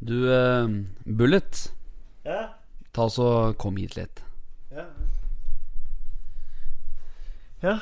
Du, 0.00 0.14
uh, 0.32 0.64
Bullet, 1.04 1.72
Ja. 2.24 2.54
ta 2.92 3.08
så 3.12 3.54
kom 3.60 3.76
hit 3.76 3.96
litt. 3.98 4.22
Ja. 4.72 4.86
ja. 7.60 7.74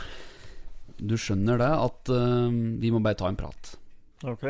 Du 0.98 1.14
skjønner 1.14 1.60
det 1.62 1.68
at 1.70 2.10
uh, 2.10 2.48
vi 2.50 2.90
må 2.90 2.98
bare 3.04 3.18
ta 3.20 3.30
en 3.30 3.38
prat. 3.38 3.76
Ok. 4.26 4.48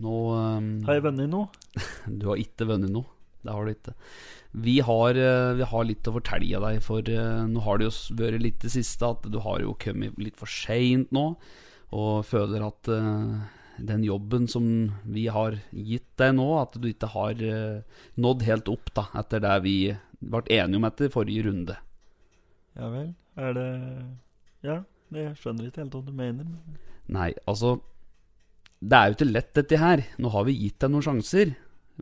Nå 0.00 0.16
um, 0.36 0.68
Har 0.84 0.98
jeg 0.98 1.06
vunnet 1.08 1.32
noe? 1.32 1.48
Du 2.20 2.28
har 2.28 2.40
ikke 2.42 2.68
vunnet 2.68 2.92
noe. 2.92 3.08
Det 3.40 3.54
har 3.56 3.64
du 3.64 3.72
ikke. 3.72 3.94
Vi 4.60 4.74
har, 4.84 5.16
vi 5.56 5.64
har 5.70 5.86
litt 5.88 6.08
å 6.10 6.12
fortelle 6.12 6.58
deg, 6.60 6.80
for 6.84 7.06
nå 7.06 7.62
har 7.64 7.78
det 7.80 7.86
jo 7.86 7.92
vært 8.18 8.42
litt 8.42 8.58
det 8.60 8.72
siste 8.74 9.08
at 9.08 9.24
du 9.32 9.38
har 9.40 9.62
jo 9.62 9.72
kommet 9.80 10.18
litt 10.20 10.36
for 10.36 10.50
seint 10.50 11.08
nå, 11.14 11.22
og 11.96 12.26
føler 12.28 12.66
at 12.66 12.90
den 13.86 14.04
jobben 14.04 14.46
som 14.50 14.64
vi 15.08 15.26
har 15.32 15.58
gitt 15.70 16.08
deg 16.20 16.34
nå, 16.36 16.46
at 16.60 16.76
du 16.80 16.88
ikke 16.90 17.10
har 17.14 17.40
eh, 17.44 18.00
nådd 18.20 18.44
helt 18.46 18.70
opp 18.72 18.92
da, 18.96 19.06
etter 19.20 19.42
det 19.44 19.56
vi 19.64 19.76
ble 20.20 20.42
enige 20.52 20.80
om 20.80 20.88
etter 20.88 21.12
forrige 21.12 21.46
runde. 21.48 21.76
Ja 22.78 22.90
vel. 22.92 23.14
Er 23.40 23.54
det 23.56 23.68
Ja, 24.66 24.82
jeg 25.14 25.36
skjønner 25.40 25.68
ikke 25.68 25.84
helt 25.84 25.96
hva 25.96 26.02
du 26.04 26.12
mener. 26.12 26.46
Nei, 27.10 27.32
altså 27.48 27.80
Det 28.80 28.96
er 28.96 29.08
jo 29.08 29.16
ikke 29.16 29.32
lett, 29.32 29.52
dette 29.56 29.80
her. 29.80 30.04
Nå 30.20 30.30
har 30.32 30.46
vi 30.48 30.56
gitt 30.56 30.78
deg 30.80 30.92
noen 30.92 31.04
sjanser. 31.04 31.54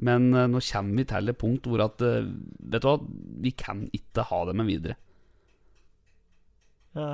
Men 0.05 0.33
eh, 0.35 0.47
nå 0.51 0.63
kommer 0.63 1.01
vi 1.01 1.07
til 1.11 1.33
et 1.33 1.39
punkt 1.39 1.67
hvor 1.67 1.83
at 1.83 2.03
eh, 2.07 2.27
Vet 2.71 2.85
du 2.85 2.89
hva, 2.91 2.99
vi 3.43 3.55
kan 3.59 3.87
ikke 3.95 4.27
ha 4.31 4.43
dem 4.47 4.61
med 4.63 4.71
videre. 4.71 4.99
Ja. 6.95 7.09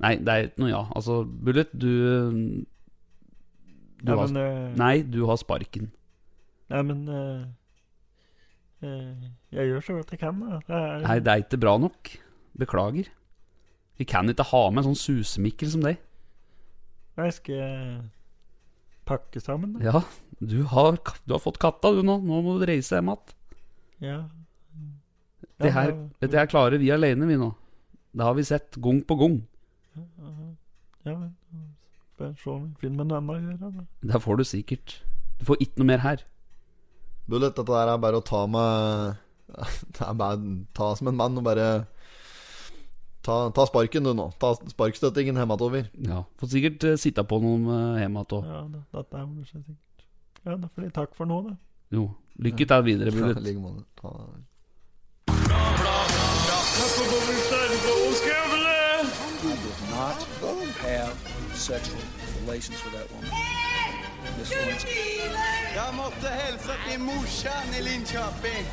Nei, 0.00 0.14
det 0.16 0.32
er 0.32 0.46
ikke 0.48 0.62
noe 0.64 0.70
ja. 0.72 0.82
Altså, 0.96 1.20
Bullet, 1.28 1.72
du 1.76 1.90
Du 4.00 4.12
ja, 4.12 4.16
har 4.16 4.26
men 4.30 4.36
eh, 4.40 4.76
Nei, 4.80 4.94
du 5.04 5.18
har 5.28 5.36
sparken. 5.40 5.90
Nei, 6.72 6.82
men 6.88 7.02
uh, 7.10 7.44
Jeg 9.52 9.66
gjør 9.68 9.84
så 9.84 9.96
godt 9.98 10.14
jeg 10.14 10.22
kan, 10.22 10.38
da. 10.40 10.60
Det 10.64 10.76
er, 10.78 11.02
Nei, 11.04 11.18
det 11.20 11.32
er 11.34 11.42
ikke 11.44 11.60
bra 11.60 11.74
nok. 11.82 12.14
Beklager. 12.60 13.10
Vi 14.00 14.06
kan 14.08 14.28
ikke 14.32 14.46
ha 14.54 14.62
med 14.70 14.80
en 14.84 14.94
sånn 14.94 15.02
susemikkel 15.02 15.68
som 15.74 15.84
deg. 15.84 16.00
Nei, 17.20 17.28
skal 17.36 17.58
jeg 17.58 18.00
pakke 19.10 19.42
sammen, 19.42 19.74
da? 19.76 19.82
Ja, 19.90 20.00
du 20.40 20.62
har, 20.70 20.96
du 21.26 21.34
har 21.34 21.42
fått 21.42 21.58
katta, 21.60 21.90
du 21.92 22.00
nå. 22.06 22.16
Nå 22.24 22.40
må 22.46 22.56
du 22.60 22.64
reise 22.70 22.96
hjem 22.96 23.10
igjen. 23.12 23.34
Ja. 24.06 24.18
Det 25.60 25.68
Ja, 25.68 25.74
her, 25.76 25.90
men- 25.92 26.06
dette 26.22 26.38
her 26.40 26.48
klarer 26.48 26.80
vi 26.80 26.88
alene, 26.94 27.26
vi 27.28 27.36
nå. 27.36 27.50
Det 28.16 28.24
har 28.24 28.34
vi 28.38 28.42
sett 28.48 28.78
gang 28.80 29.02
på 29.04 29.18
gang. 29.20 29.36
Ja, 31.04 31.14
men 31.16 31.36
Får 32.20 32.34
se 32.36 32.50
om 32.52 32.66
jeg 32.66 32.76
finner 32.82 33.00
meg 33.00 33.06
noe 33.08 33.18
annet 33.20 33.32
å 33.32 33.40
gjøre, 33.40 33.68
da. 33.78 33.84
Det 34.12 34.20
får 34.20 34.36
du 34.36 34.44
sikkert. 34.44 34.96
Du 35.40 35.46
får 35.48 35.62
ikke 35.64 35.80
noe 35.80 35.88
mer 35.88 36.02
her. 36.04 36.24
Bullet, 37.30 37.54
dette 37.56 37.72
der 37.72 37.92
er 37.94 38.02
bare 38.02 38.20
å 38.20 38.26
ta 38.26 38.42
med 38.50 39.16
Det 39.96 40.04
er 40.04 40.18
bare 40.18 40.36
ta 40.76 40.90
som 40.98 41.08
en 41.10 41.16
mann 41.16 41.38
og 41.40 41.46
bare 41.46 41.68
Ta, 43.20 43.50
ta 43.52 43.66
sparken, 43.68 44.04
du 44.04 44.14
nå. 44.16 44.30
Ta 44.40 44.54
sparkstøttingen 44.72 45.36
hjemover. 45.36 45.90
Ja, 46.00 46.22
Får 46.40 46.48
sikkert 46.54 46.84
uh, 46.88 46.96
sitte 47.00 47.24
på 47.28 47.36
noen 47.42 47.66
uh, 47.68 48.00
hjemme 48.00 48.22
igjen 48.24 48.36
òg. 48.38 48.46
Ja, 48.48 48.60
det, 48.72 48.80
dette 48.96 49.14
er 49.20 49.26
vel 49.28 49.44
sikkert. 49.44 50.06
Ja, 50.40 50.56
da 50.56 50.66
får 50.72 50.86
de 50.86 50.90
takk 50.96 51.12
for 51.18 51.28
nå, 51.28 51.42
da. 51.50 51.52
Jo. 51.92 52.08
Lykke 52.40 52.64
til 52.72 52.86
videre, 52.88 53.12
Bullet. 53.12 53.36
Ja, 53.36 53.44
like 53.44 53.60
måte. 53.60 53.84
Not 60.00 60.16
have 60.80 61.12
sexual 61.52 62.00
relations 62.40 62.78
with 62.84 62.94
that 62.94 63.06
woman. 63.12 63.30
Miss 64.38 64.52
måste 65.96 66.28
hälsa 66.28 66.72
till 66.88 67.00
morsan 67.00 67.74
i 67.78 67.82
Linköping. 67.82 68.64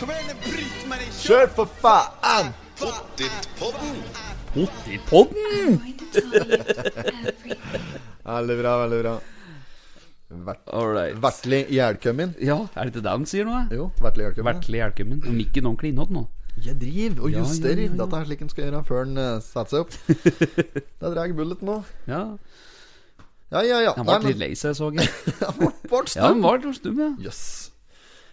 Kom 0.00 0.10
igen 0.10 0.22
nu 0.28 0.50
Britt-Marie, 0.50 1.10
Kjør 1.12 1.46
for 1.46 1.66
faen! 1.66 2.52
Pottit-podden! 2.78 3.96
Pottitpodden! 4.54 5.80
Veldig 8.24 8.58
bra, 8.58 8.78
veldig 8.78 9.00
bra. 9.02 9.20
Vert, 10.28 10.68
All 10.68 10.92
right. 10.92 11.16
vertlig. 11.22 11.66
Ja, 11.70 11.88
er 11.88 11.92
det 11.96 12.92
ikke 12.92 13.00
det 13.00 13.18
de 13.18 13.26
sier 13.32 13.48
nå? 13.48 13.64
Jo, 13.72 13.90
vertlig 14.00 14.28
jælkummin. 14.28 14.52
Vertlig 14.52 14.82
hjelkummen. 14.82 15.24
Og 15.24 15.44
ikke 15.46 15.64
noen 15.64 15.88
innåt 15.94 16.12
nå. 16.12 16.28
Jeg 16.62 16.76
driver 16.78 17.24
og 17.26 17.32
Ja, 17.32 17.40
ja, 17.42 17.44
ja, 17.44 17.74
ja. 17.74 17.88
Dette 17.98 18.18
er 18.20 18.28
slik 18.28 18.42
en 18.44 18.50
skal 18.52 18.64
gjøre 18.68 18.82
før 18.86 19.02
en 19.08 19.18
uh, 19.18 19.40
setter 19.42 19.70
seg 19.74 19.80
opp. 19.82 19.92
Da 21.02 21.10
drar 21.10 21.26
jeg 21.26 21.36
bulleten 21.36 21.66
nå. 21.68 21.80
Ja, 22.08 22.22
Ja, 23.54 23.60
ja, 23.62 23.80
ja. 23.84 23.92
Han 23.98 24.06
ble 24.08 24.30
litt 24.32 24.40
lei 24.40 24.52
seg, 24.58 24.74
så 24.78 24.88
jeg. 24.94 25.10
Han 25.44 25.58
ble 25.60 25.68
ble 25.90 26.00
Ja, 26.14 26.30
han 26.30 26.40
stum. 26.40 26.42
litt 26.46 26.78
stum, 26.78 26.98
ja. 27.02 27.10
Yes. 27.22 27.42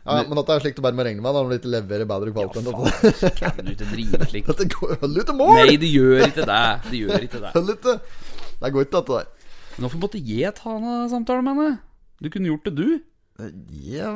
Ja, 0.01 0.15
ja, 0.17 0.23
men 0.25 0.33
dette 0.39 0.55
er 0.55 0.63
slik 0.63 0.77
du 0.77 0.81
bare 0.81 0.97
må 0.97 1.03
regne 1.05 1.21
med. 1.21 1.35
Må 1.35 1.43
du 1.51 1.57
ikke 1.59 1.69
levere 1.75 2.07
bedre 2.09 2.31
kvalitet 2.33 2.65
Ja, 2.65 2.71
Faen, 2.73 3.53
kan 3.53 3.65
du 3.67 3.73
ikke 3.75 3.89
drive 3.91 4.25
slik? 4.31 4.47
Dette 4.49 4.65
går 4.73 4.95
hold 5.03 5.19
ut 5.21 5.33
mål! 5.37 5.53
Nei, 5.59 5.75
det 5.81 5.91
gjør 5.93 6.23
ikke 6.25 6.47
det. 6.49 6.63
Det 6.87 7.01
gjør 7.03 7.27
ikke 7.27 7.41
det. 7.43 7.51
Hold 7.57 7.69
ut 7.75 7.85
Det 7.91 8.71
går 8.73 8.87
ikke, 8.87 8.95
dette 8.97 9.19
der. 9.19 9.29
Men 9.75 9.85
Hvorfor 9.85 10.01
måtte 10.07 10.21
jeg 10.25 10.55
ta 10.57 10.73
en 10.79 11.09
samtale 11.11 11.45
med 11.45 11.53
henne? 11.59 11.77
Du 12.21 12.29
kunne 12.33 12.49
gjort 12.49 12.65
det, 12.69 12.73
du. 12.77 12.87
Ja, 13.91 14.09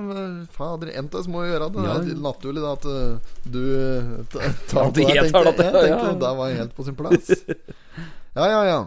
fader, 0.56 0.92
Entes 1.00 1.28
må 1.32 1.44
jo 1.46 1.54
gjøre 1.54 1.70
det. 1.74 1.86
Ja. 1.88 1.96
Det 2.04 2.14
er 2.16 2.22
naturlig 2.26 2.64
da 2.64 2.74
at 2.76 2.86
uh, 2.90 3.34
du 3.46 3.62
tar 4.34 4.44
ta- 4.44 4.54
tar 4.74 4.90
At 4.90 4.98
det 5.00 5.08
jeg 5.10 5.32
tenkte 5.32 5.66
jeg. 5.66 5.90
ja. 5.94 6.12
det 6.26 6.32
var 6.42 6.54
helt 6.60 6.76
på 6.78 6.86
sin 6.88 6.98
plass. 7.00 7.32
Ja, 8.36 8.50
ja, 8.52 8.62
ja. 8.68 8.80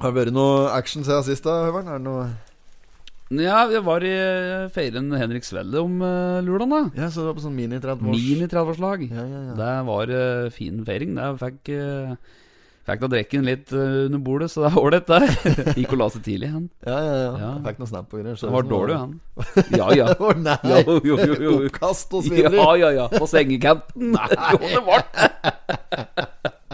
Har 0.00 0.10
det 0.10 0.16
vært 0.18 0.34
noe 0.34 0.64
action 0.74 1.04
siden 1.06 1.22
sist, 1.22 1.44
da, 1.46 1.52
Høveren? 1.68 1.86
Er 1.86 2.00
det 2.00 2.06
noe 2.08 2.24
Ja, 3.42 3.60
jeg 3.70 3.84
var 3.86 4.02
i 4.02 4.10
eh, 4.10 4.64
feiren 4.74 5.06
Henrik 5.14 5.46
Svelle 5.46 5.78
om 5.84 6.00
uh, 6.02 6.40
lørdag, 6.42 6.72
da. 6.72 6.80
Ja, 6.98 7.06
så 7.14 7.22
det 7.22 7.28
var 7.30 7.36
på 7.38 7.44
sånn 7.44 7.54
mini-30-års 7.58 8.10
Mini-30-årslag. 8.26 9.06
Ja, 9.06 9.22
ja, 9.22 9.40
ja. 9.52 9.54
Det 9.60 9.70
var 9.86 10.12
uh, 10.18 10.50
fin 10.54 10.82
feiring. 10.86 11.14
Det 11.18 11.30
fikk 11.44 11.70
uh, 11.78 12.18
Fikk 12.86 13.00
da 13.02 13.08
drikken 13.10 13.42
litt 13.42 13.72
eh, 13.74 13.94
under 14.06 14.20
bordet, 14.22 14.46
så 14.52 14.62
det 14.62 14.68
er 14.70 14.76
ålreit, 14.78 15.08
det. 15.10 15.18
Gikk 15.80 15.94
og 15.96 15.98
la 15.98 16.06
seg 16.14 16.22
tidlig, 16.22 16.52
han. 16.52 16.68
Ja, 16.86 16.98
ja, 17.02 17.16
ja. 17.18 17.32
Ja. 17.42 17.48
Fikk 17.64 17.80
noen 17.82 17.90
snap 17.90 18.06
på 18.12 18.20
greier. 18.20 18.38
Han 18.44 18.54
var 18.54 18.68
dårlig, 18.70 18.98
han. 19.00 19.16
Ja, 19.80 19.88
ja. 19.98 20.06
Å 20.14 20.30
nei! 20.38 20.54
Jo, 20.70 20.94
jo, 21.02 21.16
jo, 21.18 21.38
jo. 21.42 21.54
Oppkast 21.66 22.14
og 22.14 22.22
så 22.28 22.38
Ja, 22.38 22.68
ja, 22.78 22.92
ja. 22.94 23.08
På 23.10 23.26
sengekanten. 23.26 24.14
Jo, 24.14 24.60
det 24.62 24.84
var. 24.86 25.02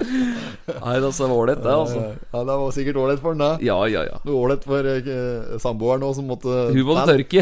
Nei, 0.03 0.95
det 1.00 1.09
var 1.09 1.33
ålreit, 1.33 1.65
det, 1.65 1.73
altså. 1.73 2.05
Ja, 2.29 2.44
det 2.44 2.61
var 2.61 2.77
sikkert 2.77 3.00
ålreit 3.06 3.25
for 3.25 3.33
den, 3.33 3.47
da. 3.47 3.50
Ja, 3.65 3.81
ja, 3.89 4.05
ja. 4.11 4.21
Noe 4.29 4.37
ålreit 4.44 4.69
for 4.69 4.93
eh, 4.93 5.56
samboeren 5.65 6.05
òg, 6.05 6.12
som 6.21 6.29
måtte 6.29 6.69
Hun 6.75 6.84
måtte 6.93 7.09
tørke. 7.09 7.41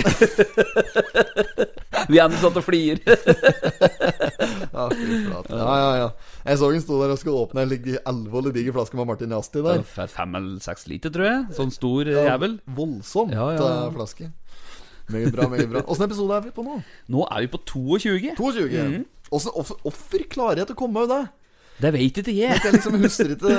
Vi 2.10 2.22
andre 2.22 2.38
satt 2.38 2.58
og 2.62 2.64
flier. 2.70 3.02
Ja, 4.70 4.86
fy 4.94 5.24
flate. 5.26 5.58
ja, 5.58 5.74
ja, 5.82 5.90
ja. 6.04 6.10
Jeg 6.46 6.56
så 6.60 6.70
hun 6.72 6.80
sto 6.80 6.96
der 7.02 7.12
og 7.12 7.18
skulle 7.20 7.40
åpne 7.44 7.62
en 7.66 7.68
lig- 7.68 7.98
alvorlig 8.08 8.52
diger 8.56 8.72
flaske 8.72 8.96
med 8.96 9.06
Martin 9.10 9.32
Asti 9.36 9.60
der. 9.62 9.82
Fem 9.84 10.34
eller 10.38 10.60
seks 10.64 10.86
liter, 10.88 11.10
tror 11.12 11.26
jeg. 11.28 11.40
Sånn 11.58 11.72
stor 11.74 12.08
eh, 12.08 12.24
jævel. 12.30 12.58
Voldsomt 12.76 13.34
Ja, 13.36 13.50
ja. 13.56 13.66
eh, 13.86 13.90
flaske. 13.96 14.30
Mye 15.10 15.30
bra, 15.34 15.48
mye 15.50 15.66
bra. 15.68 15.82
Åssen 15.90 16.06
episode 16.06 16.36
er 16.38 16.44
vi 16.46 16.50
på 16.54 16.62
nå? 16.64 16.78
Nå 17.10 17.26
er 17.34 17.40
vi 17.44 17.50
på 17.52 17.60
22. 17.66 18.34
22. 18.38 18.70
Mhm. 18.86 19.04
Åssen- 19.30 19.52
hvorfor- 19.54 19.80
Hvorfor 19.84 20.24
klarer 20.30 20.56
jeg 20.62 20.66
til 20.70 20.76
å 20.76 20.78
komme 20.86 21.02
av 21.04 21.08
det? 21.12 21.20
Det 21.80 21.92
vet 21.94 22.18
ikke 22.20 22.34
jeg. 22.36 22.60
Jeg 22.62 22.72
liksom 22.74 22.96
husker 23.00 23.30
ikke 23.36 23.50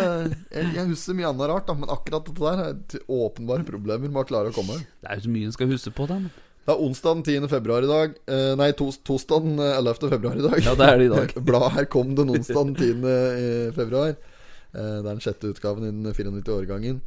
Jeg, 0.54 0.66
jeg 0.76 0.88
husker 0.92 1.14
mye 1.18 1.30
annet 1.32 1.50
rart, 1.50 1.66
da, 1.68 1.74
men 1.74 1.90
akkurat 1.90 2.26
dette 2.26 2.38
der 2.38 2.60
er 2.70 3.06
åpenbare 3.10 3.66
problemer 3.66 4.10
med 4.10 4.22
å 4.24 4.28
klare 4.30 4.52
å 4.52 4.54
komme. 4.54 4.78
Det 5.02 5.10
er 5.10 5.16
jo 5.18 5.26
så 5.26 5.30
mye 5.34 5.46
en 5.50 5.52
skal 5.56 5.68
huske 5.74 5.92
på. 5.98 6.08
Den. 6.08 6.30
Det 6.62 6.74
er 6.76 6.82
onsdag 6.86 7.16
den 7.18 7.42
10. 7.42 7.48
februar 7.50 7.84
i 7.86 7.90
dag. 7.90 8.18
Eh, 8.30 8.52
nei, 8.60 8.70
tos, 8.78 9.00
tosdag 9.08 9.42
den 9.48 9.58
11. 9.60 10.10
februar 10.12 10.38
i 10.38 10.44
dag. 10.46 10.60
Ja, 10.62 10.76
det 10.78 10.88
er 10.88 11.00
det 11.02 11.08
i 11.08 11.14
dag. 11.14 11.32
Bladet 11.48 11.72
her 11.78 11.88
kom 11.90 12.12
den 12.18 12.30
onsdag 12.36 12.70
den 12.70 12.76
10. 12.78 13.72
februar. 13.78 14.14
Eh, 14.14 14.98
det 15.02 15.02
er 15.02 15.08
den 15.10 15.24
sjette 15.26 15.50
utgaven 15.52 15.88
i 15.88 15.92
den 15.92 16.14
94-årgangen. 16.14 17.00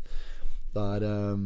Det 0.74 0.82
er 0.96 1.04
um, 1.06 1.44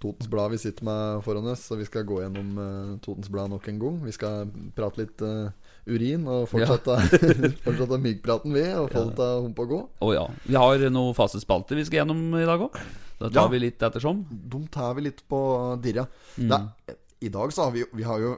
Totens 0.00 0.30
Blad 0.32 0.54
vi 0.54 0.60
sitter 0.62 0.86
med 0.88 1.18
foran 1.26 1.50
oss, 1.52 1.66
så 1.68 1.76
vi 1.76 1.84
skal 1.84 2.06
gå 2.08 2.22
gjennom 2.22 2.54
eh, 2.64 2.92
Totens 3.04 3.28
Blad 3.28 3.52
nok 3.52 3.66
en 3.68 3.80
gang. 3.82 3.98
Vi 4.06 4.14
skal 4.16 4.48
prate 4.76 5.02
litt 5.02 5.24
eh, 5.26 5.50
urin 5.88 6.24
og 6.32 6.46
fortsette, 6.48 6.96
fortsette 7.66 7.98
myggpraten, 8.06 8.56
vi, 8.56 8.64
og 8.72 8.88
få 8.94 9.04
det 9.10 9.18
til 9.20 9.50
og 9.52 9.74
gå. 9.74 9.82
Å 10.06 10.14
ja. 10.16 10.24
Vi 10.48 10.56
har 10.56 10.86
noen 10.94 11.12
faste 11.18 11.42
spalter 11.44 11.76
vi 11.76 11.84
skal 11.88 12.02
gjennom 12.06 12.24
i 12.40 12.46
dag 12.48 12.64
òg. 12.70 12.80
Da 13.18 13.28
tar 13.28 13.44
Ja. 13.44 13.52
vi 13.52 13.60
litt 13.66 13.82
ettersom. 13.82 14.24
De 14.30 14.62
tar 14.72 14.96
vi 14.96 15.08
litt 15.10 15.20
på 15.28 15.42
dirra. 15.82 16.06
Mm. 16.38 16.48
Det 16.48 16.58
er- 16.94 16.96
I 17.22 17.28
dag 17.34 17.52
så 17.52 17.64
har 17.66 17.72
vi 17.74 17.84
Vi 17.92 18.02
har 18.06 18.18
jo 18.22 18.36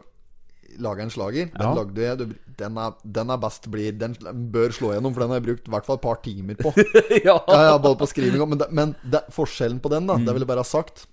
laga 0.78 1.02
en 1.02 1.10
slager. 1.10 1.50
Den 1.50 1.66
Ja. 1.66 1.74
lagde 1.74 2.34
den 2.60 2.76
er, 2.78 2.92
den 3.04 3.30
er 3.30 3.36
best 3.38 3.68
blir 3.70 3.92
Den 3.98 4.14
bør 4.52 4.70
slå 4.70 4.92
gjennom, 4.94 5.12
for 5.14 5.20
den 5.24 5.30
har 5.30 5.40
jeg 5.40 5.46
brukt 5.48 5.66
i 5.68 5.70
hvert 5.70 5.86
fall 5.86 5.96
et 5.96 6.02
par 6.02 6.20
timer 6.22 6.54
på. 6.60 6.72
ja. 7.24 7.36
Ja, 7.48 7.62
ja, 7.72 7.78
både 7.78 7.98
på 7.98 8.06
skriving 8.08 8.44
Men, 8.48 8.58
det, 8.58 8.68
men 8.72 8.94
det, 9.02 9.24
forskjellen 9.34 9.80
på 9.80 9.90
den, 9.90 10.06
da, 10.06 10.14
Mm. 10.16 10.24
det 10.26 10.34
vil 10.34 10.40
jeg 10.44 10.48
bare 10.48 10.62
ha 10.64 10.68
sagt, 10.68 11.06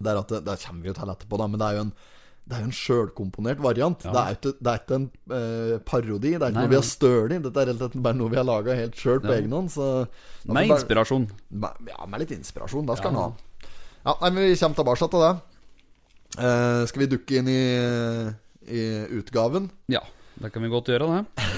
det 0.00 0.10
er 0.12 0.18
at 0.20 0.28
det, 0.28 0.58
kommer 0.66 0.82
vi 0.82 0.88
jo 0.88 0.94
til 0.94 1.08
etterpå, 1.10 1.38
da, 1.38 1.46
men 1.48 1.58
det 1.58 1.66
er 1.68 1.74
jo 1.80 1.86
en 1.88 1.92
det 2.46 2.56
er 2.58 2.60
jo 2.60 2.66
en 2.68 2.76
sjølkomponert 2.76 3.60
variant. 3.64 4.02
Det 4.04 4.12
er 4.20 4.34
ikke, 4.36 4.50
det 4.60 4.68
er 4.68 4.80
ikke 4.82 4.94
en 4.98 5.04
eh, 5.32 5.78
parodi. 5.80 6.32
Det 6.36 6.42
er 6.44 6.50
ikke 6.52 6.58
Nei, 6.58 6.64
noe 6.66 6.68
vi 6.68 6.76
har 6.76 6.82
nei. 6.84 6.90
støl 6.90 7.32
i. 7.32 7.38
Dette 7.40 7.56
er 7.62 7.66
rett 7.70 7.80
og 7.80 7.88
slett 7.94 8.02
bare 8.04 8.18
noe 8.18 8.28
vi 8.28 8.36
har 8.36 8.44
laga 8.44 8.74
helt 8.76 8.94
sjøl 9.00 9.20
på 9.24 9.30
Ja. 9.32 9.38
egen 9.40 9.50
hånd. 9.56 9.70
Med 10.52 10.68
inspirasjon. 10.68 11.24
Bare, 11.50 11.86
ja, 11.88 12.04
med 12.04 12.20
litt 12.20 12.34
inspirasjon. 12.36 12.84
Det 12.84 12.98
skal 12.98 13.12
Ja. 13.16 13.18
han 13.22 13.32
ha. 13.32 13.70
Ja, 14.04 14.14
nei, 14.20 14.30
men 14.30 14.44
Vi 14.50 14.56
kommer 14.60 14.76
tilbake 14.76 15.08
til 15.08 15.20
det. 15.24 15.32
Eh, 16.34 16.82
skal 16.90 17.04
vi 17.04 17.10
dukke 17.12 17.38
inn 17.38 17.50
i, 17.50 17.62
i 18.66 18.82
utgaven? 19.18 19.68
Ja, 19.92 20.02
det 20.40 20.50
kan 20.54 20.64
vi 20.64 20.72
godt 20.72 20.90
gjøre, 20.90 21.10
det. 21.12 21.50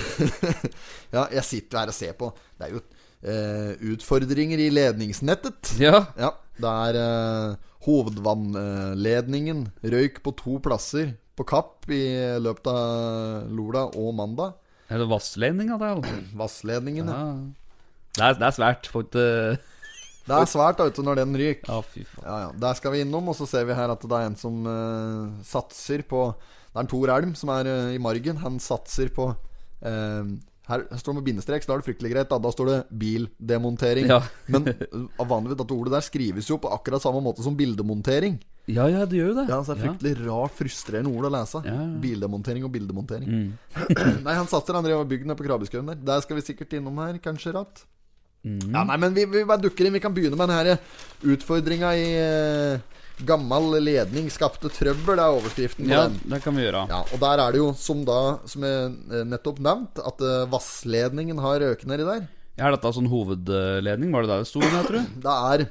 Ja, 1.14 1.26
jeg 1.32 1.44
sitter 1.46 1.82
her 1.84 1.92
og 1.92 1.96
ser 1.96 2.16
på. 2.18 2.32
Det 2.58 2.66
er 2.66 2.74
jo 2.74 2.82
uh, 2.82 3.72
utfordringer 3.92 4.60
i 4.60 4.68
ledningsnettet. 4.72 5.76
Ja. 5.80 6.02
Ja, 6.18 6.32
det 6.60 6.72
er 6.88 6.98
uh, 7.00 7.76
hovedvannledningen 7.86 9.66
røyk 9.84 10.20
på 10.24 10.34
to 10.40 10.58
plasser 10.64 11.14
på 11.36 11.46
Kapp 11.48 11.88
i 11.92 12.02
løpet 12.42 12.68
av 12.72 13.52
Lola 13.52 13.86
og 13.92 14.12
mandag. 14.18 14.56
Er 14.92 15.02
det 15.02 15.08
vassledninga, 15.10 15.78
det? 15.80 16.18
Vassledningen. 16.38 17.08
Ja. 17.10 17.22
Det 18.16 18.24
er, 18.24 18.36
det 18.40 18.48
er 18.48 18.56
svært. 18.56 18.90
For 18.90 19.06
ikke 19.06 19.56
Det 20.26 20.34
er 20.34 20.50
svært 20.50 20.80
da, 20.80 20.88
ute 20.90 21.04
når 21.06 21.20
den 21.22 21.38
ryker. 21.38 21.70
Ja, 21.70 21.78
fy 21.86 22.02
faen. 22.02 22.24
Ja, 22.24 22.36
ja. 22.46 22.50
Der 22.66 22.78
skal 22.78 22.94
vi 22.94 23.04
innom, 23.04 23.30
og 23.30 23.38
så 23.38 23.46
ser 23.48 23.68
vi 23.68 23.76
her 23.78 23.92
at 23.94 24.02
det 24.02 24.18
er 24.18 24.26
en 24.26 24.38
som 24.40 24.66
uh, 24.66 25.38
satser 25.46 26.02
på 26.08 26.26
Det 26.34 26.74
er 26.74 26.82
en 26.82 26.90
Tor 26.90 27.14
Elm 27.14 27.36
som 27.38 27.54
er 27.54 27.70
uh, 27.70 27.94
i 27.94 28.02
margen. 28.02 28.42
Han 28.42 28.58
satser 28.62 29.12
på 29.14 29.30
uh, 29.30 30.34
her 30.66 30.82
står 30.98 31.12
det 31.12 31.18
med 31.20 31.26
bindestrek, 31.28 31.62
så 31.62 31.70
da 31.70 31.76
er 31.76 31.82
det 31.82 31.86
fryktelig 31.86 32.10
greit. 32.10 32.26
Da, 32.26 32.40
da 32.42 32.50
står 32.50 32.68
det 32.72 32.78
'bildemontering'. 32.90 34.10
Ja. 34.10 34.18
Men 34.52 34.66
vanligvis 35.14 35.60
dette 35.60 35.76
ordet 35.76 35.94
der 35.94 36.02
skrives 36.02 36.50
jo 36.50 36.58
på 36.58 36.72
akkurat 36.74 37.04
samme 37.04 37.22
måte 37.22 37.44
som 37.46 37.54
bildemontering. 37.54 38.40
Ja, 38.66 38.88
ja, 38.90 39.04
det 39.06 39.20
gjør 39.20 39.28
jo 39.30 39.36
det. 39.36 39.44
Ja, 39.46 39.60
så 39.62 39.76
det 39.76 39.78
er 39.78 39.84
fryktelig 39.84 40.26
rart, 40.26 40.54
frustrerende 40.58 41.12
ord 41.14 41.28
å 41.28 41.30
lese. 41.36 41.62
Ja, 41.62 41.76
ja. 41.78 41.90
Bildemontering 42.02 42.66
og 42.66 42.72
bildemontering. 42.74 43.30
Mm. 43.30 43.52
Nei, 44.26 44.34
han 44.34 44.50
satser. 44.50 44.74
Han 44.74 44.86
drev 44.86 45.04
og 45.04 45.10
bygde 45.12 45.30
nede 45.30 45.38
på 45.38 45.46
Krabbeskauen 45.46 45.92
der. 45.92 46.00
Der 46.02 46.24
skal 46.26 46.40
vi 46.40 46.48
sikkert 46.48 46.74
innom 46.74 46.98
her, 46.98 47.20
kanskje, 47.22 47.54
Ratt. 47.54 47.86
Mm. 48.46 48.68
Ja, 48.70 48.84
nei, 48.86 48.96
men 49.02 49.14
vi, 49.16 49.24
vi 49.26 49.42
bare 49.48 49.64
dukker 49.64 49.88
inn. 49.88 49.96
Vi 49.96 50.02
kan 50.04 50.14
begynne 50.14 50.38
med 50.38 50.52
denne 50.52 50.76
utfordringa 51.34 51.94
i 51.98 52.06
gammel 52.14 52.92
Gammal 53.26 53.78
ledning 53.80 54.26
skapte 54.28 54.68
trøbbel, 54.68 55.16
er 55.16 55.32
overskriften 55.38 55.88
Ja, 55.88 56.02
den. 56.04 56.18
det 56.28 56.42
kan 56.44 56.52
vi 56.52 56.66
gjøre. 56.66 56.82
Ja, 56.90 56.98
og 57.00 57.20
der 57.22 57.40
er 57.40 57.54
det 57.54 57.62
jo, 57.62 57.70
som 57.80 58.02
da 58.04 58.18
Som 58.44 58.66
jeg 58.68 58.90
eh, 59.08 59.22
nettopp 59.24 59.62
nevnt, 59.64 60.02
at 60.04 60.20
eh, 60.20 60.44
vassledningen 60.52 61.40
har 61.40 61.62
røket 61.64 61.88
nedi 61.88 62.04
der. 62.04 62.26
Ja, 62.58 62.68
Er 62.68 62.76
dette 62.76 62.92
sånn 62.92 63.08
hovedledning? 63.08 64.12
Var 64.12 64.26
det 64.26 64.30
der 64.34 64.44
det 64.44 64.50
sto? 64.50 64.60
Det 65.24 65.32
er 65.32 65.64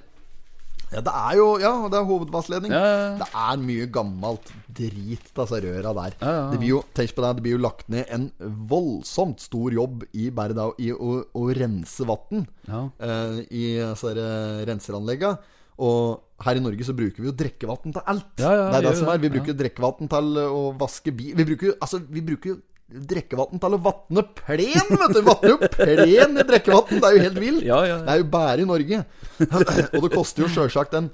Ja, 0.96 1.02
det 1.04 1.14
er 1.20 1.34
jo 1.38 1.48
Ja, 1.60 1.72
det 1.92 1.98
er 2.00 2.06
hovedvassledning. 2.08 2.72
Ja, 2.72 2.82
ja, 2.88 3.00
ja. 3.04 3.16
Det 3.20 3.28
er 3.46 3.58
mye 3.66 3.88
gammelt 3.92 4.52
drit, 4.76 5.26
disse 5.36 5.60
røra 5.66 5.92
der. 5.98 6.16
Ja, 6.22 6.28
ja, 6.32 6.36
ja. 6.40 6.46
Det 6.54 6.60
blir 6.62 6.72
jo, 6.72 6.82
tenk 6.96 7.12
på 7.18 7.26
det, 7.26 7.34
det 7.38 7.44
blir 7.46 7.58
jo 7.58 7.64
lagt 7.66 7.90
ned 7.92 8.06
en 8.16 8.30
voldsomt 8.70 9.44
stor 9.44 9.76
jobb 9.76 10.06
i 10.16 10.30
bare 10.36 10.56
da 10.58 10.70
i 10.82 10.92
å, 10.96 11.18
å 11.36 11.44
rense 11.56 12.08
vann 12.08 12.46
Ja. 12.70 12.86
eh, 13.00 13.42
i 13.52 13.66
disse 13.82 14.08
her, 14.14 14.22
eh, 14.24 14.64
renseranlegga. 14.72 15.36
Og 15.84 16.22
her 16.46 16.56
i 16.56 16.64
Norge 16.64 16.86
så 16.88 16.94
bruker 16.96 17.20
vi 17.20 17.28
jo 17.28 17.36
drikkevann 17.36 17.92
til 17.96 18.02
alt. 18.08 18.30
Ja, 18.40 18.52
ja, 18.56 18.70
det 18.72 18.78
er 18.80 18.86
det 18.90 18.94
som 19.02 19.10
er. 19.12 19.20
Vi 19.20 19.32
bruker 19.34 19.58
drikkevann 19.60 20.08
til 20.12 20.38
å 20.46 20.62
vaske 20.80 21.12
bil 21.16 21.36
Vi 21.36 21.44
bruker 21.52 21.68
jo 21.74 21.76
altså, 21.84 22.00
vi 22.08 22.24
bruker 22.24 22.54
jo 22.54 22.58
drikkevann 22.86 23.62
til 23.62 23.78
å 23.78 23.82
vatne 23.82 24.24
plen, 24.38 24.92
vet 24.92 25.16
du! 25.16 25.22
Vatne 25.26 25.54
jo 25.54 25.70
plen 25.74 26.38
i 26.38 26.46
drikkevann! 26.48 27.00
Det 27.00 27.10
er 27.10 27.18
jo 27.18 27.24
helt 27.28 27.40
vilt! 27.42 27.64
Ja, 27.66 27.80
ja, 27.84 27.96
ja. 27.96 28.02
Det 28.06 28.14
er 28.14 28.22
jo 28.22 28.28
bare 28.36 28.62
i 28.62 28.68
Norge. 28.70 29.02
og 29.96 30.06
det 30.06 30.12
koster 30.14 30.46
jo 30.46 30.52
sjølsagt 30.54 30.98
en 31.00 31.10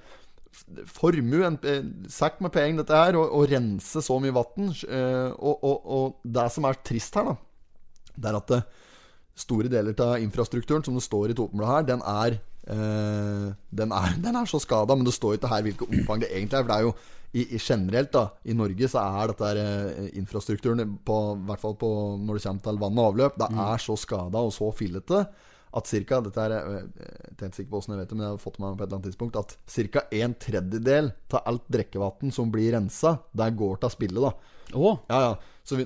formue, 0.91 1.45
en 1.47 1.57
eh, 1.68 1.81
sekk 2.12 2.44
med 2.44 2.53
penger, 2.56 2.83
dette 2.83 3.00
her, 3.00 3.18
å 3.19 3.45
rense 3.47 4.03
så 4.03 4.19
mye 4.21 4.35
vann. 4.35 4.71
Og, 4.71 5.56
og, 5.56 5.77
og 5.81 6.29
det 6.38 6.47
som 6.53 6.68
er 6.68 6.79
trist 6.85 7.18
her, 7.19 7.31
da, 7.31 7.38
det 8.15 8.31
er 8.31 8.39
at 8.41 8.51
det, 8.51 8.62
store 9.41 9.71
deler 9.71 9.95
av 10.03 10.19
infrastrukturen 10.21 10.83
som 10.85 10.97
det 10.97 11.06
står 11.06 11.31
i 11.31 11.38
Totenbladet 11.38 11.75
her, 11.75 11.88
den 11.88 12.03
er, 12.06 12.38
eh, 12.68 13.47
den 13.71 13.91
er 13.91 14.18
Den 14.21 14.35
er 14.35 14.45
så 14.45 14.59
skada, 14.59 14.95
men 14.95 15.06
det 15.06 15.13
står 15.13 15.38
ikke 15.38 15.47
her 15.47 15.62
hvilket 15.62 15.89
omfang 15.89 16.21
det 16.21 16.31
egentlig 16.31 16.57
er. 16.57 16.63
For 16.63 16.71
det 16.71 16.77
er 16.77 16.81
jo 16.81 16.95
i, 17.31 17.45
i 17.56 17.60
generelt 17.60 18.12
da 18.12 18.25
I 18.44 18.56
Norge 18.57 18.89
så 18.92 19.04
er 19.04 19.31
dette 19.31 19.48
her, 19.48 19.62
eh, 19.62 20.10
infrastrukturen, 20.19 20.98
på, 21.07 21.19
i 21.38 21.45
hvert 21.48 21.63
fall 21.63 21.78
på, 21.80 21.92
når 22.19 22.38
det 22.38 22.44
kommer 22.48 22.66
til 22.68 22.81
vann 22.81 23.00
og 23.00 23.13
avløp, 23.13 23.39
det 23.39 23.50
er 23.68 23.86
så 23.86 23.95
skada 24.00 24.44
og 24.44 24.54
så 24.56 24.72
fillete 24.75 25.25
at 25.72 25.88
cirka, 25.88 26.19
dette 26.24 26.44
er 26.44 26.54
eh, 26.57 26.88
Jeg 27.39 27.48
er 27.48 27.54
sikker 27.56 27.69
på 27.72 27.80
hvordan 27.80 27.95
jeg 27.95 28.01
vet 28.01 28.10
det, 28.12 28.18
men 28.18 28.25
jeg 28.25 28.33
har 28.33 28.42
fått 28.44 28.57
meg 28.60 28.74
på 28.75 28.83
et 28.83 28.88
eller 28.89 28.98
annet 28.98 29.07
tidspunkt 29.07 29.38
At 29.39 29.54
ca. 29.72 30.04
en 30.19 30.33
tredjedel 30.45 31.12
av 31.31 31.45
alt 31.48 31.69
drikkevann 31.72 32.33
som 32.36 32.51
blir 32.51 32.74
rensa, 32.75 33.18
der 33.31 33.56
går 33.56 33.80
til 33.81 33.95
spille. 33.95 34.19
da 34.28 34.60
Oh. 34.72 35.01
ja, 35.10 35.18
ja. 35.19 35.31
Så 35.68 35.75
vi, 35.75 35.83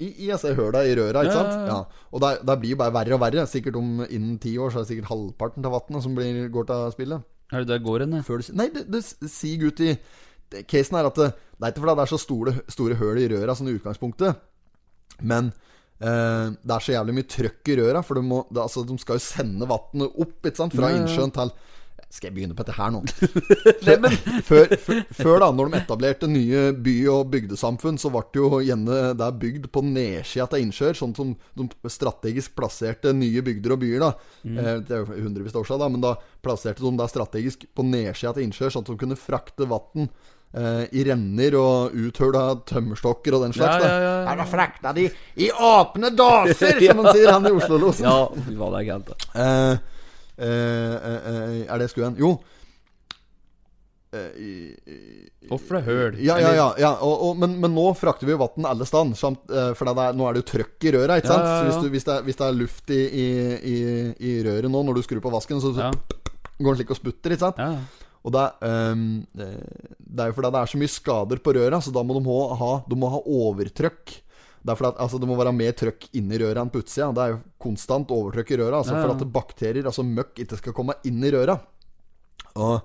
I, 0.00 0.06
i 0.24 0.28
jeg 0.30 0.56
hører 0.56 0.78
deg 0.78 0.86
i 0.88 0.94
røra, 0.96 1.24
ikke 1.24 1.34
sant? 1.36 1.66
ja. 1.68 2.06
Og 2.16 2.22
det, 2.24 2.30
det 2.48 2.56
blir 2.62 2.72
jo 2.72 2.78
bare 2.80 2.94
verre 2.94 3.16
og 3.16 3.20
verre. 3.20 3.44
Sikkert 3.48 3.76
om 3.76 4.00
innen 4.06 4.38
ti 4.40 4.54
år 4.56 4.72
så 4.72 4.80
er 4.80 4.86
det 4.86 4.92
sikkert 4.94 5.10
halvparten 5.10 5.68
av 5.68 5.76
vannet 5.76 6.04
som 6.06 6.16
blir, 6.16 6.38
går 6.52 6.68
til 6.70 6.94
spillet. 6.94 7.26
er 7.52 7.64
det 7.64 7.68
der 7.74 7.84
går 7.84 8.06
hen, 8.06 8.16
det? 8.16 8.56
Nei, 8.56 8.70
det, 8.72 8.86
det 8.88 9.02
sier 9.04 9.60
Gutt 9.60 9.84
i 9.84 9.92
Casen 10.68 10.98
er 11.00 11.08
at 11.08 11.18
det, 11.18 11.32
det 11.32 11.66
er 11.66 11.74
ikke 11.74 11.84
fordi 11.84 11.98
det 11.98 12.06
er 12.06 12.10
så 12.10 12.20
store, 12.20 12.54
store 12.74 12.96
høl 13.00 13.20
i 13.22 13.28
røra 13.30 13.54
sånn 13.54 13.70
i 13.70 13.76
utgangspunktet, 13.76 14.40
men 15.22 15.52
eh, 16.02 16.48
det 16.58 16.74
er 16.74 16.86
så 16.86 16.96
jævlig 16.96 17.18
mye 17.18 17.28
trøkk 17.30 17.70
i 17.70 17.76
røra, 17.82 18.02
for 18.06 18.18
de, 18.18 18.24
må, 18.26 18.40
det, 18.50 18.64
altså, 18.64 18.82
de 18.88 18.96
skal 19.00 19.20
jo 19.20 19.26
sende 19.26 19.68
vannet 19.70 20.24
opp, 20.24 20.50
sant? 20.56 20.74
Fra 20.74 20.90
innsjøen 20.96 21.34
til 21.36 21.54
Skal 22.12 22.28
jeg 22.28 22.34
begynne 22.36 22.56
på 22.58 22.64
dette 22.66 22.74
her 22.76 22.90
nå? 22.92 23.04
før, 24.48 24.74
før, 25.14 25.36
da, 25.44 25.46
når 25.54 25.70
de 25.70 25.78
etablerte 25.78 26.28
nye 26.28 26.66
by- 26.74 27.06
og 27.14 27.30
bygdesamfunn, 27.32 27.96
så 28.02 28.10
ble 28.12 28.24
det 28.34 28.42
jo 28.42 28.60
gjerne 28.66 28.98
det 29.16 29.30
bygd 29.46 29.70
på 29.72 29.84
nedsida 29.86 30.50
av 30.50 30.60
innsjøer, 30.60 30.98
sånn 30.98 31.14
som 31.16 31.32
de 31.56 31.68
strategisk 31.94 32.58
plasserte 32.58 33.14
nye 33.16 33.46
bygder 33.46 33.78
og 33.78 33.80
byer. 33.86 34.04
da 34.04 34.12
eh, 34.50 34.76
Det 34.82 34.98
er 34.98 35.06
jo 35.06 35.22
hundrevis 35.28 35.54
av 35.56 35.62
år 35.62 35.70
siden, 35.70 35.86
da, 35.86 35.90
men 35.94 36.04
da 36.04 36.14
plasserte 36.44 36.84
de 36.84 36.94
det 37.00 37.10
strategisk 37.14 37.64
på 37.72 37.86
nedsida 37.86 38.34
av 38.34 38.44
innsjøer, 38.44 38.74
sånn 38.74 38.84
at 38.84 38.92
de 38.92 39.00
kunne 39.06 39.22
frakte 39.22 39.70
vann 39.70 40.10
eh, 40.52 40.84
i 40.92 41.04
renner 41.08 41.56
og 41.58 41.96
uthøla 41.96 42.44
tømmerstokker 42.68 43.36
og 43.36 43.46
den 43.46 43.56
slags. 43.56 43.84
Ja, 43.84 43.90
ja, 43.90 43.98
ja, 44.04 44.14
ja. 44.28 44.38
da 44.40 44.48
frakta 44.48 44.94
de 44.96 45.08
i 45.36 45.50
åpne 45.52 46.12
daser, 46.16 46.80
som 46.80 47.02
man 47.02 47.12
sier 47.12 47.32
han 47.32 47.48
i 47.48 47.54
Oslo-losen. 47.56 48.08
Ja, 48.08 48.16
fy 48.32 48.56
faen, 48.56 48.72
det 48.76 48.80
er 48.80 48.88
gærent. 48.88 49.12
Eh, 49.34 49.76
eh, 50.38 50.96
eh, 50.96 51.30
eh, 51.34 51.60
er 51.68 51.82
det 51.82 51.92
skuen? 51.92 52.18
Jo. 52.20 52.36
Eh, 54.12 54.28
det 55.48 55.80
høl? 55.86 56.18
ja, 56.20 56.36
ja, 56.36 56.50
ja, 56.52 56.66
ja. 56.78 56.90
Og, 57.00 57.14
og, 57.28 57.38
men, 57.40 57.54
men 57.62 57.72
nå 57.72 57.86
frakter 57.96 58.28
vi 58.28 58.34
jo 58.34 58.42
vann 58.42 58.68
alle 58.68 58.84
steder. 58.88 59.16
For 59.78 59.88
det 59.88 59.94
er, 60.04 60.18
nå 60.18 60.28
er 60.28 60.36
det 60.36 60.42
jo 60.44 60.50
trøkk 60.52 60.88
i 60.88 60.92
røra. 60.98 61.16
Ikke 61.18 61.32
sant? 61.32 61.48
Så 61.48 61.64
hvis, 61.64 61.80
du, 61.80 61.88
hvis, 61.94 62.06
det 62.08 62.18
er, 62.18 62.26
hvis 62.28 62.40
det 62.40 62.46
er 62.46 62.58
luft 62.58 62.92
i, 62.92 63.02
i, 63.08 63.26
i, 63.72 63.76
i 64.20 64.34
røret 64.44 64.68
nå 64.70 64.84
når 64.84 65.00
du 65.00 65.06
skrur 65.06 65.22
på 65.24 65.32
vasken, 65.32 65.62
så, 65.64 65.72
så 65.76 65.88
går 66.60 66.74
den 66.74 66.82
slik 66.82 66.92
og 66.92 67.00
sputter. 67.00 67.34
Ikke 67.34 67.46
sant? 67.46 67.62
Ja, 67.62 67.72
Og 68.22 68.34
det 68.34 68.42
er, 68.42 68.66
ehm, 68.68 69.06
eh, 69.34 69.86
det 69.98 70.24
er 70.24 70.30
jo 70.30 70.36
fordi 70.36 70.52
det 70.54 70.60
er 70.60 70.70
så 70.72 70.78
mye 70.82 70.92
skader 70.94 71.40
på 71.42 71.54
røra, 71.56 71.80
så 71.82 71.94
da 71.94 72.04
må 72.06 72.14
de 72.18 72.22
ha, 72.28 72.42
ha, 72.60 72.72
de 72.86 72.98
må 72.98 73.10
ha 73.10 73.22
overtrykk. 73.22 74.14
Det 74.62 74.76
at 74.78 74.98
altså, 75.02 75.18
det 75.18 75.26
må 75.26 75.34
være 75.34 75.54
mer 75.56 75.72
trøkk 75.74 76.06
inni 76.14 76.38
røra 76.38 76.62
enn 76.62 76.70
på 76.70 76.84
utsida. 76.84 77.10
Det 77.10 77.22
er 77.22 77.32
jo 77.34 77.40
konstant 77.62 78.12
overtrykk 78.14 78.52
i 78.54 78.58
røra. 78.60 78.78
Altså, 78.78 78.94
Ja, 78.94 79.00
ja. 79.00 79.08
For 79.08 79.14
at 79.16 79.32
bakterier, 79.34 79.88
altså 79.90 80.04
møkk, 80.06 80.36
ikke 80.44 80.60
skal 80.60 80.76
komme 80.76 80.94
inn 81.08 81.18
i 81.24 81.32
røra. 81.34 81.58
Og 82.54 82.78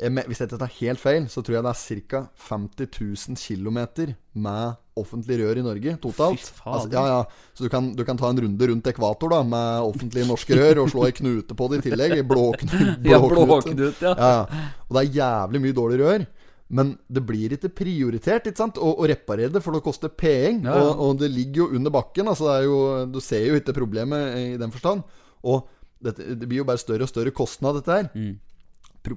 jeg, 0.00 0.14
hvis 0.16 0.40
jeg 0.40 0.48
ikke 0.48 0.62
tar 0.62 0.76
helt 0.78 1.02
feil, 1.02 1.28
så 1.28 1.44
tror 1.44 1.58
jeg 1.58 1.66
det 1.66 1.74
er 1.74 2.06
ca. 2.08 2.22
50 2.48 2.88
000 3.36 3.36
km 3.36 4.14
med 4.32 4.80
offentlig 5.00 5.38
rør 5.40 5.60
i 5.60 5.64
Norge 5.64 5.94
totalt. 6.02 6.50
Altså, 6.64 6.90
ja, 6.92 7.04
ja. 7.08 7.46
Så 7.56 7.66
du 7.66 7.72
kan, 7.72 7.90
du 7.96 8.04
kan 8.06 8.18
ta 8.20 8.30
en 8.30 8.42
runde 8.44 8.68
rundt 8.70 8.90
ekvator 8.92 9.32
da 9.34 9.40
med 9.46 9.86
offentlige 9.88 10.28
norske 10.28 10.58
rør 10.58 10.84
og 10.84 10.92
slå 10.92 11.06
ei 11.08 11.16
knute 11.16 11.56
på 11.56 11.70
det 11.72 11.80
i 11.80 11.88
tillegg. 11.88 12.20
Blåknute. 12.28 12.98
ja 13.12 13.20
blåknut, 13.22 14.04
ja. 14.04 14.12
Ja, 14.12 14.30
ja. 14.36 14.68
Og 14.88 14.96
det 14.96 15.02
er 15.02 15.18
jævlig 15.20 15.64
mye 15.66 15.78
dårlig 15.80 16.00
rør. 16.02 16.28
Men 16.70 16.92
det 17.10 17.24
blir 17.26 17.56
ikke 17.56 17.72
prioritert 17.80 18.46
ikke 18.46 18.62
sant? 18.62 18.78
Å, 18.78 18.92
å 18.94 19.08
reparere 19.10 19.50
det, 19.50 19.62
for 19.64 19.74
det 19.74 19.82
koster 19.82 20.12
penger. 20.12 20.68
Ja, 20.70 20.76
ja. 20.78 20.92
Og, 20.92 21.02
og 21.08 21.18
det 21.22 21.32
ligger 21.34 21.64
jo 21.64 21.80
under 21.80 21.94
bakken. 21.94 22.30
Altså 22.30 22.46
det 22.52 22.60
jo, 22.68 22.78
du 23.10 23.18
ser 23.24 23.48
jo 23.48 23.58
ikke 23.58 23.74
problemet 23.80 24.38
i 24.38 24.46
den 24.60 24.70
forstand. 24.74 25.02
Og 25.42 25.66
dette, 26.00 26.36
det 26.38 26.46
blir 26.46 26.62
jo 26.62 26.68
bare 26.68 26.80
større 26.80 27.08
og 27.08 27.10
større 27.10 27.34
kostnad, 27.34 27.80
dette 27.80 27.96
her. 27.98 28.08
Mm. 28.14 28.38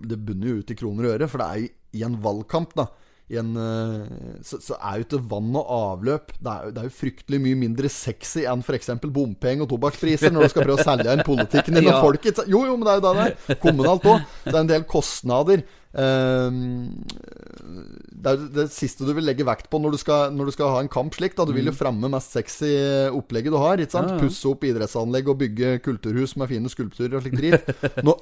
Det 0.09 0.17
bunner 0.17 0.49
jo 0.49 0.59
ut 0.63 0.73
i 0.73 0.77
kroner 0.79 1.07
og 1.07 1.15
øre, 1.17 1.29
for 1.29 1.43
det 1.43 1.47
er 1.47 1.61
jo 1.61 1.71
i 1.93 2.05
en 2.07 2.17
valgkamp, 2.23 2.73
da. 2.79 2.87
I 3.31 3.37
en, 3.39 3.53
eh, 3.55 4.39
så, 4.43 4.59
så 4.59 4.75
er 4.83 4.99
jo 4.99 5.05
ikke 5.07 5.19
vann 5.31 5.53
og 5.55 5.69
avløp 5.71 6.33
Det 6.35 6.51
er, 6.51 6.73
det 6.75 6.81
er 6.81 6.89
jo 6.89 6.95
fryktelig 6.97 7.39
mye 7.45 7.59
mindre 7.61 7.87
sexy 7.89 8.43
enn 8.49 8.59
f.eks. 8.65 8.91
bompenger 9.15 9.63
og 9.63 9.71
tobakkspriser 9.71 10.33
når 10.33 10.43
du 10.43 10.51
skal 10.51 10.67
prøve 10.67 10.81
å 10.83 10.87
selge 10.89 11.13
inn 11.15 11.23
politikken 11.27 11.79
din 11.79 11.87
Ja. 11.93 12.01
folket. 12.03 12.43
Jo, 12.51 12.65
jo, 12.67 12.75
men 12.75 12.83
det 12.87 12.91
er 12.93 12.99
jo 12.99 13.05
det 13.05 13.13
det 13.15 13.23
er. 13.55 13.61
Kommunalt 13.63 14.05
òg. 14.11 14.27
Det 14.43 14.53
er 14.53 14.59
en 14.65 14.73
del 14.73 14.83
kostnader. 14.91 15.63
Ehm, 15.93 17.03
det 18.23 18.31
er 18.31 18.43
det 18.55 18.65
siste 18.73 19.05
du 19.05 19.11
vil 19.13 19.25
legge 19.27 19.45
vekt 19.45 19.67
på 19.69 19.77
når 19.81 19.93
du 19.93 19.99
skal, 20.01 20.33
når 20.33 20.49
du 20.49 20.55
skal 20.55 20.71
ha 20.73 20.81
en 20.83 20.91
kamp 20.91 21.13
slik. 21.15 21.35
Da. 21.37 21.45
Du 21.45 21.53
vil 21.55 21.69
jo 21.69 21.75
fremme 21.75 22.09
mest 22.11 22.33
sexy 22.35 22.71
opplegget 23.13 23.53
du 23.53 23.59
har. 23.61 23.81
Ikke 23.81 23.97
sant? 23.97 24.13
Mm. 24.15 24.21
Pusse 24.23 24.49
opp 24.49 24.65
idrettsanlegg 24.67 25.31
og 25.31 25.39
bygge 25.43 25.75
kulturhus 25.85 26.35
med 26.39 26.51
fine 26.51 26.71
skulpturer 26.71 27.19
og 27.19 27.25
slikt 27.25 27.39
drit. 27.41 27.73
Nå, 28.07 28.15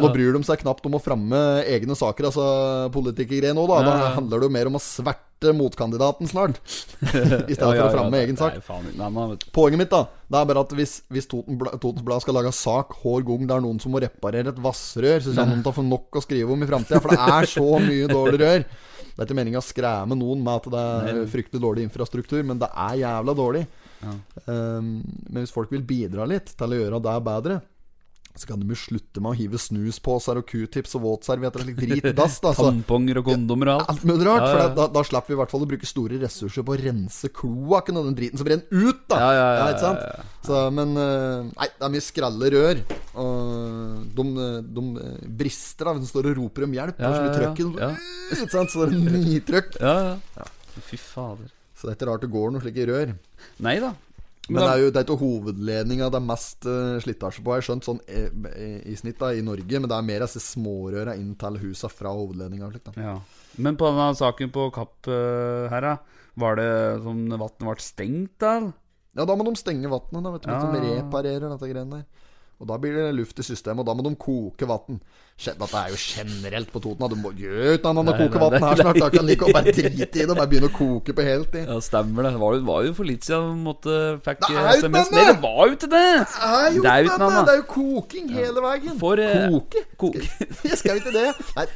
nå 0.00 0.12
bryr 0.14 0.34
de 0.34 0.44
seg 0.46 0.62
knapt 0.62 0.86
om 0.88 0.96
å 0.96 1.02
fremme 1.02 1.40
egne 1.68 1.96
saker, 1.98 2.30
altså 2.30 2.46
politikergreier 2.94 3.56
nå, 3.56 3.66
da. 3.70 3.82
Da 3.84 4.14
handler 4.16 4.40
det 4.40 4.48
jo 4.48 4.54
mer 4.54 4.70
om 4.70 4.78
å 4.78 4.82
sverte 4.82 5.29
motkandidaten 5.56 6.28
snart. 6.28 6.60
I 7.00 7.54
stedet 7.54 7.76
for 7.76 7.86
å 7.86 7.92
fremme 7.94 8.20
egen 8.20 8.38
sak. 8.38 8.58
Nei. 8.60 9.38
Poenget 9.54 9.80
mitt 9.80 9.92
da 9.92 10.04
Det 10.30 10.38
er 10.38 10.48
bare 10.50 10.64
at 10.66 10.74
hvis, 10.76 10.98
hvis 11.10 11.28
Totens 11.30 12.04
Blad 12.04 12.22
skal 12.24 12.36
lage 12.38 12.52
sak 12.56 12.94
hver 13.00 13.24
gang 13.26 13.48
det 13.48 13.56
er 13.56 13.64
noen 13.64 13.80
som 13.82 13.94
må 13.94 14.02
reparere 14.04 14.52
et 14.52 14.62
vassrør, 14.62 15.24
så 15.24 15.34
kommer 15.34 15.56
de 15.56 15.64
til 15.64 15.72
å 15.72 15.78
få 15.80 15.86
nok 15.86 16.20
å 16.20 16.24
skrive 16.24 16.54
om 16.54 16.62
i 16.62 16.70
framtida. 16.70 17.02
For 17.02 17.16
det 17.16 17.38
er 17.40 17.50
så 17.50 17.66
mye 17.82 18.10
dårlig 18.10 18.42
rør. 18.44 18.68
Det 19.10 19.16
er 19.24 19.26
ikke 19.26 19.40
meninga 19.40 19.60
å 19.60 19.66
skremme 19.66 20.16
noen 20.16 20.44
med 20.44 20.60
at 20.60 20.70
det 20.72 20.84
er 21.16 21.26
fryktelig 21.28 21.64
dårlig 21.64 21.88
infrastruktur, 21.88 22.40
men 22.46 22.60
det 22.60 22.70
er 22.70 23.00
jævla 23.02 23.34
dårlig. 23.36 23.66
Ja. 24.00 24.14
Um, 24.46 24.94
men 25.28 25.42
hvis 25.42 25.52
folk 25.52 25.72
vil 25.74 25.84
bidra 25.84 26.24
litt 26.28 26.54
til 26.56 26.72
å 26.72 26.78
gjøre 26.78 27.02
det 27.04 27.16
bedre, 27.26 27.58
så 28.38 28.46
kan 28.46 28.60
de 28.62 28.68
jo 28.70 28.78
slutte 28.78 29.20
med 29.22 29.32
å 29.32 29.36
hive 29.36 29.58
snusposer 29.58 30.38
og 30.38 30.46
q-tips 30.48 30.94
og 30.96 31.02
våtservietter 31.02 31.62
og 31.62 31.66
slik 31.66 31.78
drit 31.80 32.06
i 32.12 32.12
dass. 32.16 32.38
da, 32.44 32.52
Tamponger 32.56 33.20
og 33.20 33.26
kondomer 33.26 33.72
og 33.72 33.80
alt. 33.80 33.90
Alt 33.92 34.06
mulig 34.06 34.26
rart. 34.28 34.44
Ja, 34.46 34.52
ja. 34.52 34.68
da, 34.68 34.74
da, 34.78 34.86
da 34.94 35.02
slipper 35.06 35.32
vi 35.32 35.36
i 35.36 35.40
hvert 35.40 35.54
fall 35.54 35.66
å 35.66 35.70
bruke 35.72 35.88
store 35.90 36.20
ressurser 36.22 36.66
på 36.66 36.76
å 36.76 36.78
rense 36.80 37.32
kloakken 37.34 37.98
og 38.00 38.06
den 38.08 38.18
driten 38.20 38.40
som 38.40 38.50
renner 38.50 38.70
ut, 38.70 39.02
da. 39.10 39.18
Ja, 39.18 39.30
ja, 39.34 39.48
ja, 39.58 39.66
ikke 39.74 39.84
sant? 39.84 40.04
ja, 40.06 40.12
ja. 40.20 40.28
Så, 40.46 40.60
men 40.72 40.94
eh, 40.96 41.50
Nei, 41.50 41.68
det 41.74 41.86
er 41.86 41.94
mye 41.96 42.06
skralle 42.06 42.52
rør. 42.54 42.82
Og 43.20 44.16
de, 44.16 44.26
de 44.78 44.84
eh, 45.04 45.30
brister 45.42 45.90
da 45.90 45.96
de 45.98 46.08
står 46.08 46.30
og 46.30 46.38
roper 46.44 46.68
om 46.68 46.76
hjelp. 46.78 47.02
Ja, 47.02 47.14
ja, 47.18 47.50
dem. 47.50 47.74
ja. 47.82 47.94
Ikke 48.30 48.52
sant? 48.54 48.72
Så 48.72 48.86
det 48.86 48.94
er 48.94 49.24
nitrøkk. 49.26 49.80
Ja, 49.82 49.96
ja. 50.38 50.52
Fy 50.86 51.00
fader. 51.02 51.50
Så 51.74 51.88
det 51.88 51.94
er 51.94 51.98
ikke 51.98 52.10
rart 52.12 52.24
det 52.24 52.30
går 52.32 52.54
noe 52.54 52.62
slike 52.62 52.86
rør. 52.90 53.12
Nei 53.64 53.78
da. 53.82 53.94
Men 54.50 54.64
det 54.64 54.70
er 54.70 54.82
jo 54.82 54.90
det 54.90 55.00
er 55.00 55.06
ikke 55.06 55.20
hovedledninga 55.20 56.08
det 56.12 56.18
er 56.18 56.26
mest 56.26 56.66
uh, 56.68 56.98
slitasje 57.02 57.44
på. 57.44 57.54
Jeg 57.54 57.62
har 57.62 57.66
skjønt 57.68 57.86
sånn 57.86 58.00
eh, 58.10 58.28
i, 58.50 58.70
i 58.92 58.96
snitt 58.98 59.20
da 59.20 59.32
i 59.36 59.44
Norge, 59.46 59.80
men 59.80 59.90
det 59.90 59.96
er 59.96 60.06
mer 60.06 60.24
disse 60.26 60.42
smårøra 60.44 61.16
inn 61.20 61.34
til 61.40 61.58
husa 61.62 61.90
fra 61.92 62.12
hovedledninga. 62.16 62.70
Ja. 62.98 63.16
Men 63.62 63.78
på 63.80 63.90
denne 63.90 64.12
saken 64.18 64.52
på 64.54 64.68
Kapp 64.74 65.10
eh, 65.10 65.66
her, 65.72 65.86
da. 65.86 66.20
Var 66.40 66.56
det 66.60 66.70
sånn 67.04 67.24
vannet 67.34 67.64
ble 67.66 67.76
stengt, 67.84 68.36
da? 68.42 68.54
Ja, 69.18 69.26
da 69.26 69.34
må 69.34 69.44
de 69.48 69.56
stenge 69.58 69.90
vannet, 69.90 70.28
vet 70.36 70.44
du. 70.46 70.52
Ja. 70.52 70.60
Som 70.62 70.76
reparerer 70.76 71.48
dette 71.48 71.70
greiene 71.70 72.00
der. 72.00 72.28
Og 72.60 72.68
da 72.68 72.76
blir 72.76 72.92
det 72.92 73.06
luft 73.16 73.38
i 73.40 73.44
systemet, 73.46 73.80
og 73.80 73.88
da 73.88 73.94
må 73.96 74.04
de 74.04 74.10
koke 74.20 74.66
vann. 74.68 74.98
Dette 75.40 75.68
er 75.80 75.94
jo 75.94 75.96
generelt 75.96 76.68
på 76.68 76.82
Toten. 76.84 77.06
Du 77.08 77.16
må 77.16 77.30
gjøre 77.32 77.78
ut 77.78 77.86
annet 77.88 78.02
enn 78.02 78.10
å 78.12 78.16
koke 78.18 78.42
vann 78.42 78.56
her 78.60 78.82
snart. 78.82 78.98
Da 79.00 79.08
kan 79.14 79.30
å 79.32 79.54
bare 79.56 79.72
drite 79.72 80.04
i 80.04 80.26
det 80.26 80.26
og 80.26 80.36
bare 80.36 80.50
begynne 80.50 80.68
å 80.68 80.74
koke 80.76 81.14
på 81.16 81.24
heltid. 81.24 81.64
Ja, 81.64 81.78
stemmer 81.80 82.28
det. 82.28 82.34
Var 82.42 82.58
var 82.68 82.84
jo 82.84 82.92
for 82.98 83.08
litt 83.08 83.24
siden 83.24 83.62
måtte 83.64 83.96
fikk 84.26 84.44
jo 84.52 84.66
SMS. 84.76 85.08
Nei, 85.14 85.24
det 85.30 85.38
var 85.40 85.62
jo 85.62 85.78
ikke 85.78 85.88
det! 85.94 86.04
Det 86.20 86.50
er 86.50 86.68
jo, 86.76 86.84
Det 86.84 86.92
er 86.92 87.08
det, 87.08 87.40
er 87.54 87.58
jo 87.62 87.66
koking 87.72 88.28
hele 88.36 88.66
veien. 88.66 89.00
For, 89.00 89.24
koke? 89.56 89.86
Koke? 90.04 90.28
Jeg 90.68 90.82
skal 90.82 91.00
vi 91.00 91.00
ikke 91.06 91.16
det. 91.16 91.26
Nei, 91.56 91.68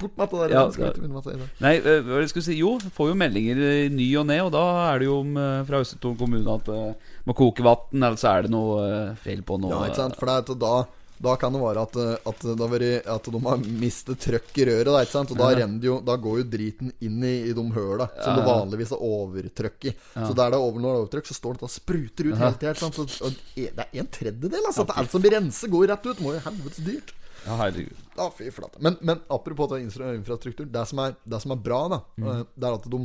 bort 0.00 0.16
med 0.16 0.28
det 0.30 0.40
der. 0.40 0.54
Ja, 0.54 0.64
Jeg 0.64 0.72
skal 0.76 0.88
ikke 0.90 1.02
begynne 1.04 1.22
med 1.22 1.40
det. 1.40 1.48
Nei, 1.60 1.74
eh, 1.76 2.02
hva 2.06 2.20
jeg 2.20 2.32
skulle 2.32 2.48
si? 2.48 2.58
Jo, 2.60 2.74
får 2.98 3.10
jo 3.12 3.16
meldinger 3.22 3.62
i 3.62 3.88
ny 3.92 4.08
og 4.20 4.26
ne, 4.26 4.38
og 4.44 4.52
da 4.56 4.66
er 4.90 5.02
det 5.02 5.08
jo 5.08 5.20
om, 5.22 5.32
eh, 5.36 5.62
fra 5.68 5.80
Østetorn 5.84 6.18
kommune 6.20 6.58
at 6.58 6.68
uh, 6.68 7.16
må 7.26 7.36
koke 7.36 7.64
vann, 7.66 8.02
eller 8.02 8.20
så 8.20 8.34
er 8.34 8.46
det 8.46 8.54
noe 8.54 8.84
uh, 8.84 9.16
feil 9.22 9.42
på 9.46 9.58
noe. 9.62 9.74
Ja, 9.74 9.90
ikke 9.90 10.02
sant? 10.02 10.18
For 10.20 10.30
det 10.30 10.58
da 10.60 10.76
da 11.16 11.32
kan 11.40 11.54
det 11.54 11.60
være 11.62 11.80
at, 11.86 11.94
at, 12.28 12.42
det 12.44 12.60
har 12.60 12.68
vært, 12.68 13.06
at 13.08 13.28
de 13.32 13.40
har 13.46 13.62
mistet 13.80 14.20
trøkk 14.20 14.58
i 14.60 14.66
røret. 14.68 14.90
Da, 14.90 15.00
ikke 15.00 15.14
sant? 15.14 15.30
Og 15.32 15.38
da, 15.40 15.48
Ja. 15.56 15.68
jo, 15.88 15.94
da 16.04 16.16
går 16.20 16.42
jo 16.42 16.44
driten 16.52 16.92
inn 17.00 17.22
i, 17.24 17.34
i 17.48 17.54
de 17.56 17.64
høla 17.72 18.08
som 18.20 18.34
Ja, 18.34 18.36
det 18.36 18.44
vanligvis 18.44 18.92
er 18.92 19.04
overtrøkk 19.08 19.88
i. 19.88 19.94
Så 20.12 20.34
der 20.36 20.52
det 20.52 20.58
er 20.58 20.60
over, 20.60 20.80
når 20.80 20.88
det 20.90 20.96
er 20.96 21.04
overtrykk, 21.06 21.30
så 21.30 21.38
står 21.38 21.56
det 21.56 21.64
det 21.64 21.72
spruter 21.72 22.28
ut 22.28 22.36
hele 22.36 22.58
tida. 22.60 22.74
Så- 22.76 23.32
Det 23.56 23.72
er 23.72 24.00
en 24.00 24.12
tredjedel. 24.12 24.66
Altså, 24.66 24.84
at 24.84 24.96
alt 24.96 25.10
som 25.10 25.22
blir 25.22 25.32
renset, 25.32 25.70
går 25.70 25.88
rett 25.88 26.06
ut. 26.06 26.20
Må 26.20 26.34
jo 26.36 26.44
helvetes 26.44 26.84
dyrt. 26.84 27.14
Ja, 27.46 27.56
herregud. 27.56 28.05
Ja, 28.16 28.30
fy 28.30 28.50
flate. 28.50 28.80
Men, 28.80 28.96
men 29.00 29.20
apropos 29.30 29.72
infrastruktur. 29.78 30.66
Det 30.72 30.86
som 30.88 30.98
er, 31.04 31.16
det 31.24 31.40
som 31.42 31.52
er 31.52 31.56
bra, 31.62 31.80
da, 31.92 31.98
Mm. 32.18 32.28
eh, 32.32 32.44
det 32.56 32.68
er 32.68 32.74
at 32.78 32.88
de 32.90 33.00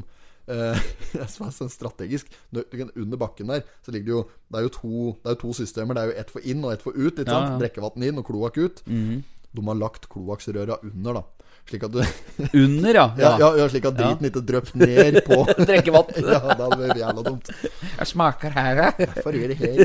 eh, 0.47 0.79
det 1.13 1.29
som 1.29 1.47
er 1.47 1.51
sånn 1.51 1.69
strategisk 1.69 2.27
Under 2.97 3.17
bakken 3.17 3.47
der 3.47 3.61
Så 3.85 3.91
ligger 3.93 4.05
det 4.05 4.15
jo 4.15 4.23
Det 4.49 4.57
er 4.57 4.63
jo 4.65 4.69
to, 4.69 4.93
det 5.21 5.29
er 5.29 5.35
jo 5.35 5.41
to 5.43 5.53
systemer. 5.53 5.93
Det 5.93 6.01
er 6.03 6.07
jo 6.13 6.19
ett 6.19 6.31
for 6.31 6.41
inn 6.41 6.63
og 6.65 6.71
ett 6.73 6.81
for 6.81 6.91
ut. 6.97 7.13
Ikke 7.19 7.27
Ja, 7.27 7.37
sant? 7.39 7.51
ja. 7.51 7.59
Drikkevann 7.61 8.03
inn 8.07 8.17
og 8.17 8.25
kloakk 8.27 8.57
ut. 8.57 8.81
De 9.53 9.61
har 9.67 9.75
lagt 9.75 10.07
kloakksrøra 10.09 10.79
under, 10.83 11.13
da. 11.13 11.23
Slik 11.69 11.85
at 11.87 11.93
du 11.93 12.01
Under, 12.01 12.97
ja. 12.97 13.05
ja, 13.23 13.31
ja, 13.39 13.49
ja, 13.59 13.67
slik 13.71 13.85
at 13.87 13.97
driten 13.97 14.27
ikke 14.27 14.43
drypper 14.47 14.81
ned 14.81 15.19
på 15.27 15.39
Drikkevann. 15.69 16.11
Ja, 16.31 16.39
det 16.41 16.63
hadde 16.63 16.79
vært 16.79 17.01
jævla 17.01 17.23
dumt. 17.25 17.51
Jeg 17.61 18.09
smaker 18.09 18.55
her, 18.55 18.81
jeg. 18.81 19.07
Hvorfor 19.13 19.37
gjør 19.37 19.53
det 19.53 19.57
her? 19.61 19.79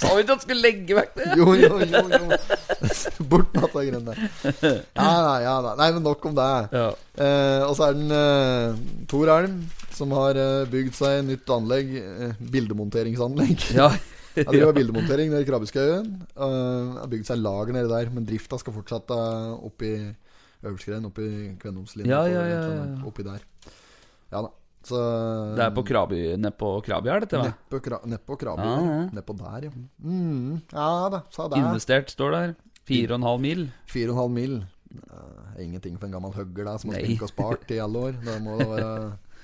Sa 0.00 0.12
vi 0.14 0.24
ikke 0.24 0.36
at 0.36 0.40
du 0.40 0.44
skulle 0.44 0.64
legge 0.64 0.98
vekk 0.98 1.14
det. 1.18 1.28
Jo, 1.40 1.54
jo, 1.58 1.70
jo. 1.82 2.02
jo. 2.14 2.38
Bort 3.30 3.54
med 3.54 3.64
de 3.64 3.70
greiene 3.74 4.02
der. 4.08 4.24
Ja, 4.62 5.10
ja, 5.10 5.34
ja, 5.44 5.54
da. 5.66 5.74
Nei, 5.80 5.90
men 5.96 6.04
nok 6.06 6.26
om 6.30 6.36
det. 6.36 6.48
Ja. 6.74 6.88
Eh, 7.26 7.62
og 7.66 7.76
så 7.78 7.88
er 7.88 7.98
den 7.98 8.14
eh, 8.14 8.82
Tor 9.10 9.30
Elm, 9.36 9.60
som 9.94 10.12
har 10.18 10.40
eh, 10.40 10.66
bygd 10.70 10.98
seg 10.98 11.22
nytt 11.28 11.54
anlegg. 11.54 11.94
Eh, 12.00 12.42
bildemonteringsanlegg. 12.54 13.70
Ja. 13.76 13.92
Han 14.34 14.50
driver 14.50 14.74
bildemontering 14.74 15.30
nede 15.30 15.44
i 15.44 15.46
Krabbeskauen. 15.46 16.08
Uh, 16.34 16.98
har 16.98 17.10
bygd 17.10 17.28
seg 17.28 17.38
lager 17.38 17.76
nede 17.76 17.90
der, 17.92 18.10
men 18.10 18.26
drifta 18.26 18.58
skal 18.58 18.74
fortsette 18.74 19.18
oppe 19.62 19.92
i 20.68 21.06
oppi 21.06 21.28
oppe. 21.60 22.06
Ja, 22.08 22.26
ja, 22.28 22.44
ja, 22.48 22.60
ja. 22.74 22.84
Oppi 23.06 23.22
der. 23.26 23.40
Ja 24.32 24.42
da. 24.42 24.50
Så 24.84 24.98
Det 25.56 25.64
er 25.64 25.70
på 25.72 25.82
Krabi, 25.86 26.36
nedpå 26.36 26.74
Krabi 26.84 27.08
her, 27.08 27.22
dette? 27.24 27.40
Nedpå 27.40 27.80
kra 27.80 28.00
nedpå 28.04 28.36
Krabi. 28.36 28.66
Ja, 28.68 28.74
ja. 28.84 28.98
Nedpå 29.16 29.36
der, 29.38 29.64
ja. 29.64 29.72
Mm, 30.04 30.60
ja 30.72 30.88
da, 31.14 31.22
sa 31.32 31.48
det. 31.48 31.60
Investert, 31.62 32.12
står 32.12 32.36
en 33.16 33.24
halv 33.24 33.40
mil. 33.40 33.68
Fire 33.88 34.12
og 34.12 34.16
en 34.18 34.20
halv 34.20 34.34
mil. 34.34 34.58
Eh, 34.94 35.64
ingenting 35.64 35.96
for 35.96 36.06
en 36.06 36.12
gammel 36.18 36.34
hugger 36.36 36.68
der 36.68 36.78
som 36.82 36.92
har 36.92 37.00
spilt 37.00 37.24
og 37.24 37.32
spart 37.32 37.72
i 37.72 37.80
alle 37.80 38.02
år. 38.10 38.20
Det 38.26 38.36
må 38.44 38.58
da 38.60 38.68
være 38.74 38.92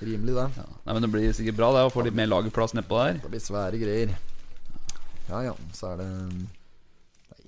rimelig, 0.05 0.37
det. 0.37 0.47
Ja. 0.61 0.69
Nei, 0.85 0.93
men 0.93 1.03
Det 1.07 1.13
blir 1.17 1.33
sikkert 1.33 1.57
bra 1.57 1.73
det 1.73 1.87
å 1.89 1.95
få 1.95 2.05
litt 2.05 2.19
mer 2.21 2.29
lagerplass 2.29 2.77
nedpå 2.77 3.01
der. 3.01 3.23
Det 3.25 3.33
blir 3.33 3.45
svære 3.45 3.81
greier. 3.81 4.17
Ja 5.31 5.45
ja, 5.47 5.55
så 5.73 5.95
er 5.95 6.03
det 6.03 6.11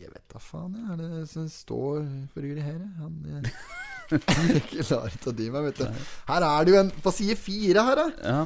Jeg 0.03 0.11
vet 0.11 0.33
da 0.33 0.41
faen, 0.43 0.73
jeg. 0.75 0.87
Er 0.91 0.99
det 0.99 1.27
som 1.31 1.45
står 1.51 2.01
for 2.33 2.43
øvrig 2.43 2.63
her? 2.65 2.81
jeg? 2.81 2.95
Han 2.99 3.19
jeg, 4.13 4.63
jeg 4.75 4.87
klarer 4.89 5.15
ikke 5.15 5.31
å 5.31 5.37
dy 5.39 5.51
meg, 5.55 5.69
vet 5.69 5.83
du. 5.83 6.09
Her 6.29 6.47
er 6.49 6.65
det 6.67 6.75
jo 6.75 6.81
en 6.81 6.91
På 7.05 7.13
side 7.15 7.37
fire 7.39 7.85
her, 7.87 8.01
da. 8.01 8.09
Ja. 8.27 8.41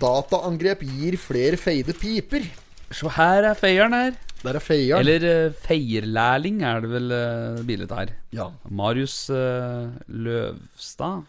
Dataangrep 0.00 0.82
gir 0.86 1.16
flere 1.22 1.58
feide 1.60 1.94
piper. 1.98 2.44
Se 2.90 3.10
her 3.14 3.46
er 3.52 3.58
feieren 3.58 3.94
her. 3.94 4.18
Der 4.40 4.56
er 4.56 4.64
feieren. 4.64 5.04
Eller 5.04 5.48
uh, 5.50 5.58
feierlærling 5.66 6.62
er 6.66 6.82
det 6.82 6.90
vel 6.90 7.14
uh, 7.14 7.62
bildet 7.66 7.94
her. 7.94 8.14
Ja. 8.34 8.48
Marius 8.66 9.22
uh, 9.30 9.92
Løvstad. 10.08 11.26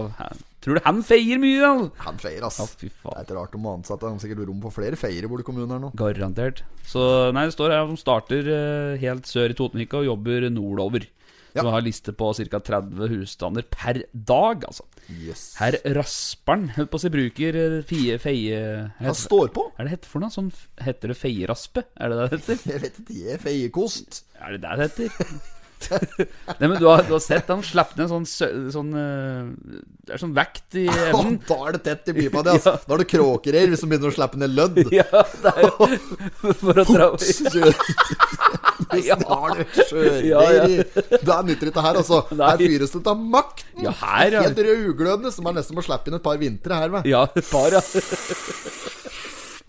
Tror 0.63 0.79
du 0.79 0.85
han 0.85 1.01
feier 1.03 1.41
mye, 1.43 1.59
da? 1.59 1.71
Han 2.05 2.21
feier, 2.23 2.45
ass. 2.47 2.61
Ja, 2.63 2.67
fy 2.79 2.87
faen. 2.87 3.17
Det 3.17 3.25
er 3.25 3.27
ikke 3.27 3.39
rart 3.41 3.57
om 3.59 3.65
ansatte 3.73 4.07
har 4.07 4.21
sikkert 4.23 4.45
rom 4.47 4.61
for 4.63 4.75
flere 4.77 4.99
feiere 5.01 5.27
bort 5.31 5.43
i 5.43 5.47
kommunen 5.49 5.73
her 5.75 5.81
nå. 5.83 5.91
Garantert. 5.99 6.63
Så 6.87 7.03
nei, 7.35 7.49
det 7.49 7.57
står 7.57 7.75
her 7.75 7.83
at 7.83 7.91
de 7.91 7.99
starter 7.99 8.51
eh, 8.55 9.01
helt 9.03 9.27
sør 9.27 9.51
i 9.51 9.57
Totenvika 9.59 9.99
og 9.99 10.07
jobber 10.13 10.47
nordover. 10.55 11.09
Så 11.53 11.69
har 11.75 11.85
liste 11.85 12.15
på 12.17 12.31
ca. 12.39 12.61
30 12.73 13.13
husstander 13.13 13.67
per 13.69 14.03
dag, 14.13 14.65
altså. 14.69 14.87
Yes. 15.13 15.45
Herr 15.59 15.77
Rasperen, 15.99 16.69
holdt 16.77 16.93
på 16.93 17.01
å 17.01 17.03
si, 17.03 17.11
bruker 17.13 17.59
eh, 17.59 17.79
fie, 17.87 18.19
feie... 18.23 18.61
Han 19.03 19.19
står 19.19 19.53
på. 19.55 19.67
Er 19.77 19.89
det 19.89 19.97
hette 19.99 20.09
for 20.11 20.25
noe? 20.25 20.33
Sånn, 20.33 20.53
heter 20.81 21.13
det 21.13 21.19
feieraspe? 21.19 21.85
Er 22.01 22.13
det 22.13 22.21
det 22.21 22.29
det 22.29 22.39
heter? 22.39 22.63
Jeg 22.73 22.85
vet 22.87 23.03
ikke, 23.03 23.41
feiekost. 23.49 24.23
Er 24.41 24.57
det 24.57 24.63
det 24.65 24.79
det 24.79 24.89
heter? 24.89 25.35
Nei, 26.61 26.69
men 26.69 26.77
du 26.81 26.87
har, 26.89 27.03
du 27.07 27.13
har 27.15 27.23
sett 27.23 27.49
han 27.53 27.63
slapp 27.67 27.93
ned 27.99 28.11
sånn, 28.11 28.27
sånn 28.27 28.91
eh, 28.99 29.49
Det 30.07 30.15
er 30.17 30.21
sånn 30.23 30.35
vekt 30.37 30.77
i 30.81 30.87
enden. 31.09 31.39
Da 31.49 31.59
er 31.69 31.77
det 31.79 31.83
tett 31.89 32.13
i 32.13 32.17
pipa 32.17 32.43
di, 32.47 32.55
altså. 32.57 32.77
Da 32.87 32.97
er 32.97 33.03
det 33.05 33.09
kråkereir 33.13 33.73
hvis 33.73 33.83
du 33.85 33.89
begynner 33.91 34.13
å 34.13 34.17
slippe 34.17 34.41
ned 34.43 34.55
lødd. 34.57 34.83
Ja, 35.03 35.07
det 35.43 35.53
er 35.53 35.67
jo 35.67 36.55
For 36.61 36.83
å 36.83 36.87
dra 36.89 37.09
Ja. 39.03 39.17
du 39.17 39.63
sjøreir 39.89 40.27
Ja, 40.27 40.43
ja. 40.53 40.65
Da 41.25 41.41
nytter 41.47 41.71
ikke 41.73 41.85
her, 41.85 41.99
altså. 42.03 42.23
Nei. 42.35 42.51
Her 42.53 42.63
fyres 42.67 42.93
det 42.95 43.03
av 43.09 43.19
makten. 43.37 43.83
Ja, 43.87 43.93
her, 44.03 44.37
ja. 44.39 44.47
Helt 44.49 44.59
rødglødende, 44.67 45.33
som 45.35 45.49
er 45.49 45.59
nesten 45.61 45.79
må 45.79 45.85
slippe 45.87 46.11
inn 46.11 46.19
et 46.19 46.25
par 46.25 46.41
vintre 46.41 46.79
her, 46.83 46.93
med. 46.93 47.09
Ja, 47.09 47.25
et 47.39 47.49
par, 47.49 47.73
ja. 47.73 47.83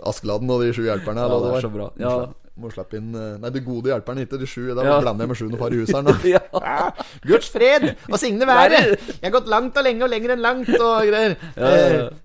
Askeladden 0.04 0.50
og 0.52 0.64
de 0.64 0.74
sju 0.76 0.84
hjelperne. 0.88 1.24
Ja, 1.24 1.38
det 1.46 1.52
er 1.58 1.64
så 1.64 1.72
bra. 1.72 1.90
Ja, 2.02 2.16
Må 2.56 2.70
slippe 2.70 3.00
inn 3.00 3.16
eh, 3.18 3.38
Nei, 3.42 3.50
de 3.50 3.62
gode 3.66 3.90
hjelperne 3.90 4.28
ikke 4.28 4.38
de 4.38 4.46
sju. 4.46 4.68
Da 4.78 4.84
Ja. 4.86 5.00
blander 5.02 5.26
jeg 5.26 5.30
med 5.32 5.38
sjuende 5.40 5.58
far 5.58 5.74
i 5.74 5.80
huseren, 5.82 6.06
her 6.06 6.26
Ja. 6.36 6.92
Guds 7.26 7.50
fred 7.50 7.88
og 8.12 8.20
signe 8.22 8.46
været. 8.46 8.94
Jeg 9.10 9.26
har 9.26 9.34
gått 9.40 9.50
langt 9.50 9.78
og 9.78 9.84
lenge 9.88 10.06
og 10.06 10.12
lenger 10.14 10.36
enn 10.36 10.44
langt 10.46 10.70
og 10.78 11.08
greier. 11.10 11.34
Ja. 11.58 11.72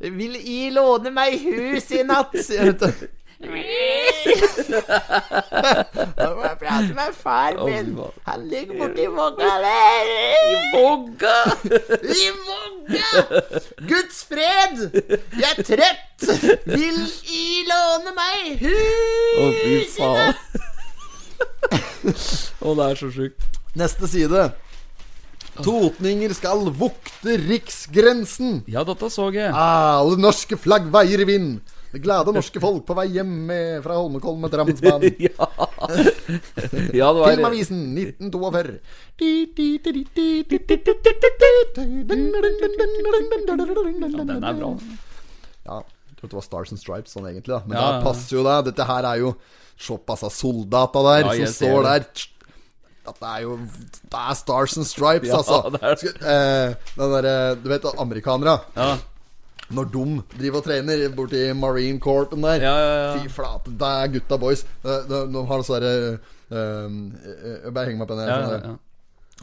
Eh, 0.04 0.10
vil 0.18 0.36
I 0.44 0.58
låne 0.76 1.10
meg 1.16 1.38
hus 1.46 1.88
i 1.96 2.02
natt? 2.04 2.36
Da 3.38 3.46
må 6.34 6.42
jeg 6.42 6.56
prate 6.58 6.90
med 6.96 7.12
far 7.14 7.54
min. 7.62 7.92
Han 8.26 8.40
ligger 8.50 8.74
borti 8.80 9.04
vogga 9.14 9.50
der. 9.62 10.08
I 10.48 10.50
vogga? 10.74 11.36
I 12.02 12.26
vogga! 12.48 13.06
Guds 13.86 14.24
fred! 14.26 14.90
Jeg 15.38 15.52
er 15.52 15.62
trøtt. 15.70 16.26
Vil 16.66 16.98
I 17.30 17.62
låne 17.70 18.10
meg 18.18 18.58
huset? 18.64 19.38
Å, 19.38 19.40
fy 19.54 19.86
faen. 19.94 20.34
Å, 22.58 22.74
det 22.74 22.84
er 22.90 22.96
så 23.04 23.06
sjukt. 23.14 23.38
Neste 23.78 24.10
side. 24.10 24.50
Totninger 25.62 26.34
skal 26.34 26.66
vokte 26.74 27.38
riksgrensen. 27.46 28.66
Ja, 28.70 28.82
dette 28.86 29.10
så 29.14 29.30
jeg. 29.34 29.50
Ah, 29.54 30.02
norske 30.18 30.56
flagg 30.58 30.90
veier 30.94 31.20
i 31.22 31.24
vind. 31.28 31.60
Det 31.92 32.02
glade 32.04 32.32
norske 32.36 32.60
folk 32.60 32.84
på 32.88 32.94
vei 32.98 33.06
hjem 33.14 33.48
fra 33.84 33.94
Holmenkollen 33.96 34.42
med 34.44 34.52
Drammensbanen. 34.52 35.14
Ja. 35.24 35.46
ja, 36.92 37.12
var 37.16 37.30
Filmavisen 37.32 37.80
1942. 37.96 38.78
Ja, 44.18 44.24
den 44.24 44.44
er 44.44 44.58
bra. 44.58 44.72
Ja, 45.68 45.78
jeg 46.10 46.18
tror 46.20 46.28
det 46.32 46.38
var 46.38 46.46
Stars 46.46 46.72
and 46.74 46.80
Stripes 46.80 47.14
sånn 47.16 47.28
egentlig, 47.30 47.54
da. 47.56 47.62
Men 47.66 47.78
Ja, 47.78 47.86
det 47.96 48.04
passer 48.06 48.36
jo 48.38 48.44
det. 48.46 48.58
Dette 48.72 48.88
her 48.88 49.08
er 49.14 49.22
jo 49.24 49.36
Såpass 49.78 50.24
av 50.26 50.32
soldata 50.34 50.98
der 51.06 51.28
som 51.28 51.52
står 51.54 51.84
det. 51.86 51.90
der. 51.94 52.26
At 53.08 53.20
det 53.22 53.28
er 53.30 53.42
jo 53.44 53.52
Det 53.62 54.18
er 54.20 54.34
Stars 54.36 54.74
and 54.76 54.86
Stripes, 54.88 55.28
Ja, 55.30 55.36
altså. 55.38 55.78
er. 55.78 55.92
Eh, 56.18 56.74
den 56.96 57.12
derre 57.14 57.34
Du 57.62 57.68
vet 57.70 57.86
amerikanere. 57.96 58.58
Ja, 58.76 58.88
Når 59.70 59.84
de 59.92 60.04
driver 60.38 60.62
og 60.62 60.64
trener 60.64 61.02
borti 61.12 61.52
Marine 61.52 62.00
Corpen 62.00 62.42
der 62.42 62.62
ja, 62.62 62.74
ja. 62.80 62.94
ja. 63.02 63.16
Fy 63.18 63.28
flate, 63.28 63.70
det 63.80 63.90
er 64.02 64.12
gutta 64.14 64.38
boys. 64.40 64.64
De, 64.82 64.94
de, 65.10 65.20
de 65.34 65.42
har 65.50 65.62
sånn 65.66 65.84
derre 65.84 66.18
uh, 66.48 67.70
Bare 67.72 67.90
heng 67.90 68.00
meg 68.00 68.08
på 68.08 68.16
den 68.16 68.24
her. 68.24 68.32
ja, 68.32 68.62
sånn 68.64 68.78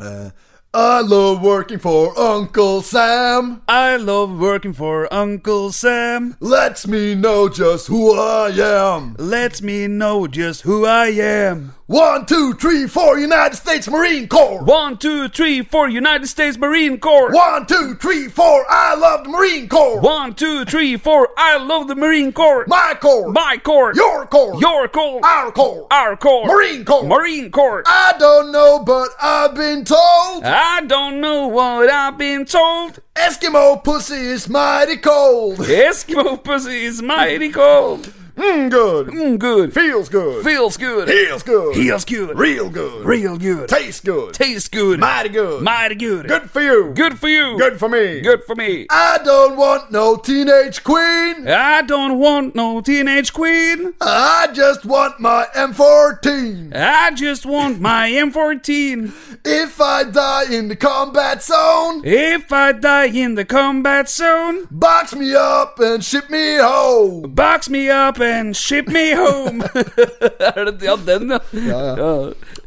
eh, 0.10 0.30
I 0.76 1.00
love 1.08 1.42
working 1.42 1.80
for 1.80 2.12
Uncle 2.20 2.82
Sam. 2.82 3.62
I 3.70 3.96
love 3.96 4.38
working 4.38 4.74
for 4.74 5.08
Uncle 5.10 5.72
Sam. 5.72 6.36
Lets 6.42 6.86
me 6.86 7.16
know 7.16 7.48
just 7.48 7.88
who 7.88 8.12
I 8.20 8.50
am. 8.50 9.16
Lets 9.18 9.62
me 9.62 9.88
know 9.88 10.28
just 10.28 10.64
who 10.64 10.86
I 10.86 11.08
am. 11.16 11.72
One, 11.88 12.26
two, 12.26 12.56
three, 12.56 12.88
four, 12.88 13.20
United 13.20 13.58
States 13.58 13.88
Marine 13.88 14.28
Corps. 14.28 14.64
One, 14.64 14.98
two, 14.98 15.28
three, 15.30 15.62
four, 15.62 15.88
United 15.88 16.26
States 16.26 16.58
Marine 16.58 17.00
Corps. 17.00 17.32
One, 17.32 17.68
two, 17.68 17.94
three, 17.94 18.28
four, 18.28 18.66
I 18.68 18.96
love 18.96 19.24
the 19.24 19.30
Marine 19.30 19.70
Corps. 19.70 20.02
One, 20.02 20.34
two, 20.34 20.66
three, 20.66 20.98
four, 20.98 21.30
I 21.38 21.58
love 21.58 21.88
the 21.88 21.94
Marine 21.94 22.34
Corps. 22.34 22.66
My 22.68 22.96
Corps. 23.00 23.32
My 23.32 23.60
Corps. 23.64 23.94
Your 23.94 24.26
Corps. 24.26 24.60
Your 24.60 24.88
Corps. 24.88 25.24
Our 25.24 25.52
Corps. 25.52 25.86
Our 25.92 26.18
Corps. 26.18 26.48
Marine 26.48 26.86
Corps. 26.86 27.04
Marine 27.06 27.52
Corps. 27.52 27.84
I 27.86 28.16
don't 28.18 28.52
know, 28.52 28.80
but 28.80 29.10
I've 29.22 29.54
been 29.54 29.86
told 29.86 30.44
I 30.44 30.82
don't 30.88 31.22
know 31.22 31.46
what 31.46 31.88
I've 31.88 32.18
been 32.18 32.46
told. 32.46 33.00
Eskimo 33.16 33.84
pussy 33.84 34.16
is 34.16 34.50
mighty 34.50 34.98
cold. 34.98 35.58
Eskimo 35.60 36.44
pussy 36.44 36.86
is 36.86 37.04
mighty 37.04 37.52
cold. 37.52 38.12
Mm, 38.36 38.70
good. 38.70 39.08
Mm, 39.08 39.40
good. 39.40 39.74
Feels 39.74 40.10
good. 40.10 40.44
Feels 40.44 40.76
good. 40.76 41.08
Feels 41.08 41.42
good. 41.44 41.76
Feels 41.76 42.04
good. 42.06 42.38
Real 42.38 42.70
good. 42.70 43.06
Real 43.06 43.38
good. 43.38 43.70
Tastes 43.70 44.02
good. 44.02 44.34
Tastes 44.34 44.68
good. 44.68 45.00
Mighty 45.00 45.30
good. 45.30 45.62
Mighty 45.64 45.96
good. 45.96 46.28
Good 46.28 46.50
for 46.52 46.62
you. 46.62 46.92
Good 46.94 47.18
for 47.18 47.30
you. 47.30 47.58
Good 47.58 47.80
for 47.80 47.88
me. 47.88 48.20
Good 48.22 48.44
for 48.44 48.56
me. 48.56 48.88
I 48.90 49.20
don't 49.24 49.56
want 49.56 49.90
no 49.92 50.18
teenage 50.18 50.84
queen. 50.84 51.48
I 51.48 51.82
don't 51.88 52.20
want 52.20 52.56
no 52.56 52.82
teenage 52.82 53.32
queen. 53.34 53.94
I 54.02 54.50
just 54.54 54.86
want 54.86 55.20
my 55.22 55.48
M14. 55.56 56.76
I 56.76 57.12
just 57.12 57.46
want 57.46 57.80
my 57.80 58.10
M14. 58.10 59.14
If 59.46 59.80
I 59.80 60.04
die 60.04 60.46
in 60.52 60.68
the 60.68 60.76
combat 60.76 61.42
zone, 61.42 62.02
If 62.04 62.52
I 62.52 62.74
die 62.74 63.06
in 63.06 63.36
the 63.36 63.46
combat 63.46 64.10
zone, 64.10 64.68
box 64.72 65.16
me 65.16 65.34
up 65.36 65.80
and 65.80 66.04
ship 66.04 66.30
me 66.30 66.58
home. 66.58 67.32
box 67.34 67.70
me 67.70 67.90
up 67.90 68.20
and 68.26 68.56
ship 68.56 68.88
me 68.88 69.14
home. 69.16 69.64
er 70.52 70.72
det 70.72 70.86
ja, 70.86 70.96
den, 70.96 71.32
ja? 71.32 71.40
ja. 71.54 71.82
ja. 72.00 72.12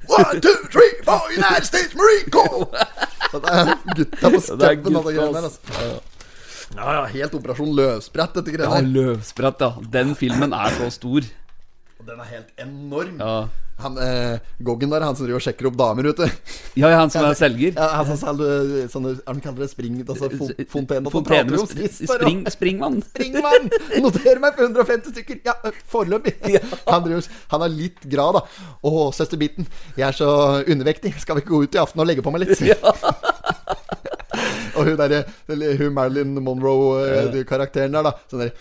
One, 0.08 0.40
two, 0.40 0.54
three, 0.72 0.92
four, 1.04 1.20
United 1.36 1.66
States 1.66 1.94
Marine 1.94 2.30
Corps. 2.30 2.68
Det 3.28 3.44
er 3.52 3.74
gutta 3.92 4.30
på 4.32 4.38
skubben, 4.40 4.62
dette 4.62 5.02
greiene 5.04 5.32
der. 5.34 5.48
Altså. 5.50 5.58
Ja, 6.78 6.92
ja, 6.96 7.02
helt 7.12 7.34
Operasjon 7.36 7.74
Løvsprett, 7.76 8.38
dette 8.38 8.54
greiene 8.54 8.78
Ja, 8.80 8.92
løvsprett, 8.94 9.60
ja. 9.60 9.90
Den 9.92 10.14
filmen 10.16 10.54
er 10.56 10.72
så 10.78 10.88
stor. 10.94 11.28
Den 12.08 12.20
er 12.24 12.28
helt 12.32 12.52
enorm. 12.62 13.18
Ja, 13.20 13.48
Han, 13.78 13.94
eh, 14.02 14.38
Goggen 14.64 14.90
der, 14.90 15.04
han 15.06 15.14
som 15.14 15.26
driver 15.26 15.38
og 15.38 15.44
sjekker 15.44 15.68
opp 15.68 15.76
damer 15.78 16.08
ute. 16.08 16.26
ja 16.80 16.88
han 16.96 17.10
som 17.14 17.26
er 17.28 17.36
selger. 17.38 17.76
Ja, 17.76 17.88
han 18.00 18.08
som 18.08 18.16
selger 18.18 18.88
sånne 18.90 19.12
Han 19.26 19.42
kaller 19.44 19.62
det 19.62 19.68
spring... 19.70 20.00
Altså 20.02 20.30
fon, 20.32 20.50
fontene. 20.72 21.12
Fontene 21.12 21.60
sp- 21.62 22.08
spring, 22.08 22.40
springmann. 22.50 22.96
Springmann! 23.06 23.68
Noterer 24.02 24.40
meg 24.42 24.56
for 24.56 24.66
150 24.66 25.14
stykker. 25.14 25.42
Ja, 25.46 25.54
foreløpig. 25.92 26.34
Ja. 26.56 26.64
Han, 26.88 27.04
driver, 27.04 27.28
han 27.52 27.66
er 27.68 27.74
litt 27.76 28.00
grad, 28.10 28.40
da. 28.40 28.42
Å, 28.82 29.04
søster 29.14 29.38
Bitten, 29.38 29.68
jeg 30.00 30.08
er 30.08 30.16
så 30.16 30.30
undervektig. 30.64 31.12
Skal 31.22 31.38
vi 31.38 31.44
ikke 31.44 31.54
gå 31.54 31.62
ut 31.68 31.76
i 31.78 31.82
aften 31.84 32.02
og 32.02 32.08
legge 32.08 32.24
på 32.24 32.32
meg 32.34 32.46
litt? 32.46 32.58
og 34.78 34.82
hun 34.86 34.96
derre 34.98 35.22
Hun 35.78 35.94
Marilyn 35.94 36.34
Monroe-karakteren 36.42 37.94
der, 37.94 38.10
da. 38.10 38.16
Sånn 38.30 38.46
der 38.48 38.52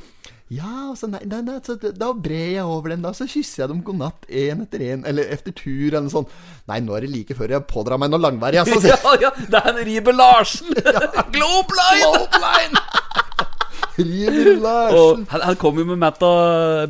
ja, 0.50 0.74
og 0.92 0.96
så 0.96 1.10
nei, 1.12 1.20
nei, 1.28 1.42
nei, 1.44 1.58
så 1.66 1.76
da- 1.76 2.14
brer 2.14 2.54
jeg 2.56 2.64
over 2.64 2.94
dem, 2.94 3.02
da. 3.04 3.12
Så 3.12 3.28
kysser 3.28 3.64
jeg 3.66 3.70
dem 3.74 3.82
god 3.84 3.98
natt 4.00 4.28
én 4.32 4.62
etter 4.64 4.80
én. 4.80 5.04
Eller 5.06 5.28
efter 5.36 5.52
tur, 5.52 5.90
eller 5.90 6.06
noe 6.08 6.14
sånt. 6.14 6.32
Nei, 6.72 6.80
nå 6.86 6.96
er 6.96 7.04
det 7.04 7.12
like 7.12 7.36
før 7.36 7.52
jeg 7.58 7.68
pådrar 7.68 8.00
meg 8.00 8.14
noe 8.14 8.22
langvarig, 8.24 8.62
altså. 8.64 8.80
Ja, 8.88 9.16
ja, 9.22 9.32
det 9.38 9.60
er 9.60 9.74
en 9.74 9.84
Riiber 9.86 10.16
Larsen! 10.16 10.72
Globeline! 11.36 12.80
River 13.98 14.58
Og 14.58 14.62
Larsen. 14.62 15.26
han, 15.32 15.42
han 15.50 15.56
kom 15.62 15.78
jo 15.82 15.86
med 15.90 15.98
Metta 16.02 16.30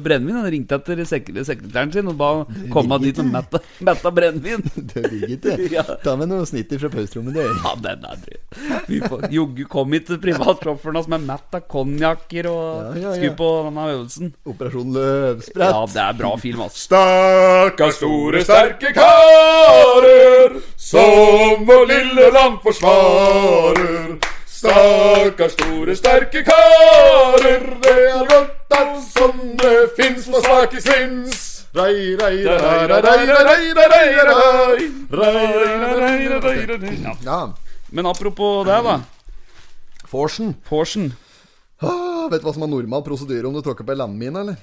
brennevin. 0.04 0.36
Han 0.42 0.50
ringte 0.52 0.76
etter 0.80 1.02
sek 1.08 1.30
sekretæren 1.48 1.94
sin 1.94 2.08
og 2.12 2.18
ba 2.20 2.30
komme 2.74 2.98
dit 3.04 3.18
med 3.24 3.32
Metta, 3.38 3.62
metta 3.88 4.12
brennevin. 4.12 4.64
Det 4.94 5.04
ligger 5.12 5.36
ikke. 5.38 5.70
Ja. 5.74 5.86
Ta 6.04 6.16
med 6.20 6.30
noen 6.32 6.46
snitter 6.50 6.82
fra 6.82 6.90
pauserommet, 6.94 7.38
du. 7.38 7.42
Ja, 7.42 7.74
den 7.86 8.06
er 8.08 8.20
drøy. 8.26 9.32
Joggu 9.34 9.64
kom 9.72 9.96
hit 9.96 10.12
privatsjåføren 10.24 11.00
hans 11.00 11.10
med 11.12 11.26
Metta 11.28 11.62
konjakker 11.64 12.50
og 12.52 12.68
Ja, 12.68 12.92
ja, 12.92 13.02
ja. 13.08 13.16
skulle 13.18 13.36
på 13.40 13.50
denne 13.68 13.88
øvelsen. 13.94 14.34
Operasjon 14.48 14.94
Løvsprett. 14.96 15.72
Ja, 15.72 15.84
det 15.94 16.04
er 16.06 16.18
bra 16.22 16.34
film, 16.42 16.62
altså. 16.68 16.84
Stakkars 16.88 17.98
store, 18.02 18.44
sterke 18.48 18.92
karer 18.98 20.60
som 20.80 21.64
vår 21.68 21.86
lille 21.90 22.30
land 22.36 22.60
forsvarer. 22.64 24.18
Stakkars 24.58 25.54
store, 25.54 25.94
sterke 25.96 26.42
karer. 26.48 27.66
Det 27.84 27.94
er 27.94 28.24
godt 28.32 28.74
at 28.74 28.96
sånne 29.12 29.74
fins 29.98 30.26
for 30.26 30.42
svake 30.42 30.82
sinns. 30.82 31.44
Ja. 37.28 37.38
Men 37.92 38.10
apropos 38.10 38.66
det, 38.66 38.80
da. 38.90 38.98
Forsen. 40.10 40.56
Forsen. 40.66 41.12
Ah, 41.78 42.26
vet 42.32 42.42
du 42.42 42.48
hva 42.48 42.56
som 42.56 42.66
er 42.66 42.74
normal 42.74 43.06
prosedyre 43.06 43.46
om 43.46 43.54
du 43.54 43.62
tråkker 43.62 43.86
på 43.86 43.94
ei 43.94 44.02
landmine, 44.02 44.42
eller? 44.42 44.58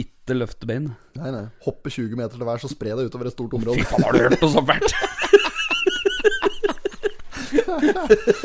Ikke 0.00 0.38
løfte 0.38 0.64
bein. 0.64 0.88
Nei, 1.20 1.30
nei. 1.34 1.44
Hoppe 1.66 1.92
20 1.92 2.16
meter 2.16 2.38
til 2.38 2.48
værs 2.48 2.64
og 2.64 2.72
spre 2.72 2.96
deg 2.96 3.10
utover 3.10 3.28
et 3.28 3.36
stort 3.36 3.52
område. 3.60 3.84
Fy 3.84 3.90
faen, 3.92 4.08
har 4.08 4.16
du 4.16 4.24
hørt 4.24 4.40
noe 4.40 4.54
så 4.56 4.64
fælt? 4.64 4.96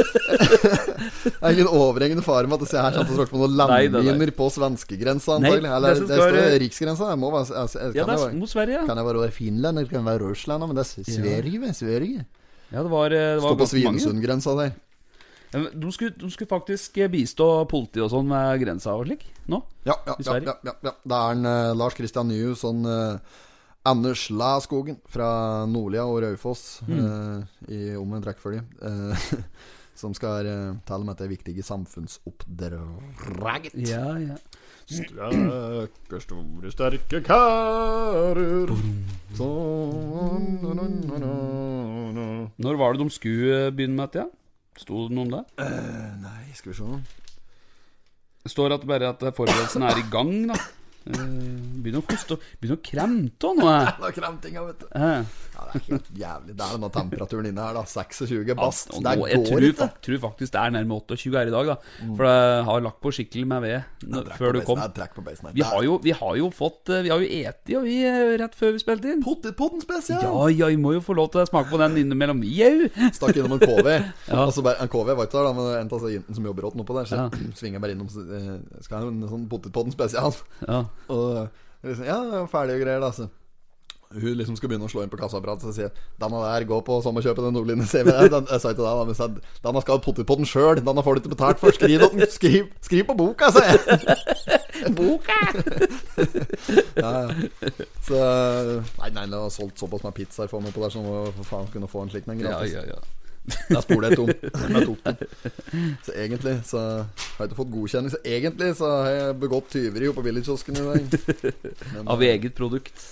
Det 0.05 1.41
er 1.41 1.51
ingen 1.55 1.69
overhengende 1.69 2.23
fare 2.25 2.47
med 2.49 2.61
at 2.61 2.69
det 2.69 2.79
her 2.81 2.95
kommer 2.95 3.09
til 3.09 3.15
å 3.15 3.19
tråkke 3.21 3.33
på 3.33 3.41
noen 3.41 3.57
landminer 3.59 4.31
på 4.37 4.47
svenskegrensa, 4.53 5.37
antagelig. 5.39 5.71
Eller 5.77 5.99
det 5.99 6.07
det, 6.09 6.19
står 6.19 6.37
være- 6.39 6.61
riksgrensa. 6.65 7.11
Må 7.19 7.31
være 7.33 7.45
kan, 7.49 7.95
Ja, 7.95 8.05
det 8.05 8.15
er 8.15 8.33
mot 8.39 8.49
Sverige. 8.51 8.85
kan 8.87 8.97
jeg 9.01 9.05
være 9.09 9.31
Finland, 9.31 9.77
eller 9.77 9.89
kan 9.89 9.99
jeg 10.01 10.09
være 10.11 10.23
Russland? 10.29 10.67
Men 10.67 10.75
det 10.75 10.85
er 10.85 10.89
Sverige, 11.19 11.73
Sverige. 11.73 12.25
Ja, 12.71 12.81
det 12.83 12.91
var, 12.91 13.09
det 13.09 13.41
var 13.41 13.53
Stå 13.53 13.57
på. 13.57 13.67
Svinesundgrensa 13.69 14.55
der. 14.57 14.71
De 15.55 15.91
skulle, 15.93 16.11
de 16.19 16.27
skulle 16.31 16.49
faktisk 16.49 16.97
bistå 17.13 17.45
politiet 17.71 18.03
og 18.03 18.09
sånn 18.11 18.27
med 18.27 18.59
grensa 18.59 18.91
og 18.97 19.05
slik 19.07 19.21
nå. 19.47 19.61
Ja, 19.85 19.93
ja, 20.07 20.15
ja, 20.19 20.33
ja, 20.43 20.55
ja, 20.65 20.73
ja. 20.83 20.91
Det 21.05 21.15
er 21.15 21.31
en, 21.37 21.45
uh, 21.45 21.73
Lars 21.77 21.95
Christian 21.95 22.27
Nyhus 22.27 22.59
sånn 22.65 22.81
eh, 22.83 23.19
Anders 23.85 24.29
Laskogen 24.33 24.97
fra 25.11 25.65
Nordlia 25.69 26.05
og 26.09 26.21
Raufoss 26.23 26.81
Mm. 26.87 26.99
eh, 26.99 27.43
i 27.69 27.95
omvendt 27.99 28.25
rekkefølge. 28.27 28.63
Eh, 28.81 29.15
som 29.95 30.11
skal 30.13 30.43
uh, 30.43 30.75
tale 30.83 31.05
om 31.05 31.07
dette 31.07 31.23
viktige 31.31 31.63
samfunnsoppdraget. 31.63 33.71
Ja, 33.87 34.17
ja. 34.19 34.35
Sterke, 34.85 36.19
store, 36.21 36.69
sterke 36.69 37.21
karer 37.25 38.69
sånn 39.33 40.59
Når 42.59 42.75
var 42.77 42.93
det 42.93 42.99
de 43.01 43.07
skulle 43.15 43.71
begynne 43.73 43.95
med 43.97 44.11
dette? 44.11 44.25
Ja? 44.25 44.27
Sto 44.83 45.07
det 45.07 45.15
noe 45.15 45.25
om 45.25 45.31
det? 45.31 45.41
Nei, 46.21 46.51
skal 46.59 46.73
vi 46.73 46.77
se 46.77 46.83
Det 48.43 48.51
står 48.51 48.75
at 48.75 48.83
bare 48.85 49.09
at 49.15 49.23
forberedelsene 49.33 49.89
er 49.89 49.97
i 50.03 50.09
gang, 50.11 50.33
da. 50.51 50.59
Eh, 51.05 51.19
Begynner 51.83 52.01
å 52.01 52.07
koste 52.07 52.37
Begynner 52.59 52.79
å 52.79 52.83
kremte 52.83 53.51
nå. 53.57 53.67
eh. 53.69 53.91
Det 53.99 54.07
er 54.09 54.15
kremtinga, 54.19 54.63
vet 54.65 54.79
du. 54.79 54.87
Ja, 55.55 55.65
det 55.71 55.79
er 55.79 55.85
helt 55.87 56.07
jævlig. 56.19 56.53
Det 56.55 56.65
er 56.65 56.75
denne 56.75 56.89
temperaturen 56.91 57.47
inne 57.49 57.63
her, 57.63 57.77
da. 57.77 57.83
26 57.87 58.55
bast. 58.59 58.91
Det 58.91 59.01
nå, 59.05 59.27
jeg 59.29 59.41
tror. 59.47 59.65
Jeg 59.65 59.91
tror 60.07 60.19
faktisk 60.25 60.55
det 60.55 60.61
er 60.61 60.73
nærme 60.75 60.97
28 60.99 61.37
her 61.39 61.51
i 61.51 61.53
dag, 61.53 61.69
da. 61.71 61.75
For 62.17 62.27
det 62.27 62.65
har 62.67 62.83
lagt 62.83 62.99
på 63.03 63.13
skikkelig 63.15 63.47
med 63.47 63.63
ved 63.65 64.33
før 64.35 64.57
du 64.57 64.61
kom. 64.67 64.81
trekk 64.95 65.15
på 65.15 65.23
her. 65.25 65.53
Vi 65.55 65.63
har 65.65 65.85
jo, 65.85 65.97
vi 66.03 66.13
har 66.15 66.35
jo 66.39 66.49
fått 66.53 66.91
eh, 66.91 67.03
Vi 67.05 67.11
har 67.13 67.23
jo 67.23 67.29
eti, 67.39 67.75
og 67.79 67.85
vi 67.87 67.95
eh, 68.07 68.35
rett 68.41 68.57
før 68.57 68.75
vi 68.75 68.81
spilte 68.83 69.11
inn. 69.13 69.23
Potetpotten 69.25 69.83
spesial! 69.83 70.23
Ja, 70.25 70.49
ja, 70.51 70.69
vi 70.73 70.79
må 70.81 70.95
jo 70.95 71.03
få 71.05 71.15
lov 71.17 71.31
til 71.33 71.43
å 71.43 71.47
smake 71.49 71.71
på 71.71 71.79
den 71.81 71.97
innimellom, 72.03 72.43
vi 72.43 72.53
au. 72.65 72.85
Stakk 73.17 73.39
innom 73.39 73.57
en 73.57 73.63
KV. 73.63 73.91
Ja. 74.25 74.41
altså, 74.47 74.63
en 74.65 74.89
KV 74.91 75.11
var 75.15 75.27
ikke 75.27 75.37
der, 75.37 75.47
da, 75.47 75.53
men 75.55 75.67
en 75.79 75.91
av 75.93 76.09
jentene 76.09 76.35
som 76.37 76.45
jobber 76.47 76.65
åt 76.69 76.77
nå 76.79 76.85
på 76.87 76.95
der, 76.97 77.07
så 77.09 77.19
Ja. 77.21 77.25
svinger 77.59 77.77
jeg 77.77 77.83
bare 77.85 77.95
innom 77.95 78.09
eh, 78.09 78.81
Skal 78.85 78.99
ha 79.05 79.11
en 79.11 79.23
sånn 79.29 79.47
potetpotten 79.51 79.93
spesial. 79.95 80.35
Ja. 80.65 80.81
Og 81.13 81.85
liksom, 81.85 82.07
ja, 82.07 82.19
er 82.41 82.47
ferdig 82.51 82.79
og 82.79 82.85
greier, 82.85 83.03
da. 83.03 83.11
Så. 83.15 83.29
Hun 84.15 84.37
liksom 84.39 84.55
skal 84.59 84.69
begynne 84.71 84.87
å 84.87 84.91
slå 84.91 85.03
inn 85.03 85.11
på 85.11 85.19
kassaapparatet, 85.19 85.67
så 85.67 85.73
sier 85.75 85.89
Denne 86.21 86.35
Danna 86.35 86.53
der, 86.53 86.65
gå 86.69 86.77
på 86.87 86.97
sommerkjøpet 87.03 87.43
den 87.47 87.55
Nordlinje 87.57 87.87
CV. 87.91 88.09
Jeg, 88.13 88.31
den, 88.33 88.47
jeg 88.51 88.63
sa 88.63 88.71
ikke 88.73 88.83
det, 88.83 88.91
da, 88.91 89.05
men 89.09 89.17
sa 89.17 89.27
Danna 89.65 89.81
skal 89.83 89.97
ha 89.99 90.03
potetpotten 90.05 90.47
sjøl. 90.49 90.81
Danna 90.85 91.03
får 91.05 91.17
det 91.19 91.23
ikke 91.25 91.33
betalt 91.35 91.59
for. 91.61 91.75
Skriv, 91.75 92.05
det- 92.15 92.29
skriv, 92.33 92.69
skriv 92.85 93.03
på 93.09 93.17
boka, 93.19 93.51
sa 93.51 93.65
jeg. 93.67 93.79
Boka! 94.97 95.39
Ja, 96.95 97.11
ja. 97.27 97.33
Så 98.05 98.17
Nei, 98.99 99.09
nei, 99.15 99.25
det 99.27 99.37
var 99.39 99.51
solgt 99.53 99.79
såpass 99.81 100.03
med 100.05 100.15
pizzaer 100.15 100.47
for 100.51 100.63
meg 100.63 100.73
på 100.75 100.83
der, 100.83 100.93
så 100.93 101.01
må 101.03 101.25
for 101.35 101.47
faen 101.49 101.67
kunne 101.73 101.89
få 101.91 102.05
en 102.05 102.11
slik 102.13 102.27
en 102.31 102.39
gratis. 102.41 102.73
ja, 102.77 102.83
ja. 102.93 102.99
Der 103.69 103.81
spoler 103.83 104.09
jeg 104.09 104.17
tom. 104.17 104.29
Jeg 104.73 104.85
tok 104.87 105.03
den. 105.05 105.17
Så 106.05 106.13
egentlig 106.17 106.53
så 106.65 106.79
har 106.81 107.43
jeg 107.43 107.51
ikke 107.51 107.59
fått 107.59 107.73
godkjenning. 107.75 108.13
Så 108.15 108.21
egentlig 108.25 108.71
så 108.79 108.89
har 108.89 109.09
jeg 109.13 109.35
begått 109.43 109.67
tyveri 109.69 110.07
oppe 110.09 110.17
på 110.17 110.25
Billigkiosken 110.25 110.79
i 110.81 110.85
dag. 110.87 111.19
Men, 111.93 112.07
Av 112.09 112.23
eget 112.25 112.55
produkt. 112.57 113.05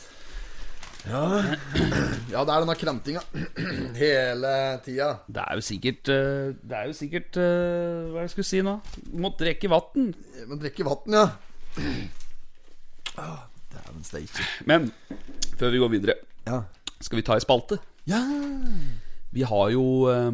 Ja, 1.03 2.43
det 2.45 2.53
er 2.53 2.61
denne 2.63 2.75
krantinga 2.79 3.21
hele 4.01 4.51
tida. 4.85 5.09
Det 5.27 5.41
er 5.43 5.59
jo 5.59 5.63
sikkert 5.67 6.11
eh, 6.13 6.53
Det 6.63 6.77
er 6.79 6.85
jo 6.87 6.95
sikkert 6.95 7.39
eh, 7.41 7.97
Hva 8.07 8.21
er 8.21 8.21
det 8.21 8.27
jeg 8.29 8.33
skulle 8.37 8.47
si 8.49 8.61
nå? 8.63 8.75
Må 9.19 9.33
drikke 9.39 9.71
vann. 9.73 10.13
Men 10.47 10.61
drikke 10.61 10.85
vann, 10.87 11.17
ja. 11.17 11.25
Ah, 13.19 13.43
Dæven 13.73 14.05
steike. 14.07 14.45
Men 14.69 14.91
før 15.59 15.73
vi 15.75 15.81
går 15.83 15.91
videre, 15.97 16.15
Ja. 16.47 16.61
skal 17.01 17.19
vi 17.19 17.25
ta 17.27 17.35
ei 17.37 17.43
spalte? 17.43 17.79
ja. 18.07 18.21
Vi 19.33 19.41
har 19.49 19.69
jo 19.73 19.83
eh, 20.13 20.31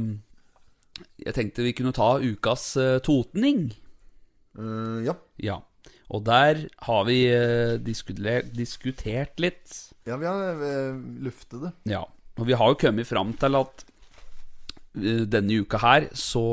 Jeg 1.25 1.34
tenkte 1.38 1.63
vi 1.63 1.71
kunne 1.77 1.93
ta 1.95 2.17
ukas 2.19 2.75
eh, 2.77 2.99
totning. 3.01 3.71
Uh, 4.60 4.99
ja. 5.05 5.13
Ja. 5.39 5.60
Og 6.10 6.25
der 6.25 6.65
har 6.84 7.03
vi 7.08 7.19
diskutert 7.86 9.39
litt. 9.39 9.88
Ja, 10.07 10.15
vi 10.17 10.25
har 10.29 10.62
uh, 10.63 10.95
luftet 11.25 11.62
det. 11.67 11.71
Ja. 11.91 12.05
Og 12.39 12.47
vi 12.47 12.55
har 12.55 12.71
jo 12.71 12.77
kommet 12.79 13.07
fram 13.09 13.33
til 13.35 13.55
at 13.59 13.83
eh, 14.95 15.25
denne 15.27 15.57
uka 15.59 15.77
her 15.83 16.05
så, 16.15 16.43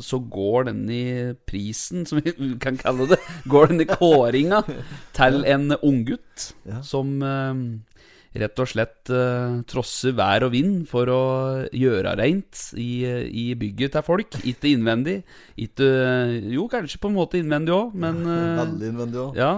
så 0.00 0.16
går 0.32 0.70
den 0.70 0.80
i 0.88 1.02
prisen, 1.46 2.06
som 2.08 2.22
vi 2.24 2.32
kan 2.64 2.78
kalle 2.80 3.06
det, 3.10 3.18
går 3.52 3.72
den 3.74 3.84
i 3.84 3.88
kåringa 3.90 4.62
til 5.18 5.42
en 5.44 5.74
unggutt 5.76 6.48
Ja. 6.64 6.80
som 6.86 7.18
eh, 7.22 7.60
rett 8.40 8.62
og 8.62 8.68
slett 8.70 9.10
eh, 9.12 9.58
trosser 9.68 10.14
vær 10.16 10.46
og 10.48 10.54
vind 10.54 10.86
for 10.88 11.10
å 11.12 11.20
gjøre 11.74 12.16
reint 12.20 12.64
i, 12.80 13.02
i 13.28 13.46
bygget 13.60 13.92
til 13.98 14.06
folk. 14.06 14.38
Ikke 14.46 14.70
innvendig. 14.72 15.18
Ikke 15.60 15.90
Jo, 16.48 16.64
kanskje 16.72 17.00
på 17.02 17.10
en 17.12 17.18
måte 17.18 17.40
innvendig 17.42 17.74
òg, 17.76 17.92
men 17.98 18.22
eh, 18.24 18.56
Veldig 18.64 18.90
innvendig 18.94 19.22
òg. 19.28 19.36
ja. 19.38 19.52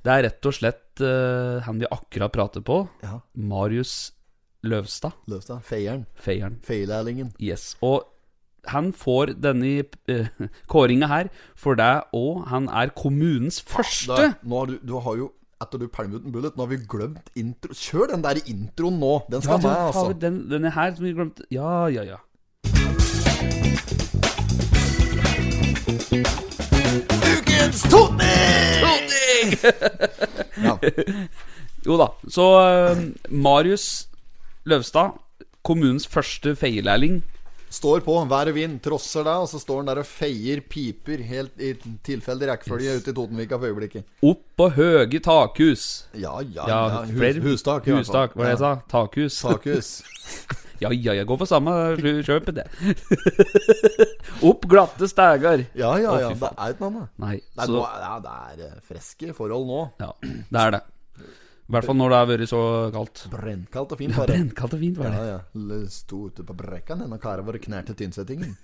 Det 0.00 0.08
er 0.14 0.22
rett 0.30 0.46
og 0.48 0.54
slett 0.56 0.89
eh, 1.04 1.60
han 1.66 1.80
vi 1.80 1.88
akkurat 1.90 2.32
prater 2.32 2.64
på. 2.64 2.82
Ja. 3.04 3.20
Marius 3.34 4.12
Løvstad. 4.62 5.16
Løvstad. 5.26 5.62
Feieren. 5.64 6.06
Feieren. 6.14 6.58
Feilærlingen. 6.64 7.32
Yes. 7.40 7.76
Og 7.80 8.04
han 8.68 8.92
får 8.92 9.34
denne 9.40 9.86
uh, 10.12 10.48
kåringa 10.68 11.08
her 11.08 11.30
for 11.56 11.78
deg 11.80 12.12
òg. 12.12 12.44
Han 12.52 12.68
er 12.68 12.92
kommunens 12.92 13.62
første. 13.64 14.12
Da, 14.12 14.32
nå 14.44 14.58
har 14.58 14.72
du, 14.72 14.80
du 14.84 14.98
har 15.00 15.16
jo 15.16 15.30
etter 15.60 15.80
du 15.80 15.88
pælmer 15.92 16.16
ut 16.20 16.24
en 16.24 16.32
bullet, 16.32 16.56
nå 16.56 16.64
har 16.64 16.70
vi 16.70 16.78
glemt 16.88 17.26
intro. 17.36 17.74
Kjør 17.76 18.14
den 18.14 18.24
der 18.24 18.40
introen 18.48 18.96
nå! 19.00 19.12
Den 19.28 19.42
skal 19.44 19.58
ja, 19.58 19.66
med, 19.66 19.76
altså. 19.90 20.12
den, 20.16 20.38
denne 20.48 20.72
her 20.72 20.94
som 20.96 21.04
vi 21.04 21.12
glemte 21.12 21.44
Ja, 21.52 21.84
ja, 21.92 22.04
ja. 22.14 22.20
Ukens 27.28 27.84
totning! 29.40 29.58
ja. 30.66 30.76
Jo 31.86 31.96
da. 32.00 32.08
Så 32.28 32.46
eh, 32.60 33.02
Marius 33.30 34.08
Løvstad, 34.68 35.16
kommunens 35.64 36.06
første 36.06 36.54
feielærling. 36.56 37.22
Står 37.70 38.00
på, 38.02 38.16
vær 38.26 38.50
og 38.50 38.56
vind, 38.56 38.80
trosser 38.82 39.22
deg, 39.26 39.44
og 39.44 39.48
så 39.50 39.60
står 39.62 39.76
han 39.82 39.90
der 39.92 40.00
og 40.02 40.08
feier 40.08 40.58
piper 40.66 41.20
helt 41.22 41.60
i 41.62 41.68
tilfeldig 42.06 42.48
rekkefølge 42.50 42.96
ute 42.98 43.12
i 43.12 43.14
Totenvika 43.14 43.58
for 43.60 43.70
øyeblikket. 43.70 44.08
Opp 44.26 44.40
på 44.58 44.66
høge 44.74 45.20
takhus. 45.22 45.84
Ja, 46.18 46.40
ja, 46.42 46.66
Ja, 46.66 46.80
ja. 46.88 47.02
Hus, 47.06 47.14
flere- 47.20 47.44
hustak. 47.44 47.86
i. 47.86 47.94
Hustak, 47.94 48.34
hva 48.34 48.42
var 48.42 48.50
det 48.50 48.56
jeg 48.56 48.64
sa? 48.64 48.72
Takhus. 48.90 49.40
Takhus. 49.44 49.92
Ja, 50.80 50.88
ja, 50.96 51.12
jeg 51.12 51.26
går 51.28 51.36
for 51.36 51.44
samme 51.44 51.72
kjøpet, 52.00 52.56
det. 52.56 52.62
Opp 54.48 54.64
glatte 54.64 55.08
stegar. 55.10 55.66
Ja, 55.76 55.90
ja, 56.00 56.14
ja. 56.22 56.30
fy 56.32 56.38
Det 56.40 56.52
er 56.56 56.72
ikke 56.72 56.86
noe 56.86 56.90
annet. 56.94 57.10
Nei, 57.20 57.34
Nei, 57.58 57.66
så 57.68 57.74
nå, 57.74 57.82
ja, 58.00 58.14
det 58.24 58.32
er 58.32 58.78
freske 58.88 59.26
friske 59.28 59.34
forhold 59.36 59.66
nå. 59.68 59.82
Ja, 60.00 60.08
det 60.24 60.62
er 60.62 60.74
det. 60.78 60.80
I 61.70 61.72
hvert 61.76 61.86
fall 61.86 61.94
når 62.00 62.10
det 62.10 62.16
har 62.18 62.26
vært 62.26 62.48
så 62.50 62.60
kaldt. 62.90 63.20
Brennkaldt 63.30 63.92
og 63.94 63.98
fint, 64.00 64.10
Ja, 64.10 64.18
bare. 64.18 64.34
Brennkaldt 64.34 64.72
og 64.74 64.80
fint 64.82 64.96
var 64.98 65.12
det. 65.14 65.18
Ja, 65.22 65.38
ja. 65.38 65.76
Sto 65.94 66.26
ute 66.26 66.42
på 66.42 66.50
brekkan, 66.58 66.98
denne 67.04 67.14
karen 67.22 67.46
vår 67.46 67.60
knærte 67.62 67.94
tynnsettingen. 67.94 68.56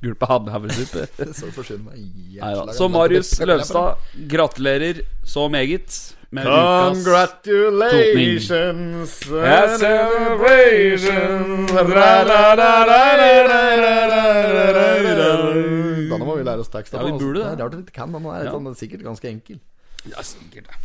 Gulpa 0.00 0.24
hadde 0.30 0.48
havresuppe. 0.54 1.04
Så 1.36 1.50
forsyner 1.52 1.84
meg 1.90 2.00
jævla. 2.38 2.72
Så 2.72 2.88
Marius 2.88 3.34
Løvstad, 3.44 4.00
gratulerer 4.32 5.02
så 5.28 5.44
meget 5.52 5.92
med 6.32 6.48
Congratulations 6.48 8.48
and 8.50 9.06
Denne 16.08 16.24
må 16.24 16.40
vi 16.40 16.44
lære 16.46 16.60
oss 16.64 16.72
teksten 16.72 16.96
Ja, 16.96 17.04
vi 17.04 17.12
burde 17.20 17.36
det. 17.42 17.44
Det 17.44 17.52
er 17.52 17.60
rart 17.66 17.76
vi 17.76 17.84
ikke 17.84 18.00
kan 18.00 18.08
den. 18.16 18.24
Den 18.24 18.32
er, 18.32 18.48
sånn, 18.56 18.72
sikkert 18.80 19.04
ganske 19.04 19.28
enkel. 19.28 19.60
Ja, 20.08 20.24
sikkert 20.24 20.72
det. 20.72 20.76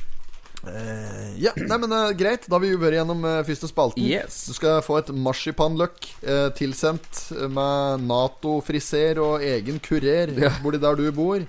Eh, 0.67 1.29
ja, 1.41 1.51
nei, 1.57 1.77
men 1.81 1.93
uh, 1.93 2.11
greit. 2.17 2.45
Da 2.45 2.57
har 2.57 2.61
vi 2.63 2.69
jo 2.73 2.79
vært 2.81 2.99
gjennom 2.99 3.23
uh, 3.25 3.39
første 3.47 3.69
spalten. 3.71 4.03
Yes. 4.05 4.43
Du 4.51 4.53
skal 4.57 4.81
få 4.85 4.99
et 4.99 5.09
marsipanløk 5.15 6.09
tilsendt 6.57 7.21
med 7.49 8.03
Nato-friser 8.05 9.21
og 9.23 9.45
egen 9.45 9.79
kurer 9.83 10.33
Ja. 10.37 10.51
borti 10.61 10.81
der 10.81 10.99
du 10.99 11.07
bor. 11.15 11.41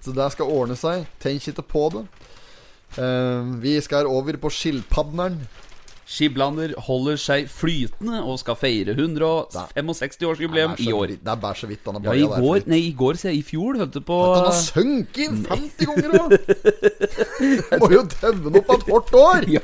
Så 0.00 0.14
det 0.14 0.28
skal 0.36 0.52
ordne 0.54 0.78
seg. 0.78 1.08
Tenk 1.22 1.48
ikke 1.50 1.66
på 1.66 1.86
det. 1.96 2.04
Vi 3.62 3.74
skal 3.86 4.08
over 4.10 4.38
på 4.42 4.50
Skilpadderen. 4.50 5.36
Skiblander 6.10 6.72
holder 6.88 7.18
seg 7.22 7.46
flytende 7.52 8.18
og 8.26 8.38
skal 8.42 8.56
feire 8.58 8.96
165-årsjubileum 8.98 10.72
i 10.82 10.88
år. 10.96 11.12
Det 11.22 11.30
er 11.30 11.38
bare 11.44 11.54
så 11.60 11.68
vidt 11.70 11.86
han 11.86 12.00
har 12.00 12.16
Ja, 12.18 12.24
i 12.24 12.40
går, 12.42 12.64
nei, 12.70 12.80
i 12.88 12.94
går, 12.98 13.14
sier 13.20 13.30
jeg, 13.30 13.44
i 13.44 13.46
fjor, 13.46 13.78
holdt 13.78 13.94
du, 13.94 14.00
på 14.08 14.16
Han 14.34 14.48
har 14.48 14.56
sunket 14.58 15.30
50 15.46 15.86
ganger 15.90 16.10
òg! 16.18 16.34
Må 17.78 17.90
jo 17.94 18.02
daue 18.16 18.54
opp 18.58 18.74
et 18.74 18.88
hardt 18.90 19.14
år! 19.20 19.46
Ja. 19.54 19.62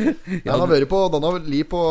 Den 0.00 0.54
har 0.56 0.68
vært 0.70 0.88
på 0.90 0.98
Den 1.14 1.26
har 1.28 1.38
li 1.50 1.62
på 1.68 1.82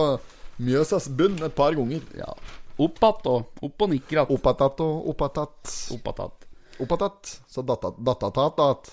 Mjøsas 0.59 1.07
bunn 1.15 1.39
et 1.45 1.55
par 1.55 1.71
ganger. 1.77 2.03
ja. 2.19 2.33
Opp 2.79 3.03
att 3.03 3.25
og 3.27 3.63
opp 3.63 3.81
og 3.83 3.89
nikker 3.91 4.21
att. 4.21 4.29
Oppatat 4.31 4.79
og 4.79 5.09
oppatat. 5.11 5.71
Opp 5.91 6.07
att 6.07 6.19
att. 6.19 6.45
Oppatat. 6.79 7.41
Så 7.47 7.61
datat, 7.61 7.97
datatat, 7.99 8.55
dat. 8.57 8.91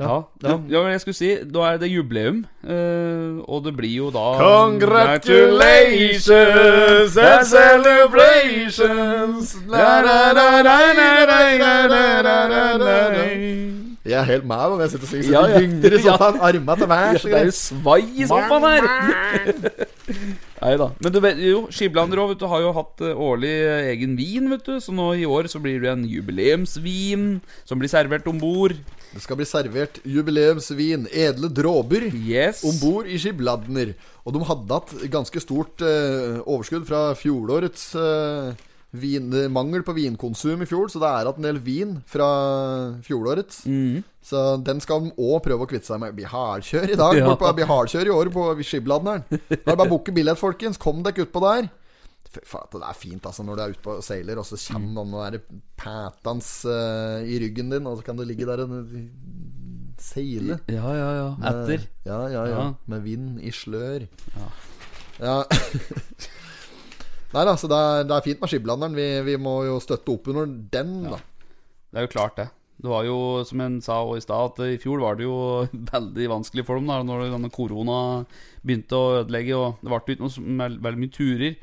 Ja. 0.00 0.20
Ja, 0.42 0.58
ja. 0.68 0.86
jeg 0.88 1.00
skulle 1.00 1.14
si 1.14 1.36
Da 1.54 1.60
er 1.72 1.76
det 1.76 1.92
jubileum, 1.92 2.46
uh, 2.64 2.70
og 3.44 3.64
det 3.64 3.76
blir 3.76 3.96
jo 3.96 4.10
da 4.10 4.38
Congratulations 4.40 7.16
and 7.16 7.44
celebrations. 7.44 9.56
La, 9.68 10.00
la, 10.00 10.32
la, 10.32 10.62
la, 10.62 10.92
la, 10.92 11.24
la, 11.24 11.56
la, 11.86 12.22
la, 12.22 12.46
la, 12.76 12.78
la. 13.08 13.89
Jeg 14.08 14.16
er 14.16 14.24
helt 14.24 14.46
med 14.48 14.56
når 14.72 14.80
jeg 14.80 14.90
sitter 14.94 15.04
og 15.04 15.10
synger. 15.10 15.24
Så 15.26 15.32
Ja, 15.34 15.40
det 15.44 15.50
ja. 15.52 15.60
gynger 15.60 15.92
i 15.92 15.98
sofaen. 16.02 16.38
Arma 16.40 16.76
til 16.80 16.88
værs. 16.88 17.24
Det 17.26 17.34
er 17.36 17.44
jo 17.50 17.56
svai 17.56 17.98
i 18.16 18.28
sofaen 18.30 18.64
her! 18.64 19.50
Nei 20.60 20.72
da. 20.80 20.86
Men 21.04 21.12
du 21.14 21.18
vet 21.24 21.38
jo, 21.40 21.60
Skiblander 21.72 22.20
òg, 22.22 22.32
har 22.48 22.62
jo 22.64 22.70
hatt 22.76 23.02
eh, 23.04 23.12
årlig 23.28 23.52
eh, 23.64 23.90
egen 23.92 24.16
vin, 24.18 24.48
vet 24.52 24.64
du. 24.66 24.78
Så 24.80 24.92
nå 24.96 25.10
i 25.20 25.26
år 25.28 25.48
så 25.52 25.60
blir 25.60 25.80
det 25.84 25.92
en 25.92 26.06
jubileumsvin 26.08 27.26
som 27.68 27.80
blir 27.80 27.92
servert 27.92 28.28
om 28.28 28.40
bord. 28.40 28.74
Det 29.10 29.20
skal 29.24 29.36
bli 29.40 29.46
servert 29.48 30.00
jubileumsvin, 30.06 31.06
edle 31.12 31.48
dråber, 31.52 32.08
Yes. 32.14 32.64
om 32.64 32.76
bord 32.80 33.08
i 33.10 33.18
Skibladner. 33.20 33.94
Og 34.24 34.36
de 34.36 34.44
hadde 34.48 34.76
hatt 34.80 34.96
ganske 35.12 35.40
stort 35.44 35.84
eh, 35.84 36.40
overskudd 36.44 36.86
fra 36.88 37.10
fjorårets 37.18 37.88
eh, 38.00 38.52
vin, 38.92 39.28
eh, 39.32 39.48
mangel 39.48 39.82
på 39.86 39.94
vinkonsum 39.94 40.62
i 40.62 40.66
fjor, 40.66 40.88
så 40.90 40.98
det 40.98 41.08
er 41.10 41.24
igjen 41.28 41.36
en 41.38 41.46
del 41.46 41.58
vin 41.62 41.92
fra 42.10 42.28
fjorårets. 43.06 43.64
Mm. 43.66 44.02
Så 44.22 44.40
den 44.66 44.80
skal 44.82 45.04
de 45.06 45.12
òg 45.16 45.42
prøve 45.44 45.64
å 45.64 45.68
kvitte 45.70 45.86
seg 45.86 46.00
med. 46.02 46.10
Det 46.12 46.18
blir 46.22 46.32
hardkjør 46.32 46.90
i 46.90 46.98
dag. 46.98 47.16
Ja. 47.20 47.34
Det 47.38 47.52
blir 47.60 47.70
hardkjør 47.70 48.06
i 48.10 48.14
år 48.16 48.32
på 48.34 48.46
Skibladneren. 48.66 49.22
Da 49.30 49.38
er 49.54 49.62
det 49.62 49.76
bare 49.78 49.86
å 49.88 49.92
booke 49.94 50.12
billett, 50.12 50.38
folkens. 50.40 50.76
Kom 50.80 51.02
dere 51.06 51.24
utpå 51.26 51.40
der. 51.44 51.70
Faen, 52.30 52.68
det 52.70 52.86
er 52.86 52.94
fint 52.94 53.24
altså 53.26 53.42
når 53.42 53.56
du 53.56 53.62
er 53.62 53.72
ute 53.74 53.82
på 53.82 53.94
og 53.98 54.04
seiler, 54.06 54.38
og 54.38 54.46
så 54.46 54.54
kommer 54.60 54.86
Mm. 54.86 54.94
noen 54.94 55.32
der 55.32 55.40
pætans 55.80 56.50
uh, 56.64 57.18
i 57.26 57.40
ryggen 57.42 57.70
din, 57.72 57.86
og 57.90 57.98
så 57.98 58.04
kan 58.06 58.16
du 58.16 58.22
ligge 58.22 58.46
der 58.46 58.60
og 58.62 58.70
seile. 59.98 60.60
Ja, 60.70 60.92
ja, 60.94 61.08
ja. 61.16 61.30
Etter. 61.50 61.88
Ja, 62.06 62.20
ja, 62.28 62.44
ja. 62.46 62.58
Ja. 62.60 62.74
Med 62.86 63.02
vind 63.02 63.40
i 63.42 63.50
slør. 63.50 64.06
Ja. 64.36 64.50
Ja. 65.20 65.42
Nei 67.30 67.44
da, 67.46 67.54
så 67.58 67.68
det 67.70 67.78
er, 67.78 68.06
det 68.10 68.14
er 68.16 68.24
fint 68.24 68.40
med 68.42 68.50
Skiblanderen. 68.50 68.96
Vi, 68.96 69.08
vi 69.28 69.36
må 69.38 69.60
jo 69.68 69.76
støtte 69.82 70.14
opp 70.14 70.30
under 70.32 70.48
den, 70.48 70.96
da. 71.06 71.20
Det 71.90 72.00
er 72.00 72.06
jo 72.06 72.12
klart, 72.14 72.38
det. 72.40 72.48
Det 72.80 72.88
var 72.88 73.04
jo, 73.04 73.16
som 73.44 73.60
en 73.60 73.76
sa 73.84 73.98
i 74.16 74.22
stad, 74.24 74.54
at 74.54 74.62
i 74.64 74.78
fjor 74.80 75.02
var 75.02 75.18
det 75.18 75.26
jo 75.26 75.36
veldig 75.92 76.30
vanskelig 76.32 76.64
for 76.66 76.80
dem 76.80 76.88
da 76.88 77.02
Når 77.04 77.28
denne 77.28 77.52
korona 77.52 77.98
begynte 78.64 78.96
å 78.96 79.12
ødelegge, 79.20 79.58
og 79.58 79.82
det 79.82 79.92
ble 79.92 80.16
ikke 80.16 80.24
noe 80.24 80.70
veldig 80.80 81.02
mye 81.04 81.14
turer. 81.14 81.60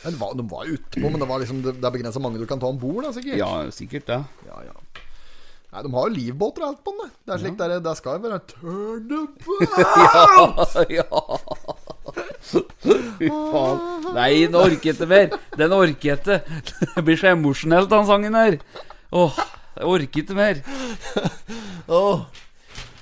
Men 0.00 0.16
var, 0.16 0.32
de 0.38 0.46
var 0.48 0.70
utpå, 0.72 1.02
men 1.04 1.20
det, 1.20 1.28
var 1.28 1.42
liksom, 1.42 1.60
det, 1.66 1.76
er 1.76 1.92
begrensa 1.92 2.22
mange 2.22 2.40
du 2.40 2.46
kan 2.48 2.62
ta 2.62 2.70
om 2.70 2.80
bord, 2.80 3.02
da, 3.04 3.12
sikkert. 3.12 3.36
Ja, 3.36 3.52
sikkert 3.74 4.08
det. 4.08 4.20
Ja, 4.48 4.62
ja. 4.70 4.76
Nei, 5.70 5.82
de 5.84 5.92
har 5.94 6.08
jo 6.08 6.14
livbåter 6.16 6.64
og 6.64 6.72
alt 6.72 6.80
på 6.86 6.94
den. 6.96 7.12
det. 7.12 7.34
Er 7.34 7.42
slik 7.44 7.58
der, 7.60 7.76
det 7.84 7.92
skal 7.98 8.16
jo 8.16 8.24
være 8.24 8.40
turn 8.48 9.12
Ja, 10.96 11.04
ja. 11.04 11.76
Fy 13.20 13.28
faen. 13.28 13.80
Nei, 14.16 14.30
den 14.46 14.56
orker 14.58 14.92
ikke 14.94 15.06
mer. 15.10 15.28
Den 15.58 15.72
orker 15.76 16.16
ikke. 16.18 16.40
Det 16.96 17.04
blir 17.06 17.20
så 17.20 17.32
emosjonelt, 17.34 17.90
den 17.92 18.06
sangen 18.08 18.34
her. 18.38 18.58
Åh, 19.12 19.40
jeg 19.76 19.84
orker 19.94 20.22
ikke 20.24 20.38
mer. 20.38 20.62
Oh, 21.90 22.24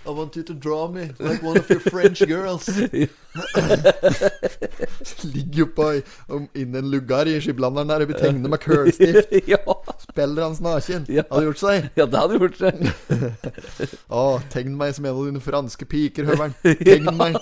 I 0.09 0.11
want 0.11 0.37
you 0.37 0.43
to 0.43 0.55
draw 0.55 0.89
me 0.89 1.11
like 1.19 1.43
one 1.43 1.59
of 1.59 1.69
your 1.71 1.81
French 1.81 2.23
girls. 2.27 2.69
Ligger 5.23 5.65
på 5.65 6.01
inni 6.55 6.79
en 6.79 6.91
lugar 6.91 7.29
i 7.29 7.41
skiblanderen 7.41 7.89
der 7.91 8.05
og 8.05 8.09
blir 8.09 8.19
tegnet 8.21 8.51
med 8.51 8.59
kølstift. 8.63 9.35
Ja. 9.53 9.59
Spiller 10.09 10.43
hans 10.47 10.61
naken. 10.65 11.05
Ja. 11.13 11.23
Hadde 11.31 11.45
gjort 11.51 11.61
seg. 11.61 11.91
ja, 11.97 12.07
det 12.09 12.19
hadde 12.23 12.39
gjort 12.41 12.57
seg. 12.59 12.75
Å, 14.09 14.41
tegn 14.53 14.77
meg 14.81 14.97
som 14.97 15.05
en 15.07 15.13
av 15.15 15.25
dine 15.29 15.43
franske 15.45 15.85
piker, 15.89 16.25
Høveren. 16.31 16.57
Tegn 16.65 17.13
meg. 17.19 17.37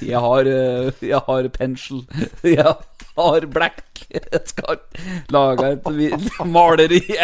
Jeg 0.00 0.20
har, 0.22 0.48
eh, 0.48 0.92
jeg 1.02 1.20
har 1.26 1.48
pensel. 1.54 2.04
Jeg 2.46 2.74
har 3.16 3.46
black. 3.46 3.84
Jeg 4.10 4.40
skal 4.46 4.78
lage 5.30 5.72
et 5.72 5.86
maleri. 6.46 7.00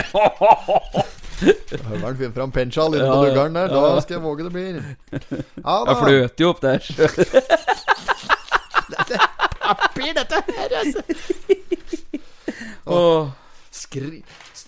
Høveren 1.36 2.16
finner 2.16 2.32
fram 2.34 2.52
pensel 2.52 2.94
inne 2.96 3.08
på 3.10 3.24
Ja, 3.28 3.48
der. 3.48 3.68
Da 3.72 4.00
skal 4.04 4.14
jeg 4.16 4.22
våge 4.24 4.44
det 4.46 4.52
blir. 4.54 4.82
Ja 5.62 5.76
Jeg 5.90 5.96
fløter 6.02 6.44
jo 6.44 6.48
opp 6.54 6.62
der. 6.64 6.80
Papir, 9.66 10.12
dette 10.14 10.42
her, 10.46 10.68
altså. 10.80 11.02
Skri... 13.74 14.22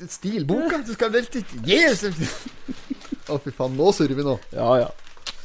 Stilboka. 0.09 0.79
Du 0.87 0.93
skal 0.95 1.13
velte! 1.13 1.43
Å, 3.29 3.39
fy 3.43 3.51
faen. 3.53 3.77
Nå 3.79 3.93
surrer 3.97 4.17
vi 4.19 4.25
nå. 4.27 4.39
ja, 4.55 4.71
ja. 4.85 4.89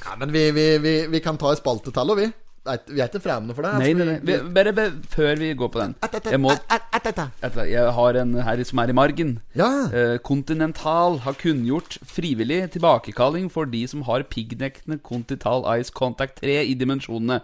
Ja, 0.04 0.16
men 0.20 0.34
vi, 0.34 0.50
vi, 0.52 0.66
vi, 0.84 0.96
vi 1.12 1.22
kan 1.24 1.38
ta 1.40 1.54
i 1.54 1.60
spaltetall, 1.60 2.14
og 2.14 2.20
vi. 2.20 2.30
Vi 2.64 3.02
er 3.02 3.10
ikke 3.10 3.20
fremmede 3.20 3.56
for 3.58 3.66
det. 3.66 3.74
Nei, 3.82 3.90
nei, 3.92 4.06
nei. 4.08 4.36
Bare, 4.56 4.72
bare 4.76 4.92
før 5.12 5.36
vi 5.36 5.50
går 5.60 5.68
på 5.74 5.82
den. 5.82 5.96
Jeg 6.32 6.40
må 6.40 6.54
Jeg 7.68 7.92
har 7.98 8.20
en 8.22 8.38
her 8.48 8.64
som 8.64 8.80
er 8.80 8.94
i 8.94 8.96
margen. 8.96 9.34
Ja. 9.60 9.68
Eh, 9.92 10.16
Continental 10.24 11.20
har 11.26 11.36
kunngjort 11.42 11.98
frivillig 12.08 12.72
tilbakekalling 12.72 13.52
for 13.52 13.68
de 13.68 13.84
som 13.88 14.06
har 14.08 14.24
piggdekkende 14.24 15.02
Continental 15.04 15.68
Ice 15.76 15.92
Contact 15.92 16.40
3 16.40 16.64
i 16.64 16.74
dimensjonene. 16.74 17.42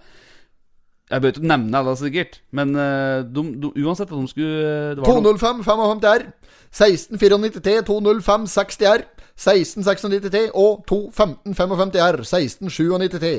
Jeg 1.09 1.21
bør 1.21 1.27
ikke 1.33 1.47
nevne 1.51 1.77
alle, 1.77 1.97
sikkert, 1.97 2.39
men 2.51 2.75
eh, 2.77 3.25
de, 3.25 3.43
de, 3.59 3.73
uansett 3.83 4.11
at 4.11 4.15
de 4.15 4.27
skulle 4.29 4.95
det 4.95 5.03
var 5.03 5.19
205 5.19 5.63
55 5.65 6.05
R. 6.05 6.27
1694 6.69 7.63
T 7.65 7.85
205 7.87 8.47
60 8.47 8.85
R. 8.87 9.07
1696 9.39 10.33
T 10.33 10.41
og 10.51 10.83
215 10.89 11.55
55 11.55 11.95
R. 11.95 12.19
1697 12.25 13.19
T. 13.23 13.31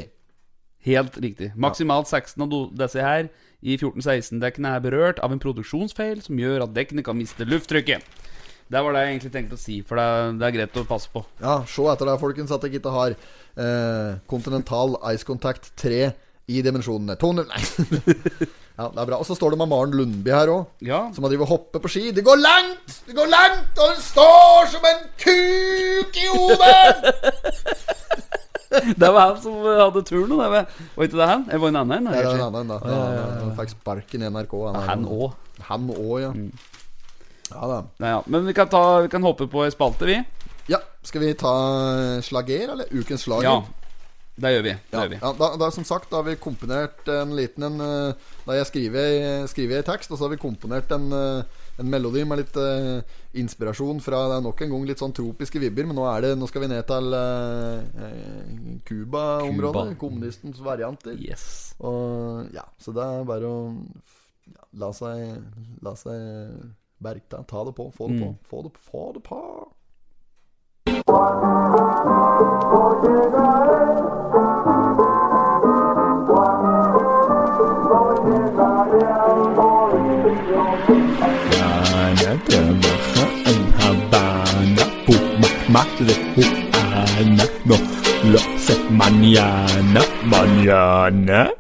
Helt 0.89 1.19
riktig. 1.21 1.51
Maksimalt 1.61 2.09
16 2.09 2.41
av 2.47 2.55
disse 2.81 3.05
her 3.05 3.29
i 3.61 3.77
14-16-dekkene 3.77 4.73
er 4.79 4.85
berørt 4.85 5.21
av 5.21 5.35
en 5.35 5.43
produksjonsfeil 5.43 6.23
som 6.25 6.41
gjør 6.41 6.65
at 6.65 6.73
dekkene 6.77 7.05
kan 7.05 7.19
miste 7.19 7.45
lufttrykket. 7.45 8.07
Det 8.71 8.81
var 8.87 8.95
det 8.95 9.03
jeg 9.03 9.13
egentlig 9.13 9.33
tenkte 9.35 9.59
å 9.59 9.61
si, 9.61 9.77
for 9.85 9.99
det 9.99 10.07
er, 10.07 10.33
det 10.41 10.47
er 10.47 10.55
greit 10.55 10.79
å 10.79 10.87
passe 10.89 11.11
på. 11.13 11.25
Ja, 11.43 11.59
se 11.69 11.85
etter 11.91 12.09
det, 12.09 12.17
folkens, 12.23 12.53
at 12.55 12.65
jeg 12.65 12.79
ikke 12.79 12.95
har 12.95 13.17
eh, 13.17 14.19
Continental 14.31 14.95
Ice 15.11 15.27
Contact 15.27 15.73
3 15.83 16.05
i 16.55 16.63
dimensjonene. 16.65 17.19
200 17.21 17.49
Nei. 17.51 18.49
Ja, 18.81 18.87
det 18.95 19.01
er 19.03 19.09
bra. 19.11 19.19
Og 19.21 19.27
så 19.29 19.37
står 19.37 19.53
det 19.53 19.59
med 19.61 19.69
Maren 19.69 19.93
Lundby 19.99 20.33
her 20.33 20.51
òg. 20.55 20.69
Ja, 20.89 21.01
Som 21.13 21.27
har 21.27 21.33
drevet 21.35 21.45
og 21.45 21.53
hoppet 21.53 21.83
på 21.85 21.91
ski. 21.93 22.07
Det 22.17 22.25
går 22.25 22.39
langt! 22.41 22.95
Det 23.07 23.17
går 23.19 23.29
langt! 23.29 23.77
Og 23.77 23.93
hun 23.93 24.01
står 24.05 24.71
som 24.73 24.87
en 24.89 25.03
kuk 25.21 26.21
i 26.25 26.29
hodet! 26.33 26.95
Det 28.71 29.09
var 29.11 29.33
han 29.33 29.39
som 29.43 29.55
hadde 29.67 30.03
turen. 30.07 30.31
Det 30.31 30.51
var, 30.53 30.67
var 30.95 31.09
ikke 31.09 31.19
det 31.19 31.27
han? 31.27 31.41
Det 31.49 31.59
var 31.59 31.73
en 31.73 31.79
annen 31.81 32.07
en. 32.07 32.13
Det 32.15 32.21
var 32.23 32.37
en 32.37 32.55
annen, 32.55 32.69
da. 32.71 32.99
Han 33.41 33.57
fikk 33.59 33.73
sparken 33.73 34.23
i 34.23 34.29
NRK. 34.31 34.55
Han 34.87 35.03
òg. 35.11 35.33
Han 35.67 35.89
òg, 35.91 36.13
ja. 36.23 36.31
Ja 37.51 37.67
da. 37.67 37.81
Nei, 37.99 38.13
ja. 38.15 38.21
Men 38.31 38.47
vi 38.47 38.55
kan, 38.55 38.71
ta, 38.71 38.85
vi 39.03 39.11
kan 39.11 39.27
hoppe 39.27 39.49
på 39.51 39.65
ei 39.67 39.73
spalte, 39.75 40.07
vi. 40.07 40.21
Ja, 40.71 40.79
skal 41.03 41.25
vi 41.25 41.33
ta 41.35 41.51
slager, 42.23 42.77
eller? 42.77 42.87
Ukens 42.95 43.27
slager? 43.27 43.49
Ja. 43.51 43.80
Det 44.41 44.51
gjør 44.55 44.63
vi. 44.65 44.73
Det 44.73 44.97
Ja, 44.97 45.01
gjør 45.05 45.11
vi. 45.13 45.19
ja 45.21 45.31
da, 45.37 45.49
da, 45.61 45.71
som 45.75 45.85
sagt, 45.85 46.11
da 46.11 46.21
har 46.21 46.27
vi 46.27 46.37
komponert 46.41 47.09
en 47.13 47.35
liten 47.37 47.67
en 47.67 47.81
eh, 47.85 48.29
Da 48.47 48.57
jeg 48.57 48.69
skriver, 48.71 49.47
skriver 49.51 49.83
i 49.83 49.87
tekst, 49.87 50.11
og 50.11 50.19
så 50.19 50.27
har 50.27 50.33
vi 50.33 50.41
komponert 50.41 50.91
en, 50.97 51.11
eh, 51.13 51.59
en 51.81 51.91
melodi 51.91 52.25
med 52.29 52.41
litt 52.43 52.57
uh, 52.61 53.01
inspirasjon 53.41 54.01
fra 54.05 54.23
Det 54.29 54.39
er 54.39 54.45
nok 54.45 54.63
en 54.65 54.73
gang 54.75 54.87
litt 54.89 55.01
sånn 55.01 55.15
tropiske 55.17 55.61
vibber, 55.63 55.87
men 55.89 55.97
nå, 55.97 56.05
er 56.11 56.27
det, 56.27 56.33
nå 56.41 56.49
skal 56.51 56.65
vi 56.65 56.71
ned 56.73 56.85
til 56.89 57.15
Cuba-området. 58.89 59.95
Uh, 59.95 59.99
Kommunistens 60.01 60.61
varianter. 60.65 61.17
Yes. 61.21 61.75
Og 61.81 62.51
ja, 62.57 62.67
så 62.81 62.93
det 62.97 63.07
er 63.07 63.29
bare 63.29 63.49
å 63.49 63.61
ja, 64.51 64.65
la 64.83 64.93
seg 64.97 65.37
La 65.85 65.95
seg 65.97 66.21
bergta. 67.01 67.45
Ta 67.49 67.65
det 67.65 67.77
på. 67.77 67.89
Få 67.97 68.09
det 68.13 68.21
på. 68.21 68.33
Mm. 68.33 68.41
Få 68.51 68.63
det, 68.67 68.73
få 68.91 69.13
det 69.17 69.23
på. 69.25 69.41
Ana 73.31 74.30
fuma 86.35 86.71
marihuana, 87.21 87.45
no 87.65 87.77
lo 88.31 88.39
sé 88.59 88.79
mañana, 88.91 90.01
mañana. 90.25 91.51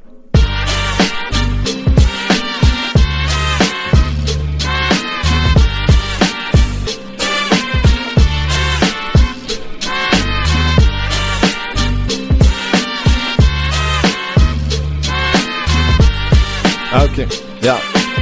Ok, 16.93 17.27
ja, 17.63 17.77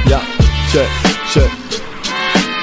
ja, 0.09 0.19
kjør, 0.71 0.87
kjør. 1.33 1.58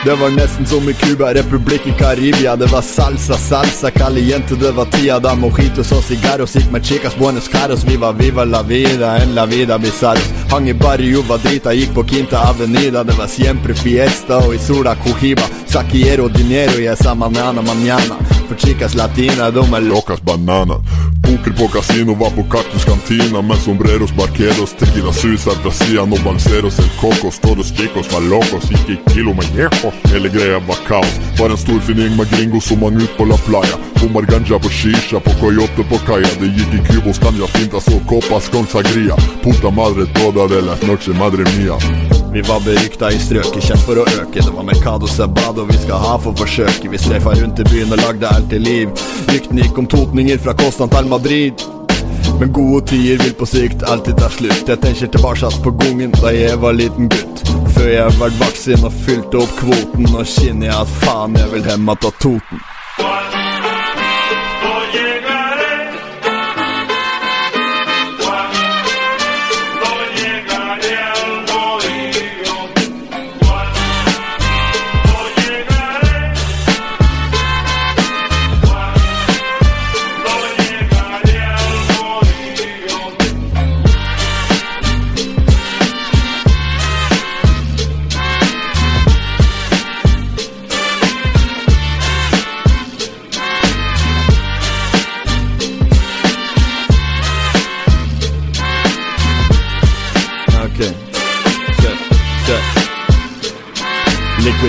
Det 0.06 0.14
var 0.14 0.30
nesten 0.30 0.66
som 0.66 0.88
i 0.88 0.92
Cuba, 0.92 1.32
i 1.32 1.92
Karibia. 1.98 2.56
Det 2.56 2.66
var 2.66 2.82
salsa, 2.82 3.34
salsa, 3.34 3.90
caliente, 3.90 4.54
det 4.54 4.70
var 4.72 4.84
tida 4.84 5.18
da 5.18 5.34
mojitos 5.34 5.90
og 5.92 6.04
cigarros 6.04 6.54
gikk 6.54 6.70
med 6.70 6.84
chicas 6.84 7.16
buenos 7.18 7.48
caros. 7.48 7.82
Vi 7.84 7.96
var 7.96 8.12
viva 8.12 8.44
la 8.44 8.62
vida, 8.62 9.16
en 9.22 9.34
la 9.34 9.46
vida 9.46 9.78
bizarros. 9.78 10.30
Hang 10.50 10.68
i 10.68 10.74
barrio, 10.74 11.22
var 11.22 11.38
drita, 11.38 11.72
gikk 11.74 11.94
på 11.94 12.04
Quinta 12.04 12.38
Avenida. 12.38 13.02
Det 13.04 13.18
var 13.18 13.26
siempre 13.26 13.74
fiesta, 13.74 14.38
og 14.46 14.54
i 14.54 14.58
sola 14.58 14.94
cohiba. 14.94 15.42
Saquiero 15.66 16.28
dinero, 16.28 16.78
y 16.80 16.86
esa 16.86 17.14
manana 17.14 17.62
mañana. 17.62 18.14
For 18.48 18.54
chicas 18.54 18.94
latina, 18.94 19.50
de 19.50 19.60
er 19.60 19.80
locas 19.80 20.20
bananas 20.20 21.05
Poker 21.26 21.52
på 21.58 21.68
kasino, 21.68 22.14
var 22.14 22.30
på 22.30 22.42
kaktuskantina 22.54 23.42
Med 23.42 23.58
sombreros, 23.58 24.12
barqueros, 24.18 24.72
tequila 24.78 25.12
susar 25.12 25.56
Brasian 25.62 26.12
och 26.12 26.22
balseros, 26.24 26.78
el 26.78 26.90
cocos 27.00 27.38
Todos 27.38 27.68
chicos 27.76 28.12
var 28.12 28.22
locos, 28.32 28.70
Ikke 28.70 28.96
kilo 29.12 29.34
med 29.34 29.48
jejos 29.56 29.94
Hele 30.12 30.28
greia 30.28 30.58
var 30.58 30.78
kaos. 30.88 31.14
Var 31.38 31.50
en 31.50 31.56
stor 31.56 31.80
fin 31.80 31.98
gjeng 31.98 32.16
med 32.16 32.30
gringos 32.30 32.64
som 32.64 32.82
hang 32.82 32.96
ut 33.02 33.16
på 33.18 33.24
La 33.24 33.36
Playa. 33.36 33.76
Bommar 34.00 34.22
ganja 34.22 34.58
på 34.58 34.68
shisha, 34.68 35.20
på 35.20 35.30
coyote 35.40 35.84
på 35.90 35.98
kaia. 36.06 36.30
Det 36.40 36.52
gikk 36.56 36.74
i 36.78 36.84
cubos, 36.88 37.18
canja, 37.18 37.46
pintas 37.54 37.88
og 37.88 38.06
copas 38.06 38.48
con 38.48 38.66
sagria 38.66 39.16
Puta 39.42 39.70
madre 39.70 40.06
toda 40.06 40.48
de 40.48 40.60
la 40.62 40.76
noche, 40.86 41.12
madre 41.12 41.44
mia 41.56 42.15
vi 42.36 42.42
var 42.42 42.60
berykta 42.60 43.08
i 43.12 43.18
strøket, 43.18 43.64
kjent 43.64 43.80
for 43.80 43.96
å 43.96 44.02
øke. 44.04 44.42
Det 44.44 44.52
var 44.52 44.64
Mercado 44.68 45.08
Sabado 45.08 45.64
vi 45.64 45.78
skal 45.80 46.02
ha 46.02 46.16
for 46.20 46.36
forsøket. 46.36 46.84
Vi 46.92 46.98
streifa 47.00 47.32
rundt 47.38 47.62
i 47.62 47.64
byen 47.70 47.94
og 47.96 48.02
lagde 48.02 48.28
alt 48.28 48.50
til 48.52 48.60
liv. 48.60 48.92
Ryktene 49.30 49.64
gikk 49.64 49.80
om 49.80 49.88
totninger 49.88 50.42
fra 50.44 50.52
Kostan 50.60 50.92
til 50.92 51.08
Madrid. 51.08 51.64
Men 52.36 52.52
gode 52.52 52.82
tider 52.92 53.24
vil 53.24 53.32
på 53.40 53.48
sikt 53.48 53.86
alltid 53.88 54.20
ta 54.20 54.28
slutt. 54.36 54.68
Jeg 54.68 54.82
tenker 54.84 55.08
tilbake 55.16 55.52
på 55.64 55.74
gangen 55.80 56.12
da 56.20 56.34
jeg 56.36 56.60
var 56.60 56.76
liten 56.76 57.08
gutt. 57.08 57.44
Før 57.72 57.88
jeg 57.94 58.20
ble 58.20 58.32
vaksin 58.44 58.84
og 58.84 59.00
fylte 59.06 59.40
opp 59.40 59.56
kvoten. 59.62 60.04
Nå 60.12 60.28
kjenner 60.36 60.74
jeg 60.74 60.76
at 60.76 60.96
faen, 61.06 61.40
jeg 61.40 61.54
vil 61.54 61.70
hjem 61.70 61.88
att 61.88 62.10
Toten. 62.20 63.45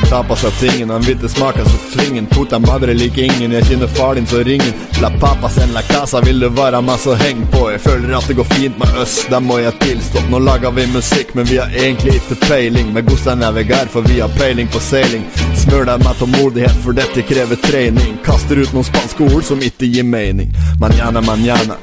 Tapas 0.10 0.44
av 0.46 0.52
tingen, 0.52 0.90
han 0.90 1.02
hvite 1.02 1.30
smaker 1.30 1.64
så 1.64 1.78
tvingen. 1.94 2.26
Puta 2.26 2.60
madre 2.60 2.94
lik 2.94 3.18
ingen, 3.18 3.52
jeg 3.52 3.66
kjenner 3.66 3.88
far 3.88 4.16
din 4.16 4.28
så 4.28 4.44
ringen. 4.44 4.74
La 5.02 5.10
papas 5.20 5.58
en 5.58 5.74
la 5.74 5.82
casa, 5.82 6.22
vil 6.22 6.40
du 6.40 6.50
være 6.50 6.82
masse 6.82 7.16
heng 7.22 7.44
på? 7.52 7.70
Jeg 7.72 7.82
føler 7.82 8.16
at 8.18 8.28
det 8.28 8.38
går 8.40 8.50
fint 8.54 8.80
med 8.80 9.00
oss, 9.02 9.18
det 9.30 9.42
må 9.44 9.60
jeg 9.60 9.76
tilstå. 9.82 10.24
Nå 10.32 10.40
lager 10.40 10.72
vi 10.72 10.88
musikk, 10.94 11.34
men 11.36 11.48
vi 11.50 11.58
har 11.58 11.74
egentlig 11.74 12.18
ikke 12.22 12.40
peiling. 12.48 12.94
Med 12.94 13.08
godstein 13.10 13.44
er 13.44 13.56
vi 13.58 13.66
gær, 13.70 13.92
for 13.92 14.08
vi 14.08 14.20
har 14.20 14.34
peiling 14.40 14.70
på 14.72 14.82
seiling 14.84 15.26
Smør 15.58 15.88
deg 15.90 16.04
med 16.06 16.20
tålmodighet, 16.20 16.78
for 16.84 16.98
dette 16.98 17.24
krever 17.28 17.60
trening. 17.64 18.20
Kaster 18.26 18.62
ut 18.62 18.76
noen 18.76 18.88
spanske 18.88 19.28
ord 19.28 19.44
som 19.48 19.64
ikke 19.64 19.90
gir 19.92 20.08
mening. 20.08 20.54
Manjana, 20.80 21.22
manjana 21.22 21.80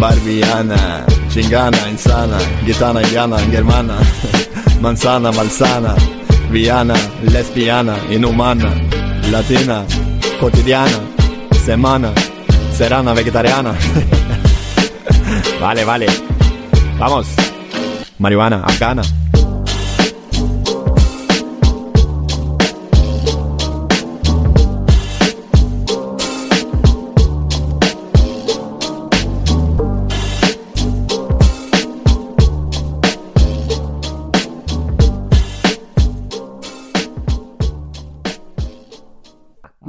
Barbiana, 0.00 0.80
chingana, 1.30 1.86
insana 1.90 2.40
Gitana, 2.66 3.02
jana, 3.14 3.38
germana 3.52 4.00
Manzana, 4.82 5.32
malsana 5.32 5.94
Viana, 6.54 6.94
lesbiana, 7.32 7.96
inhumana 8.10 8.70
Latina, 9.32 9.84
cotidiana 10.38 11.00
Semana, 11.64 12.12
serana, 12.72 13.12
vegetariana. 13.14 13.74
Vale, 15.60 15.84
vale. 15.84 16.06
Vamos. 16.98 17.26
Marihuana, 18.18 18.62
afgana 18.64 19.02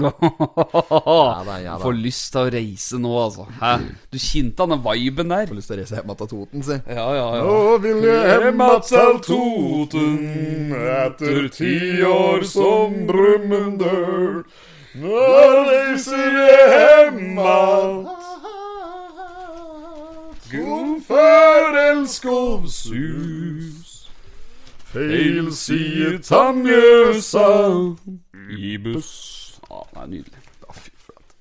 Ja 0.05 1.43
da, 1.45 1.57
ja 1.61 1.75
da. 1.75 1.81
Får 1.83 1.97
lyst 1.99 2.31
til 2.33 2.41
å 2.41 2.51
reise 2.53 2.99
nå, 3.01 3.13
altså. 3.23 3.47
Hæ? 3.61 3.73
Du 4.13 4.19
kjente 4.21 4.67
den 4.71 4.83
viben 4.85 5.33
der? 5.33 5.47
Får 5.49 5.59
lyst 5.59 5.71
til 5.71 5.77
å 5.77 5.79
reise 5.81 5.99
hjem 5.99 6.13
til 6.21 6.31
Toten, 6.33 6.65
si. 6.69 6.77
Ja, 6.89 7.07
ja, 7.17 7.25
ja. 7.39 7.43
Nå 7.45 7.77
vil 7.85 8.05
jeg 8.09 8.45
hjem 8.45 8.63
til 8.91 9.19
Toten 9.29 10.77
etter 10.95 11.49
ti 11.55 11.75
år 12.09 12.45
som 12.49 13.01
drømmen 13.09 13.75
dør. 13.81 14.45
Nå 14.95 15.25
reiser 15.67 16.39
jeg 16.39 16.69
hjem 16.71 17.39
att. 17.39 18.25
Sus 22.67 24.09
Feil 24.93 25.51
side 25.51 26.19
Tannjøsa 26.23 27.49
i 28.57 28.77
buss. 28.77 29.44
Ja, 29.69 29.81
det 29.91 30.01
er 30.01 30.07
nydelig. 30.11 30.39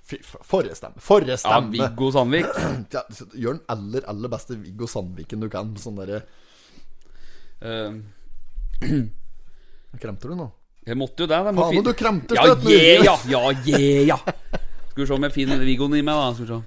Fy 0.05 0.19
flate. 0.21 0.91
Forrige 1.01 1.37
stemme. 1.41 1.77
Ja. 1.79 1.89
Viggo 1.89 2.11
Sandvik. 2.13 2.47
Ja, 2.95 3.03
gjør 3.33 3.53
den 3.57 3.65
aller, 3.73 4.03
aller 4.11 4.29
beste 4.33 4.57
Viggo 4.61 4.87
Sandviken 4.91 5.41
du 5.41 5.49
kan. 5.53 5.73
Sånn 5.81 5.97
derre 6.01 6.19
uh, 7.65 7.93
Kremter 10.03 10.29
du 10.35 10.37
nå? 10.43 10.49
jeg 10.85 10.97
måtte 11.01 11.25
jo 11.25 11.29
det. 11.31 11.39
må 11.55 11.63
Faen, 11.63 11.73
fin- 11.73 11.85
du 11.87 11.93
kremter 11.97 12.37
Ja, 12.37 12.43
yeah, 12.69 13.05
ja, 13.05 13.17
ja, 13.31 13.41
yeah, 13.65 14.07
ja. 14.11 14.19
Skal 14.91 15.03
vi 15.03 15.07
se 15.09 15.15
om 15.17 15.25
jeg 15.25 15.33
finner 15.33 15.59
Viggoen 15.65 15.95
i 15.97 16.03
meg, 16.05 16.15
da. 16.15 16.35
Skal 16.37 16.45
vi 16.45 16.51
se. 16.53 16.61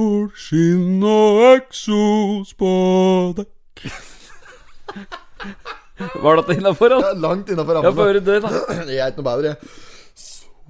Solskinn 0.00 1.04
og 1.04 1.42
eksos 1.58 2.54
på 2.56 2.70
dekk. 3.36 3.84
Var 6.22 6.40
dette 6.40 6.56
innafor, 6.58 6.94
Ja, 7.00 7.12
langt 7.26 7.50
innafor 7.52 7.74
rammen. 7.78 7.92
få 7.92 8.04
rammene. 8.06 8.08
høre 8.08 8.20
det, 8.24 8.42
da. 8.42 8.50
Jeg 8.94 9.00
er 9.04 9.12
ikke 9.12 9.22
noe 9.22 9.28
bedre, 9.30 9.52
jeg. 9.54 9.56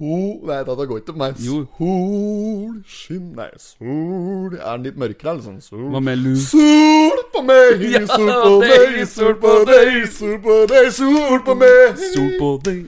Sol 0.01 0.39
Nei, 0.49 0.55
dette 0.65 0.85
går 0.89 1.01
ikke 1.03 1.13
på 1.13 1.19
meg. 1.21 1.35
Jo. 1.45 1.59
Solskinn 1.77 3.27
Nei, 3.37 3.49
sol 3.61 4.55
Er 4.57 4.79
den 4.79 4.85
litt 4.87 4.97
mørkere, 4.97 5.35
eller 5.35 5.43
sånn? 5.45 5.59
Sol 5.61 5.83
Hva 5.93 6.01
med 6.03 6.17
lu? 6.23 6.31
Sol 6.41 7.21
på 7.35 7.43
meg, 7.45 7.83
Ja, 7.93 8.01
sol 8.09 8.31
på 8.41 8.55
deg, 8.65 8.97
sol 9.11 9.35
på 9.43 9.51
deg, 9.69 9.99
sol 10.15 10.37
på 10.43 10.55
deg, 10.71 10.87
sol 10.95 11.37
på 11.45 11.55
meg. 11.61 12.01
Sol 12.15 12.31
på 12.41 12.49
deg. 12.65 12.81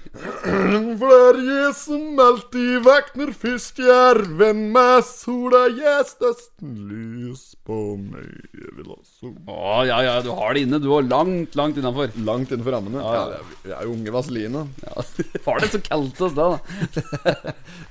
For 1.03 1.13
det 1.13 1.19
er 1.19 1.39
jeg 1.51 1.75
som 1.77 2.19
alltid 2.23 2.73
våkner 2.85 3.31
først, 3.43 3.79
jerven 3.83 4.41
er 4.43 4.59
med 4.73 5.05
sola, 5.07 5.63
jeg 5.77 6.07
størsten 6.09 6.73
lys 6.89 7.45
på 7.67 7.77
meg. 7.99 8.27
Jeg 8.57 8.73
vil 8.79 8.89
ha 8.91 8.97
sol. 9.07 9.33
Å, 9.47 9.77
ja, 9.87 9.99
ja, 10.05 10.17
du 10.25 10.31
har 10.35 10.55
det 10.57 10.65
inne. 10.65 10.81
Du 10.83 10.89
var 10.91 11.05
langt, 11.07 11.55
langt 11.59 11.79
innafor. 11.79 12.11
Langt 12.27 12.51
innenfor 12.51 12.75
rammene. 12.77 13.03
Ja, 13.03 13.23
det 13.31 13.39
er- 13.39 13.69
jeg 13.69 13.75
er 13.79 13.87
jo 13.87 13.95
unge 13.95 14.13
Vaseline. 14.17 14.65
Ja, 14.83 15.05
var 15.47 15.63
det 15.63 15.71
så 15.73 15.81
kaldt 15.85 16.21
oss 16.27 16.35
da, 16.37 16.49
da? 16.57 17.02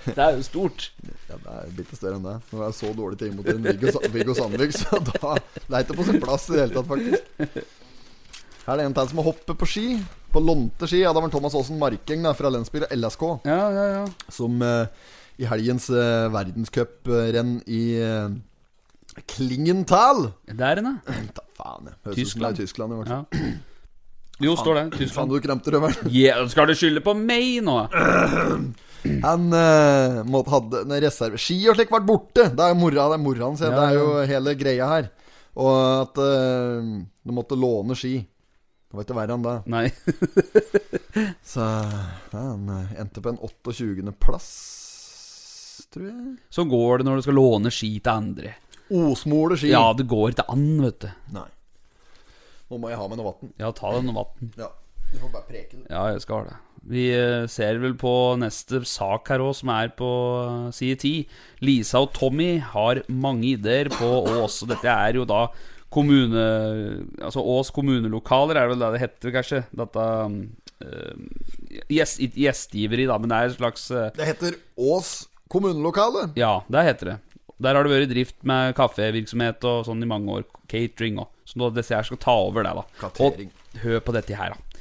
Det 0.07 0.19
er 0.19 0.37
jo 0.37 0.43
stort. 0.47 0.89
Ja, 1.29 1.37
det 1.37 1.53
er 1.55 1.71
bitte 1.77 1.99
større 1.99 2.19
enn 2.19 2.27
det. 2.27 2.35
Når 2.51 2.65
jeg 2.65 2.69
er 2.69 2.77
så 2.79 2.91
dårlig 2.97 3.19
til 3.21 3.31
imot 3.31 3.49
en 3.53 3.69
Viggo, 3.69 3.93
Viggo 4.15 4.35
Sandvik, 4.37 4.75
så 4.77 4.99
da 5.13 5.37
det 5.39 5.71
er 5.71 5.85
ikke 5.85 5.99
på 6.01 6.09
sin 6.09 6.21
plass 6.23 6.49
i 6.51 6.57
det 6.57 6.65
hele 6.65 6.77
tatt, 6.77 6.91
faktisk. 6.91 7.63
Her 8.63 8.77
er 8.77 8.83
det 8.83 8.87
en 8.91 8.95
til 8.95 9.11
som 9.11 9.19
må 9.19 9.25
hoppe 9.27 9.57
på 9.59 9.69
ski. 9.69 9.87
På 10.33 10.43
lånte 10.43 10.89
ski. 10.91 11.03
Ja, 11.03 11.13
det 11.15 11.23
var 11.25 11.33
Thomas 11.33 11.57
Aasen 11.59 11.81
Marking 11.81 12.23
da, 12.27 12.35
fra 12.37 12.53
og 12.53 12.95
LSK. 12.95 13.27
Ja, 13.49 13.59
ja, 13.75 13.87
ja. 13.97 14.05
Som 14.33 14.63
uh, 14.63 14.87
i 15.41 15.49
helgens 15.49 15.89
uh, 15.91 16.31
verdenscuprenn 16.33 17.59
i 17.67 17.83
uh, 17.99 18.31
Klingenthal 19.29 20.31
Der 20.47 20.81
inne. 20.81 20.95
Ta 21.37 21.45
faen, 21.59 21.91
jeg. 21.91 21.99
Det 21.99 22.13
er 22.13 22.21
Tyskland. 22.23 22.57
i 22.57 22.63
Tyskland. 22.63 22.93
i 22.93 23.01
hvert 23.01 23.13
fall. 23.13 23.27
Ja. 23.33 23.53
Jo, 24.43 24.55
står 24.57 24.75
det. 24.79 24.85
Faen, 24.87 24.99
Tyskland. 24.99 25.35
du 25.35 25.41
kremter 25.41 25.77
røveren. 25.77 26.09
Yeah, 26.09 26.47
skal 26.51 26.71
du 26.71 26.75
skylde 26.79 27.03
på 27.05 27.15
meg 27.19 27.61
nå? 27.67 27.77
Han 29.03 29.49
uh, 29.51 30.21
måtte 30.31 30.53
hadde 30.53 30.83
en 30.85 30.95
reserve 31.03 31.41
Ski 31.41 31.57
og 31.71 31.79
slik 31.79 31.91
ble 31.91 32.03
borte. 32.07 32.49
Det 32.55 32.63
er 32.65 32.75
jo 32.75 32.79
mora, 32.79 33.09
det 33.11 33.19
er 33.19 33.25
mora 33.25 33.49
hans. 33.49 33.63
Ja. 33.65 33.73
Ja, 33.73 33.79
Det 33.79 33.87
er 33.89 33.99
jo 33.99 34.27
hele 34.31 34.55
greia 34.59 34.91
her. 34.91 35.09
Og 35.59 35.73
at 35.77 36.21
uh, 36.23 36.93
du 37.03 37.35
måtte 37.35 37.59
låne 37.59 37.97
ski. 37.99 38.21
Det 38.93 38.99
var 38.99 39.07
ikke 39.07 39.17
verre 39.17 39.37
enn 39.39 39.45
det. 39.47 39.55
Nei. 39.73 39.87
Så 41.53 41.65
han 42.35 42.67
eh, 42.69 42.91
endte 43.01 43.23
på 43.25 43.31
en 43.31 43.39
28. 43.41 44.13
plass, 44.21 44.49
tror 45.95 46.11
jeg. 46.11 46.35
Så 46.53 46.67
går 46.69 47.01
det 47.01 47.07
når 47.09 47.17
du 47.17 47.25
skal 47.25 47.39
låne 47.41 47.73
ski 47.73 47.89
til 48.05 48.13
andre. 48.13 48.53
Osmole 48.93 49.57
ski. 49.57 49.71
Ja, 49.73 49.87
det 49.97 50.05
går 50.13 50.35
ikke 50.35 50.45
an, 50.53 50.67
vet 50.85 51.07
du. 51.07 51.09
Nei. 51.39 51.49
Nå 52.69 52.83
må 52.83 52.93
jeg 52.93 53.01
ha 53.01 53.09
med 53.09 53.23
noe 53.23 53.33
vann. 53.33 53.57
Ja, 53.65 53.73
ta 53.73 53.95
deg 53.97 54.05
noe 54.11 54.19
vann. 54.21 54.53
Ja. 54.61 54.69
Du 55.13 55.19
får 55.21 55.33
bare 55.33 55.49
preke 55.49 55.79
det. 55.79 55.87
Ja, 55.91 56.07
jeg 56.13 56.23
skal 56.25 56.49
det. 56.49 56.59
Vi 56.93 57.05
eh, 57.15 57.45
ser 57.47 57.79
vel 57.79 57.93
på 57.99 58.13
neste 58.43 58.81
sak 58.89 59.31
her 59.31 59.45
òg, 59.45 59.53
som 59.55 59.71
er 59.71 59.93
på 59.95 60.09
eh, 60.43 60.71
side 60.75 60.99
10. 60.99 61.37
Lisa 61.63 62.03
og 62.03 62.11
Tommy 62.17 62.57
har 62.73 63.05
mange 63.07 63.53
ideer 63.53 63.93
på 63.93 64.09
Ås. 64.33 64.65
Og 64.65 64.73
dette 64.73 64.91
er 64.91 65.21
jo 65.21 65.29
da 65.29 65.47
kommune... 65.93 66.43
Altså 67.23 67.45
Ås 67.55 67.71
kommunelokaler, 67.75 68.59
er 68.59 68.67
det 68.67 68.75
vel 68.75 68.85
det 68.85 68.93
det 68.95 69.03
heter, 69.05 69.35
kanskje? 69.37 69.61
Dette 69.83 70.07
uh, 70.83 71.13
gjest, 71.93 72.23
Ikke 72.25 72.47
gjestgiveri, 72.47 73.07
da, 73.11 73.19
men 73.21 73.31
det 73.31 73.39
er 73.39 73.51
en 73.51 73.59
slags 73.59 73.91
eh, 73.95 74.09
Det 74.17 74.27
heter 74.33 74.59
Ås 74.81 75.13
kommunelokale. 75.53 76.31
Ja, 76.39 76.61
det 76.73 76.87
heter 76.89 77.13
det. 77.13 77.19
Der 77.63 77.77
har 77.77 77.87
det 77.87 77.93
vært 77.93 78.09
i 78.09 78.15
drift 78.17 78.39
med 78.49 78.75
kaffevirksomhet 78.75 79.63
og 79.69 79.85
sånn 79.87 80.03
i 80.03 80.09
mange 80.09 80.41
år. 80.41 80.49
Catering 80.73 81.21
og 81.23 81.31
Så 81.47 81.61
nå 81.61 81.69
disse 81.77 81.95
her 81.95 82.07
skal 82.07 82.19
ta 82.19 82.35
over 82.49 82.65
det, 82.65 82.73
da. 82.75 82.85
Katering. 83.05 83.53
Og 83.53 83.83
hør 83.85 84.01
på 84.03 84.15
dette 84.17 84.39
her, 84.39 84.57
da. 84.57 84.72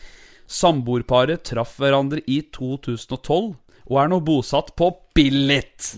Samboerparet 0.51 1.45
traff 1.47 1.77
hverandre 1.79 2.23
i 2.27 2.41
2012 2.51 3.53
og 3.91 3.99
er 3.99 4.11
nå 4.11 4.19
bosatt 4.23 4.73
på 4.79 4.91
Billit. 5.15 5.93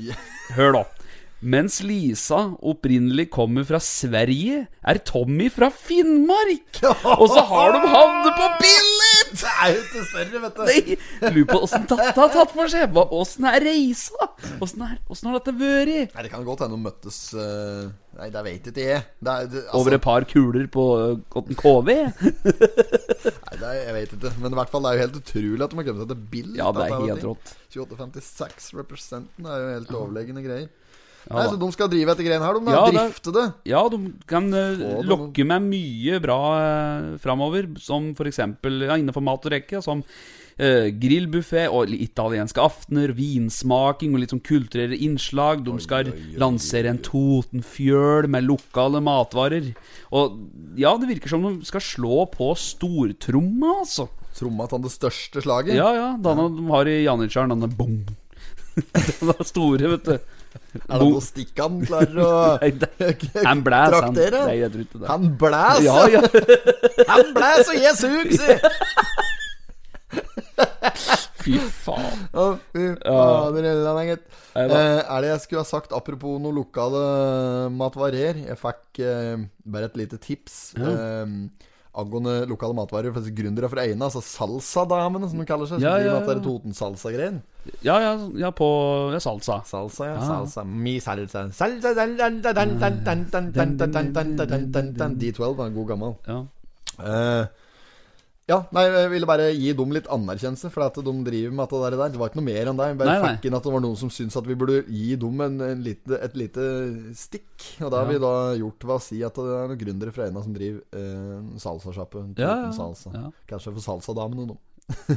Hør, 0.56 0.78
da. 0.80 0.84
Mens 1.44 1.82
Lisa 1.84 2.54
opprinnelig 2.64 3.28
kommer 3.34 3.66
fra 3.68 3.82
Sverige, 3.84 4.64
er 4.80 5.02
Tommy 5.04 5.50
fra 5.52 5.68
Finnmark. 5.68 6.80
Og 7.20 7.28
så 7.34 7.44
har 7.50 7.76
de 7.76 7.82
havnet 7.84 8.38
på 8.40 8.48
Billit! 8.64 9.03
Det 9.42 9.50
er 9.50 9.72
jo 9.74 9.82
ikke 9.82 10.04
større, 10.08 10.42
vet 10.44 10.58
du. 10.58 10.64
Nei, 10.68 10.98
Lurer 11.34 11.48
på 11.50 11.60
åssen 11.66 11.88
dette 11.90 12.14
har 12.20 12.32
tatt 12.34 12.54
for 12.54 12.70
seg. 12.72 12.98
Åssen 13.18 13.48
er 13.50 13.66
reisa? 13.66 14.28
Åssen 14.62 14.86
har 14.86 15.40
dette 15.40 15.54
vært? 15.58 16.14
Nei, 16.14 16.26
Det 16.28 16.32
kan 16.34 16.46
godt 16.46 16.66
hende 16.66 16.78
de 16.78 16.86
møttes 16.86 17.20
uh, 17.38 17.90
Nei, 18.20 18.30
det 18.34 18.44
vet 18.46 18.70
ikke 18.70 18.86
jeg. 18.86 19.06
Det 19.18 19.34
er, 19.34 19.50
det, 19.50 19.64
altså, 19.64 19.80
Over 19.80 19.98
et 19.98 20.06
par 20.06 20.28
kuler 20.30 20.70
på 20.74 20.86
uh, 21.18 21.56
KV? 21.64 21.90
Nei, 21.94 23.58
det 23.58 23.72
er, 23.72 23.80
jeg 23.80 23.98
vet 23.98 24.16
ikke. 24.20 24.36
Men 24.44 24.54
i 24.54 24.62
hvert 24.62 24.74
fall 24.74 24.86
det 24.86 24.92
er 24.92 25.00
jo 25.00 25.06
helt 25.08 25.20
utrolig 25.24 25.66
at 25.66 25.74
de 25.74 25.82
har 25.82 25.90
kommet 25.90 26.06
seg 26.06 26.14
til 26.14 26.24
Bill. 26.36 26.54
Ja, 26.60 26.70
det 26.76 26.86
er 26.86 26.96
helt 27.08 27.28
rått. 27.32 27.58
2856 27.74 28.72
representen 28.78 29.50
er 29.50 29.66
jo 29.66 29.76
helt 29.80 29.98
overlegne 29.98 30.46
greier. 30.46 30.72
Ja, 31.30 31.38
Nei. 31.40 31.48
Så 31.54 31.58
de 31.62 31.68
skal 31.72 31.90
drive 31.92 32.12
etter 32.14 32.26
greiene 32.28 32.44
her, 32.44 32.60
de. 32.60 32.66
da 32.68 32.74
Ja, 32.76 32.86
Drifte 33.08 33.32
det. 33.36 33.46
Ja, 33.72 33.82
de 33.90 34.00
kan 34.28 34.50
uh, 34.52 35.02
lokke 35.08 35.46
med 35.48 35.68
mye 35.72 36.20
bra 36.24 36.40
uh, 36.54 37.18
framover, 37.24 37.70
som 37.80 38.12
f.eks. 38.18 38.42
Ja, 38.44 38.98
innenfor 39.00 39.24
mat 39.24 39.46
og 39.48 39.54
rekke, 39.56 39.80
som 39.86 40.02
uh, 40.04 40.88
grillbuffé 41.00 41.64
og 41.72 41.88
li- 41.94 42.02
italienske 42.04 42.60
aftener, 42.62 43.14
vinsmaking 43.16 44.14
og 44.18 44.24
litt 44.24 44.34
sånn 44.36 44.44
kulturelle 44.44 45.00
innslag. 45.08 45.64
De 45.64 45.78
skal 45.84 46.12
lansere 46.42 46.92
en 46.92 47.00
Totenfjøl 47.08 48.28
med 48.32 48.44
lokale 48.50 49.00
matvarer. 49.04 49.72
Og 50.12 50.38
ja, 50.80 50.92
det 51.00 51.08
virker 51.16 51.32
som 51.32 51.48
de 51.48 51.56
skal 51.72 51.84
slå 51.88 52.26
på 52.36 52.52
stortromma, 52.60 53.80
altså. 53.86 54.10
Tromma 54.34 54.66
til 54.68 54.82
det 54.82 54.90
største 54.96 55.44
slaget. 55.46 55.76
Ja, 55.78 55.92
ja. 55.94 56.08
Denne 56.18 56.48
de 56.58 56.64
har 56.74 56.90
i 56.90 57.00
Janitsjaren, 57.06 57.54
denne 57.54 57.70
bom. 57.70 58.00
Den 58.74 59.30
er 59.38 59.44
store, 59.46 59.92
vet 59.96 60.08
du. 60.10 60.40
Er 60.74 61.02
det 61.02 61.08
noe 61.08 61.22
stikk 61.24 61.60
han 61.62 61.82
klarer 61.86 62.20
å 62.24 62.32
Han 63.50 63.64
blæs, 63.66 63.96
han. 63.98 64.18
Nei, 64.18 64.58
jeg 64.62 64.74
tror 64.74 64.86
ikke 64.86 65.02
det. 65.02 65.10
Han 65.10 65.28
blæs! 65.42 65.84
Ja, 65.86 66.00
ja. 66.14 66.22
Han 67.14 67.34
blæs, 67.36 67.70
og 67.70 67.78
jeg 67.82 67.96
sug, 68.00 68.34
si! 68.40 68.54
Fy 71.44 71.58
faen. 71.60 72.24
Å, 72.40 72.46
fy 72.72 72.86
fader 73.02 73.66
ja. 73.68 73.94
gitt. 74.08 74.26
Eh, 74.54 74.70
er 74.70 75.26
det 75.26 75.32
jeg 75.34 75.44
skulle 75.44 75.64
ha 75.66 75.68
sagt 75.68 75.96
apropos 75.96 76.40
noe 76.42 76.56
lokale 76.56 77.04
matvarer? 77.74 78.40
Jeg 78.46 78.60
fikk 78.62 79.02
eh, 79.04 79.44
bare 79.66 79.90
et 79.90 80.00
lite 80.00 80.22
tips 80.24 80.58
eh, 80.78 81.26
angående 81.94 82.46
lokale 82.50 82.76
matvarer. 82.78 83.14
For 83.14 83.34
Gründere 83.38 83.70
fra 83.72 83.86
Eina, 83.86 84.10
altså 84.10 84.22
Salsadamene, 84.26 85.30
som 85.30 85.42
de 85.42 85.48
kaller 85.50 85.70
seg. 85.70 85.84
Ja, 85.84 85.98
ja, 86.02 86.20
ja. 86.20 86.38
Toten-salsa-greien. 86.44 87.42
Ja, 87.86 88.00
ja, 88.04 88.14
ja, 88.40 88.52
på 88.56 88.68
ja, 89.14 89.20
salsa. 89.24 89.62
Salsa, 89.68 90.10
ja. 90.10 90.18
Ah. 90.18 90.28
Salsa. 90.32 90.66
Mi 90.68 90.98
salsa. 91.04 91.48
salsa 91.56 91.92
D12 95.22 95.56
var 95.56 95.68
en 95.70 95.78
god 95.78 95.94
gammel. 95.94 96.18
Ja. 96.28 96.40
Uh, 96.94 97.63
ja, 98.50 98.58
nei, 98.76 98.82
jeg 98.92 99.10
ville 99.14 99.28
bare 99.30 99.46
gi 99.56 99.70
dem 99.78 99.94
litt 99.96 100.08
anerkjennelse 100.12 100.68
for 100.74 100.84
at 100.84 100.98
de 101.00 101.12
driver 101.24 101.54
med 101.56 101.70
det 101.72 101.80
der. 101.96 102.10
Det 102.12 102.20
var 102.20 102.32
ikke 102.32 102.40
noe 102.42 102.48
mer 102.50 102.72
enn 102.74 102.80
det. 102.82 102.88
Bare 103.00 103.14
fikk 103.38 103.46
inn 103.48 103.56
at 103.56 103.64
det 103.64 103.72
var 103.72 103.84
noen 103.86 104.00
som 104.02 104.10
syntes 104.12 104.36
at 104.42 104.50
vi 104.50 104.58
burde 104.60 104.82
gi 104.92 105.16
dem 105.22 105.44
en, 105.46 105.56
en 105.64 105.84
lite, 105.86 106.18
et 106.28 106.36
lite 106.36 106.66
stikk. 107.16 107.54
Og 107.80 107.88
det 107.94 108.02
har 108.02 108.10
vi 108.10 108.18
da 108.20 108.34
gjort 108.60 108.84
ved 108.84 108.96
å 108.98 109.00
si 109.06 109.22
at 109.24 109.40
det 109.40 109.46
er 109.62 109.72
noen 109.72 109.80
gründere 109.86 110.12
fra 110.16 110.28
Eina 110.28 110.44
som 110.44 110.58
driver 110.58 110.82
eh, 111.00 111.38
salsasjappe. 111.64 112.26
Ja, 112.42 112.50
ja, 112.66 112.74
Salsa. 112.76 113.14
ja. 113.16 113.30
Kanskje 113.48 113.74
for 113.78 113.86
salsadamene 113.88 114.50
de. 114.52 114.58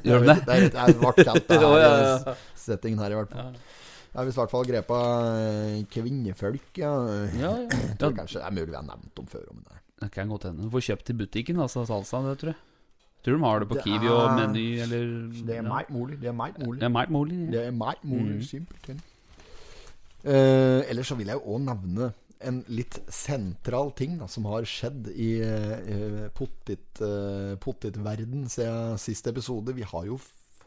Gjør 0.06 0.22
de 0.22 0.28
det? 0.30 0.38
Det 0.46 0.54
er, 0.54 0.68
det 0.70 0.84
er 0.84 0.94
ble 1.02 1.26
kjent, 1.26 1.48
det 1.50 1.58
Ja, 1.58 1.72
her 1.72 1.82
ja, 1.82 1.90
ja. 2.06 2.36
i 2.38 2.62
settingen 2.62 3.02
her, 3.02 3.16
i 3.16 3.18
hvert 3.18 3.34
fall. 3.34 3.50
Det 4.06 4.22
er 4.22 4.28
visst 4.30 4.38
i 4.38 4.40
hvert 4.44 4.54
fall 4.54 4.68
grepa 4.70 5.00
eh, 5.42 5.80
kvinnefolk, 5.92 6.70
ja. 6.78 6.94
Ja, 7.34 7.50
ja. 7.50 7.50
Jeg 7.66 7.98
tror 7.98 8.14
ja 8.14 8.20
kanskje 8.22 8.38
det 8.38 8.46
er 8.46 8.54
mulig 8.60 8.70
vi 8.70 8.78
har 8.78 8.86
nevnt 8.86 9.10
dem 9.18 9.26
før. 9.34 9.44
Men 9.50 9.66
det. 9.66 9.82
det 10.06 10.12
kan 10.14 10.30
godt 10.30 10.46
hende. 10.48 10.62
Du 10.70 10.72
får 10.78 10.86
kjøpt 10.92 11.10
i 11.12 11.18
butikken, 11.24 11.58
altså, 11.66 11.82
salsa, 11.90 12.22
det 12.30 12.38
tror 12.44 12.54
jeg. 12.54 12.62
Tror 13.26 13.34
de 13.34 13.42
har 13.42 13.58
det 13.64 13.68
på 13.68 13.74
Det 13.74 13.82
Kiwi 13.84 14.08
og 14.14 14.36
Meny, 14.38 14.64
eller 14.84 15.00
Det 15.34 15.50
er 15.50 15.58
ja. 15.58 15.62
meget 15.66 15.90
mulig. 15.90 16.20
Det 16.22 16.28
er 16.30 16.36
meget 16.38 16.58
mulig. 16.62 16.80
Det 16.80 16.86
er 16.86 16.94
meget 16.94 17.10
mulig. 17.10 17.38
Det 17.52 17.64
er 17.66 17.70
meget 17.74 18.04
mulig, 18.06 18.36
Mm. 18.36 18.42
simpelthen. 18.42 19.00
Uh, 20.26 20.82
ellers 20.90 21.06
så 21.10 21.14
vil 21.18 21.26
jeg 21.30 21.38
jo 21.38 21.54
òg 21.54 21.60
nevne 21.62 22.08
en 22.46 22.56
litt 22.68 22.98
sentral 23.14 23.92
ting 23.96 24.16
da, 24.20 24.26
som 24.30 24.44
har 24.50 24.64
skjedd 24.68 25.06
i 25.14 25.28
uh, 25.42 26.26
potet, 26.34 27.00
uh, 27.00 27.54
potetverden 27.62 28.48
siden 28.50 28.98
sist 28.98 29.26
episode. 29.30 29.74
Vi 29.74 29.82
har 29.86 30.04
jo 30.08 30.18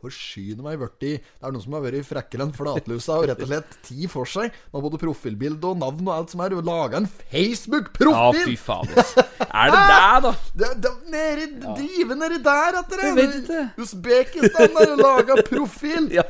forsyne 0.02 0.64
meg 0.66 0.80
blitt 0.82 1.00
Det 1.02 1.14
er 1.20 1.54
noen 1.54 1.64
som 1.64 1.76
har 1.78 1.84
vært 1.86 2.08
frekkere 2.08 2.46
enn 2.46 2.54
flatlusa 2.56 3.18
og 3.20 3.28
rett 3.30 3.44
og 3.44 3.52
slett 3.52 3.78
ti 3.86 4.08
for 4.12 4.30
seg. 4.30 4.54
Med 4.74 4.86
både 4.86 5.00
profilbilde 5.02 5.72
og 5.72 5.80
navn 5.82 6.08
og 6.08 6.14
alt 6.16 6.34
som 6.34 6.44
er. 6.46 6.56
Og 6.60 6.66
laga 6.66 7.02
en 7.02 7.10
Facebook-profil! 7.10 8.14
Ja, 8.16 8.46
fy 8.48 8.56
fader. 8.60 9.28
Er 9.50 9.74
det 9.74 9.82
der, 9.90 10.20
da? 10.26 10.34
Det, 10.62 10.70
det, 10.84 10.94
nedi, 11.14 11.48
Drive 11.64 12.18
nedi 12.20 12.40
der, 12.46 12.80
etter 12.82 13.02
det! 13.02 13.10
Jeg 13.10 13.18
vet 13.20 13.38
ikke. 13.44 13.64
Usbekistan 13.86 14.80
har 14.80 14.96
laga 15.00 15.40
profil! 15.50 16.10
Ja, 16.20 16.26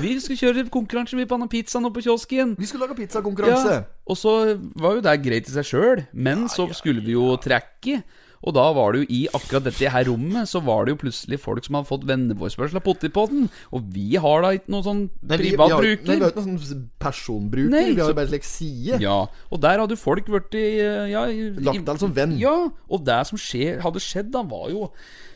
Vi 0.00 0.14
skulle 0.22 0.38
kjøre 0.38 0.66
konkurranse 0.72 1.16
vi 1.18 1.26
på 1.28 1.36
denne 1.36 1.50
pizzaen 1.50 1.86
oppe 1.88 2.00
på 2.00 2.08
kiosken. 2.08 2.54
Vi 2.58 2.68
skulle 2.68 2.86
lage 2.86 2.96
pizzakonkurranse. 2.98 3.78
Ja, 3.80 4.04
og 4.08 4.18
så 4.20 4.34
var 4.80 4.98
jo 4.98 5.04
det 5.04 5.14
greit 5.24 5.48
i 5.48 5.54
seg 5.54 5.68
sjøl, 5.68 6.04
men 6.12 6.46
så 6.52 6.68
skulle 6.76 7.02
vi 7.04 7.16
jo 7.16 7.34
trekke. 7.40 8.02
Og 8.44 8.52
da 8.52 8.64
var 8.76 8.92
det 8.92 9.02
jo 9.02 9.06
i 9.16 9.20
akkurat 9.32 9.64
dette 9.64 9.88
her 9.88 10.04
rommet 10.04 10.48
Så 10.50 10.60
var 10.64 10.84
det 10.84 10.92
jo 10.94 10.98
plutselig 11.06 11.38
folk 11.40 11.64
som 11.64 11.78
hadde 11.78 11.88
fått 11.88 12.04
venneforespørsel 12.08 12.76
av 12.76 12.84
pottipodden. 12.84 13.46
Og 13.72 13.86
vi 13.94 14.16
har 14.20 14.42
da 14.44 14.50
ikke 14.58 14.68
noen 14.74 14.84
sånn 14.84 15.02
Nei, 15.22 15.38
vi- 15.38 15.50
privat 15.54 15.68
vi 15.68 15.74
har- 15.74 15.82
bruker. 15.82 16.08
Nei, 16.08 16.16
vi 16.16 16.24
har 16.26 16.30
ikke 16.34 16.44
noen 16.44 16.58
sånn 16.60 16.88
personbruker. 17.00 17.70
Nei, 17.70 17.84
vi 17.94 18.00
har 18.00 18.08
jo 18.12 18.14
bare 18.20 18.42
side. 18.44 19.00
Ja, 19.00 19.26
og 19.50 19.60
der 19.60 19.78
hadde 19.78 19.96
jo 19.96 19.96
folk 19.96 20.26
vært 20.26 20.54
i 20.54 20.66
ja, 21.10 21.24
Lagt 21.64 21.84
deg 21.84 21.98
som 21.98 22.12
venn. 22.12 22.36
Ja, 22.38 22.68
og 22.90 23.04
det 23.04 23.26
som 23.26 23.38
skje, 23.38 23.80
hadde 23.80 24.00
skjedd, 24.00 24.30
da, 24.30 24.42
var 24.42 24.68
jo 24.70 24.90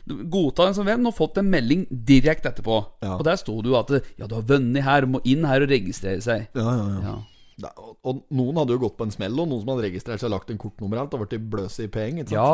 Godta 0.09 0.65
en 0.67 0.73
som 0.73 0.85
venn 0.87 1.05
og 1.05 1.13
fått 1.13 1.37
en 1.37 1.49
melding 1.51 1.85
direkte 1.91 2.49
etterpå. 2.49 2.79
Ja. 3.03 3.17
Og 3.17 3.23
der 3.27 3.35
sto 3.37 3.61
det 3.61 3.69
jo 3.69 3.75
at 3.77 3.91
Ja, 4.17 4.25
du 4.25 4.35
har 4.35 4.41
vunnet 4.41 4.81
her, 4.83 5.05
må 5.05 5.21
inn 5.23 5.43
her 5.45 5.61
og 5.61 5.69
registrere 5.69 6.21
seg. 6.21 6.47
Ja, 6.55 6.61
ja, 6.65 6.87
ja. 6.89 7.01
Ja. 7.03 7.15
Da- 7.59 7.73
og, 7.77 7.97
og 8.07 8.23
noen 8.31 8.59
hadde 8.61 8.75
jo 8.77 8.83
gått 8.85 8.97
på 8.99 9.07
en 9.07 9.11
smell, 9.15 9.35
og 9.39 9.49
noen 9.51 9.63
som 9.63 9.73
hadde 9.73 9.87
registrert 9.89 10.21
seg 10.23 10.31
lagt 10.31 10.51
en 10.53 10.61
kortnummer 10.61 11.01
alt, 11.01 11.13
og 11.17 11.25
blitt 11.27 11.49
bløse 11.51 11.85
i 11.87 11.91
penger. 11.91 12.29
ja, 12.31 12.51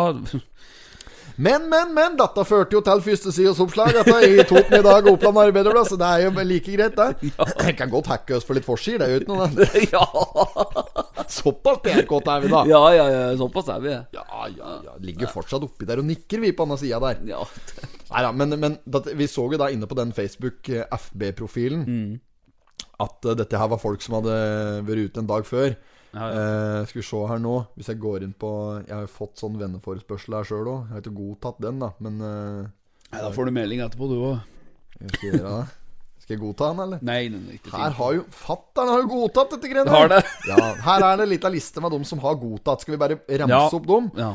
Men, 1.35 1.65
men, 1.67 1.89
men! 1.91 2.13
Dette 2.15 2.43
førte 2.47 2.77
jo 2.77 2.81
til 2.85 3.01
førstesidesoppslag 3.03 3.97
i 4.23 4.43
Toten 4.47 4.77
i 4.77 4.83
dag 4.85 5.07
Oppland 5.11 5.39
Arbeiderblad, 5.41 5.89
så 5.89 5.97
det 5.99 6.07
er 6.07 6.21
jo 6.23 6.45
like 6.47 6.75
greit, 6.77 6.95
det. 6.95 7.31
Ja. 7.35 7.71
kan 7.75 7.91
godt 7.91 8.07
hacke 8.07 8.37
oss 8.37 8.45
for 8.47 8.55
litt 8.55 8.67
forsider, 8.67 9.03
det 9.03 9.07
er 9.07 9.17
jo 9.17 9.23
ikke 9.23 9.33
noe 9.33 9.49
det. 9.57 9.81
ja, 9.95 11.25
Såpass 11.35 11.81
PR-kåte 11.83 12.35
er 12.37 12.45
vi, 12.45 12.51
da. 12.53 12.61
ja, 12.69 12.81
ja, 12.95 13.07
ja, 13.11 13.25
såpass 13.41 13.71
er 13.73 13.81
vi. 13.83 13.95
Ja, 14.15 14.23
ja, 14.53 14.75
ja. 14.85 14.95
Ligger 15.03 15.31
fortsatt 15.33 15.65
oppi 15.65 15.87
der 15.89 15.99
og 16.03 16.07
nikker, 16.07 16.39
vi, 16.45 16.53
på 16.55 16.67
andre 16.67 16.77
sida 16.79 17.01
der. 17.03 17.19
Ja. 17.33 17.41
Nei 18.13 18.23
da, 18.23 18.31
men, 18.31 18.55
men 18.61 18.77
vi 19.17 19.27
så 19.27 19.47
jo 19.51 19.59
da 19.59 19.67
inne 19.73 19.89
på 19.89 19.97
den 19.97 20.13
Facebook 20.15 20.69
eh, 20.71 20.85
FB-profilen 20.93 21.83
at 22.99 23.25
eh, 23.25 23.35
dette 23.35 23.57
her 23.59 23.67
var 23.71 23.77
folk 23.81 24.01
som 24.01 24.15
hadde 24.19 24.35
vært 24.87 25.09
ute 25.11 25.19
en 25.23 25.27
dag 25.27 25.45
før. 25.47 25.75
Ja, 26.15 26.29
Eh, 26.31 26.85
skal 26.87 27.01
vi 27.01 27.03
se 27.03 27.17
her 27.27 27.39
nå 27.43 27.53
Hvis 27.75 27.89
jeg 27.91 27.97
går 27.99 28.23
inn 28.23 28.31
på 28.39 28.47
Jeg 28.87 28.93
har 28.95 29.01
jo 29.03 29.09
fått 29.11 29.41
sånn 29.41 29.57
venneforespørsel 29.59 30.37
her 30.37 30.45
sjøl 30.47 30.69
òg. 30.71 30.85
Jeg 30.87 30.93
har 30.95 31.01
ikke 31.01 31.11
godtatt 31.17 31.57
den, 31.65 31.81
da, 31.83 31.89
men 31.99 32.21
eh, 32.23 32.69
Nei, 33.11 33.19
da 33.25 33.31
får 33.35 33.49
du 33.49 33.51
melding 33.57 33.81
etterpå, 33.83 34.07
du 34.07 34.15
òg. 34.29 34.37
skal. 35.11 35.65
Skal 36.23 36.37
jeg 36.37 36.39
godta 36.41 36.69
den, 36.71 36.79
eller? 36.85 37.01
Nei, 37.05 37.27
nei, 37.33 37.57
ikke 37.59 37.73
Her 37.75 37.91
har 37.99 38.13
jo 38.15 38.23
Fattern 38.31 38.93
har 38.93 39.03
jo 39.03 39.09
godtatt 39.11 39.51
dette 39.57 39.73
greiene 39.73 39.91
Har 39.91 40.07
det? 40.15 40.21
Ja, 40.47 40.61
her 40.87 41.03
er 41.11 41.19
det 41.19 41.27
litt 41.33 41.43
av 41.45 41.53
liste 41.53 41.83
med 41.83 41.91
dem 41.97 42.07
som 42.07 42.23
har 42.23 42.39
godtatt. 42.39 42.81
Skal 42.85 42.95
vi 42.95 43.01
bare 43.03 43.19
ramse 43.43 43.51
Ja. 43.51 43.67
opp 43.75 43.85
dem? 43.91 44.07
Ja. 44.15 44.31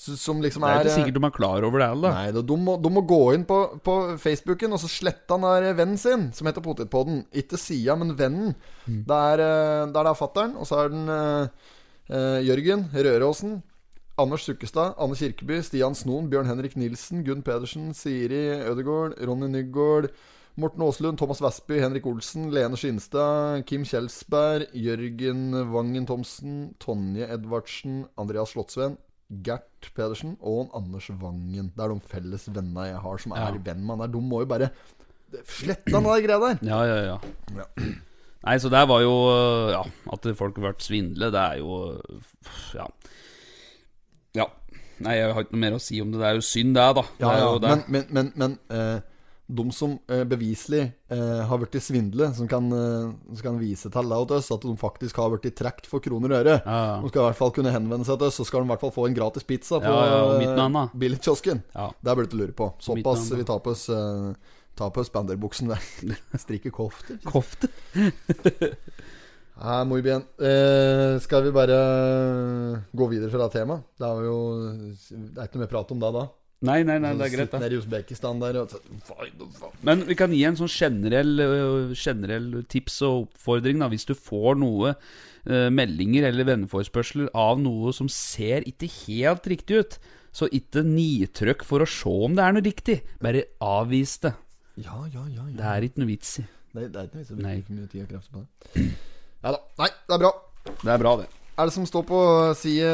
Som 0.00 0.38
liksom 0.40 0.64
Det 0.64 0.70
er 0.70 0.78
er 0.78 0.86
ikke 0.86 0.90
eh, 0.94 0.98
sikkert 1.02 1.16
de 1.18 1.24
er 1.26 1.34
klar 1.36 1.64
over 1.66 1.82
det 1.82 1.88
heller. 1.90 2.14
Nei, 2.16 2.42
de, 2.48 2.56
må, 2.56 2.76
de 2.80 2.92
må 2.92 3.02
gå 3.04 3.20
inn 3.36 3.42
på, 3.44 3.58
på 3.84 3.96
Facebooken 4.22 4.72
og 4.72 4.80
så 4.80 4.88
slette 4.88 5.36
han 5.36 5.44
der 5.44 5.74
vennen 5.76 6.00
sin, 6.00 6.30
som 6.32 6.48
heter 6.48 6.64
Potetpodden. 6.64 7.26
Ikke 7.36 7.60
sida, 7.60 7.98
men 8.00 8.14
vennen. 8.16 8.54
Det 8.86 9.18
er 9.34 9.42
der 9.44 9.92
det 9.92 10.06
er 10.06 10.16
fattern, 10.16 10.56
og 10.56 10.64
så 10.70 10.86
er 10.86 10.94
den 10.94 11.04
eh, 11.12 11.68
eh, 12.16 12.38
Jørgen 12.48 12.88
Røråsen. 12.96 13.58
Anders 14.20 14.44
Sukkestad, 14.44 14.96
Anne 15.00 15.16
Kirkeby, 15.16 15.60
Stian 15.64 15.94
Snoen, 15.96 16.28
Bjørn 16.32 16.48
Henrik 16.48 16.76
Nilsen, 16.76 17.22
Gunn 17.24 17.44
Pedersen, 17.44 17.94
Siri 17.96 18.42
Ødegaard, 18.68 19.14
Ronny 19.24 19.48
Nygaard, 19.48 20.10
Morten 20.60 20.82
Aaslund, 20.84 21.16
Thomas 21.20 21.40
Vestby, 21.40 21.78
Henrik 21.80 22.08
Olsen, 22.08 22.50
Lene 22.52 22.76
Skinstad, 22.76 23.64
Kim 23.68 23.86
Kjelsberg, 23.88 24.66
Jørgen 24.76 25.54
Vangen 25.72 26.08
Thomsen, 26.08 26.74
Tonje 26.82 27.28
Edvardsen, 27.32 28.02
Andreas 28.20 28.52
Slottsveen, 28.52 28.98
Gert 29.30 29.90
Pedersen 29.94 30.36
og 30.40 30.64
en 30.66 30.70
Anders 30.82 31.08
Vangen. 31.20 31.70
Det 31.76 31.84
er 31.84 31.92
de 31.94 32.00
felles 32.10 32.48
vennene 32.50 32.88
jeg 32.90 33.00
har 33.04 33.18
som 33.22 33.32
er 33.32 33.36
Ja. 33.54 33.62
venn 33.70 33.84
med 33.86 33.96
han 33.96 34.04
der. 34.04 34.12
De 34.18 34.20
må 34.26 34.40
jo 34.42 34.46
bare 34.50 34.70
slette 35.46 35.92
han 35.94 36.02
der 36.08 36.22
greia 36.24 36.38
der. 36.42 36.58
Ja, 36.66 36.80
ja, 36.84 36.96
ja. 37.14 37.18
Nei, 38.42 38.56
så 38.58 38.70
det 38.72 38.88
var 38.88 39.00
jo 39.04 39.12
Ja, 39.70 39.82
at 40.12 40.26
folk 40.36 40.56
har 40.58 40.72
vært 40.72 40.82
svindle, 40.82 41.30
det 41.30 41.40
er 41.40 41.58
jo 41.60 42.00
Ja. 42.74 42.86
Ja. 44.34 44.46
Nei, 45.00 45.14
jeg 45.16 45.32
har 45.32 45.42
ikke 45.44 45.52
noe 45.56 45.60
mer 45.64 45.76
å 45.78 45.80
si 45.80 46.00
om 46.02 46.10
det. 46.12 46.18
Det 46.20 46.26
er 46.28 46.34
jo 46.34 46.44
synd, 46.44 46.74
det, 46.76 46.88
da. 46.96 47.02
Det 47.02 47.20
Ja, 47.24 47.30
ja. 47.38 47.44
jo 47.52 47.58
det. 47.58 47.68
Men, 47.70 47.84
men, 47.88 48.06
men, 48.10 48.32
men 48.36 48.58
eh, 48.68 49.00
de 49.50 49.64
som 49.74 49.96
eh, 50.10 50.22
beviselig 50.28 50.82
eh, 51.10 51.40
har 51.48 51.58
blitt 51.58 51.78
svindlet, 51.82 52.36
som 52.38 52.48
kan, 52.50 52.68
eh, 52.72 53.08
som 53.34 53.42
kan 53.48 53.58
vise 53.60 53.90
til 53.90 54.12
til 54.12 54.36
oss, 54.36 54.50
at 54.54 54.62
de 54.62 54.74
faktisk 54.78 55.18
har 55.18 55.32
blitt 55.34 55.56
trukket 55.58 55.88
for 55.90 56.02
kroner 56.04 56.30
og 56.34 56.38
øre, 56.44 56.56
Ja, 56.64 56.78
ja. 56.86 56.94
de 57.02 57.10
skal 57.10 57.22
i 57.22 57.26
hvert 57.28 57.40
fall 57.40 57.52
kunne 57.56 57.74
henvende 57.74 58.06
seg 58.06 58.18
til 58.20 58.28
oss, 58.30 58.38
så 58.38 58.46
skal 58.46 58.62
de 58.62 58.70
i 58.70 58.72
hvert 58.74 58.84
fall 58.84 58.94
få 58.94 59.08
en 59.08 59.18
gratis 59.18 59.46
pizza 59.46 59.80
på 59.82 59.90
Ja, 59.90 60.06
ja, 60.06 60.70
eh. 60.70 60.94
Billigkiosken. 60.94 61.62
Ja. 61.74 61.90
Det 62.00 62.16
burde 62.16 62.30
du 62.30 62.36
lure 62.40 62.56
på. 62.56 62.72
Såpass 62.78 63.30
vi 63.32 63.44
tar 63.44 63.60
på 63.60 63.74
oss 63.74 63.88
eh, 63.88 64.32
Ta 64.78 64.86
på 64.88 65.02
oss 65.02 65.08
spanderbuksen 65.10 65.68
der. 65.68 65.82
Strikke 66.38 66.70
kofte. 66.70 67.18
Kofte. 67.26 67.68
Ja, 69.60 69.84
muy 69.84 70.00
bien. 70.00 70.22
Eh, 70.40 71.18
skal 71.20 71.42
vi 71.44 71.52
bare 71.52 71.76
gå 72.92 73.08
videre 73.10 73.28
fra 73.30 73.44
det 73.44 73.58
temaet? 73.58 73.82
Det 73.98 74.06
er 74.08 74.22
jo 74.24 74.36
Det 75.10 75.36
er 75.36 75.48
ikke 75.50 75.58
noe 75.58 75.64
mer 75.66 75.72
prat 75.74 75.92
om 75.92 76.00
det 76.00 76.12
da. 76.16 76.22
Nei, 76.60 76.82
nei, 76.84 76.98
nei, 77.00 77.14
det 77.16 77.24
er 77.24 77.32
greit, 77.32 77.54
nede 77.56 77.72
i 77.72 77.78
Usbekistan 77.80 78.40
der 78.42 78.58
og 78.60 78.72
faen. 79.06 79.44
Men 79.86 80.02
vi 80.04 80.16
kan 80.18 80.32
gi 80.36 80.42
en 80.44 80.58
sånn 80.58 80.68
generell, 80.68 81.40
øh, 81.40 81.94
generell 81.96 82.50
tips 82.68 82.98
og 83.08 83.22
oppfordring, 83.22 83.80
da. 83.80 83.88
Hvis 83.88 84.04
du 84.10 84.12
får 84.12 84.58
noe 84.60 84.92
øh, 84.92 85.70
meldinger 85.72 86.28
eller 86.28 86.44
venneforespørsler 86.50 87.32
av 87.32 87.62
noe 87.64 87.94
som 87.96 88.12
ser 88.12 88.68
ikke 88.68 88.90
helt 89.06 89.48
riktig 89.48 89.80
ut, 89.80 89.98
så 90.36 90.50
ikke 90.52 90.84
nitrykk 90.84 91.64
for 91.64 91.80
å 91.80 91.88
se 91.88 92.12
om 92.28 92.36
det 92.36 92.44
er 92.44 92.58
noe 92.58 92.68
riktig. 92.68 93.00
Bare 93.24 93.48
avvis 93.64 94.18
det. 94.26 94.36
Ja, 94.84 95.00
ja, 95.08 95.24
ja. 95.32 95.48
ja. 95.48 95.56
Det 95.56 95.72
er 95.72 95.88
ikke 95.88 96.04
noe 96.04 96.12
vits 96.12 96.36
i. 96.44 96.48
Det, 96.76 96.90
det 96.92 97.00
er 97.00 97.08
ikke 97.08 97.16
noe 97.16 97.24
vits 97.24 97.32
i 97.32 97.34
å 97.34 97.40
bruke 97.40 97.78
mye 97.80 97.90
tid 97.96 98.04
og 98.04 98.12
krefter 98.12 98.36
på 98.36 98.44
det. 98.44 98.88
Ja 99.40 99.54
da. 99.56 99.64
Nei, 99.80 99.86
det 99.88 100.12
er 100.12 100.20
bra. 100.20 100.30
Det 100.68 100.90
er 100.92 100.98
bra, 101.00 101.12
det. 101.22 101.30
Er 101.60 101.68
det 101.68 101.74
som 101.74 101.84
står 101.84 102.04
på 102.08 102.18
side 102.56 102.88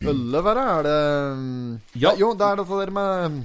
11 0.00 0.42
her, 0.48 0.60
er 0.64 0.86
det 0.88 0.98
mm, 1.38 1.72
Ja. 2.02 2.16
Jo, 2.18 2.32
det 2.34 2.46
er 2.48 2.58
dette 2.58 2.78
der 2.80 2.92
med 2.96 3.36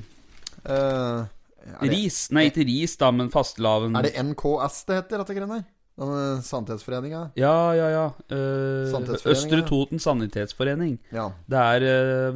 eh, 0.65 1.27
det, 1.65 1.91
Ris. 1.91 2.17
Nei, 2.33 2.47
ikke 2.49 2.65
ris, 2.65 2.95
da, 2.97 3.11
men 3.13 3.29
fastelavn. 3.33 3.97
er 3.97 4.07
det 4.07 4.23
NKS 4.31 4.79
det 4.87 4.97
heter, 5.01 5.21
dette 5.21 5.37
greiene 5.37 5.59
her? 5.59 5.65
Denne 5.95 6.41
Sannhetsforeninga? 6.43 7.21
Ja, 7.39 7.71
ja, 7.77 7.85
ja. 7.93 8.05
Uh, 8.27 9.13
Østre. 9.31 9.61
Toten 9.63 10.01
sanitetsforening. 10.01 10.97
Ja. 11.15 11.29
Det 11.47 11.61
er 11.61 11.85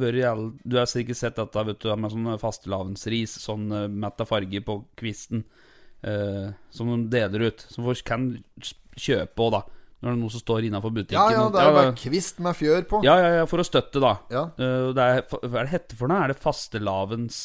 uh, 0.00 0.06
i 0.08 0.22
Du 0.64 0.78
har 0.78 0.88
sikkert 0.88 1.18
sett 1.18 1.36
dette 1.36 1.66
vet 1.68 1.82
du, 1.82 1.90
med 1.92 2.14
sånn 2.14 2.30
fastelavnsris, 2.40 3.36
sånn 3.42 3.66
uh, 3.74 3.84
mett 3.90 4.22
av 4.24 4.30
farge 4.30 4.62
på 4.64 4.78
kvisten, 4.96 5.44
uh, 6.06 6.56
som 6.72 6.94
de 6.94 7.02
deler 7.12 7.50
ut. 7.50 7.66
Som 7.68 7.84
folk 7.90 8.06
kan 8.08 8.30
kjøpe 8.96 9.44
òg, 9.44 9.58
da. 9.58 9.79
Når 10.00 10.08
det 10.08 10.16
er 10.16 10.20
noe 10.22 10.32
som 10.32 10.40
står 10.40 10.64
innafor 10.64 10.92
butikken. 10.96 11.18
ja, 11.18 11.32
ja, 11.34 11.48
det 11.52 11.60
er 11.60 11.66
jo 11.68 11.76
bare 11.76 11.96
kvist 12.00 12.38
med 12.40 12.56
fjør 12.56 12.86
på. 12.88 13.02
ja, 13.04 13.16
ja, 13.20 13.32
ja, 13.40 13.48
for 13.50 13.60
å 13.60 13.66
støtte, 13.68 14.00
da. 14.00 14.14
Ja. 14.32 14.44
Øh, 14.56 14.92
det 14.96 15.04
er, 15.04 15.26
hva 15.28 15.50
er 15.60 15.66
det 15.68 15.74
hette 15.74 15.98
for 15.98 16.08
noe? 16.08 16.22
Er 16.24 16.32
det 16.32 16.40
fastelavns 16.40 17.40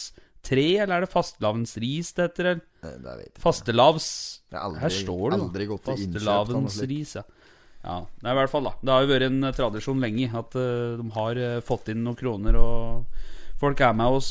tre, 0.45 0.65
eller 0.85 0.99
er 0.99 1.05
det 1.05 1.11
fastelavnsris 1.11 2.13
det 2.15 2.29
heter? 2.29 2.51
Eller? 2.53 2.63
Eh, 2.79 2.95
Det 2.95 3.15
vet 3.17 3.25
jeg. 3.33 3.41
Fastelavs 3.43 4.09
aldri- 4.55 4.79
Her 4.85 4.89
står 4.93 5.25
det 5.31 5.39
jo. 5.39 5.45
aldri 5.49 5.67
gått 5.67 5.83
til 5.83 5.91
noe 6.55 7.15
ja. 7.19 7.23
Ja, 7.85 7.99
det 8.21 8.25
er 8.25 8.33
i 8.33 8.39
hvert 8.39 8.49
fall 8.49 8.63
da 8.65 8.71
Det 8.81 8.89
har 8.95 9.03
jo 9.03 9.09
vært 9.11 9.25
en 9.27 9.43
eh, 9.43 9.51
tradisjon 9.53 9.99
lenge 10.01 10.29
at 10.33 10.55
uh, 10.57 10.97
de 10.97 11.09
har 11.13 11.37
uh, 11.37 11.61
fått 11.61 11.91
inn 11.93 12.03
noen 12.03 12.17
kroner, 12.17 12.55
og 12.57 13.05
folk 13.61 13.81
er 13.81 13.93
med 13.93 14.15
og 14.15 14.23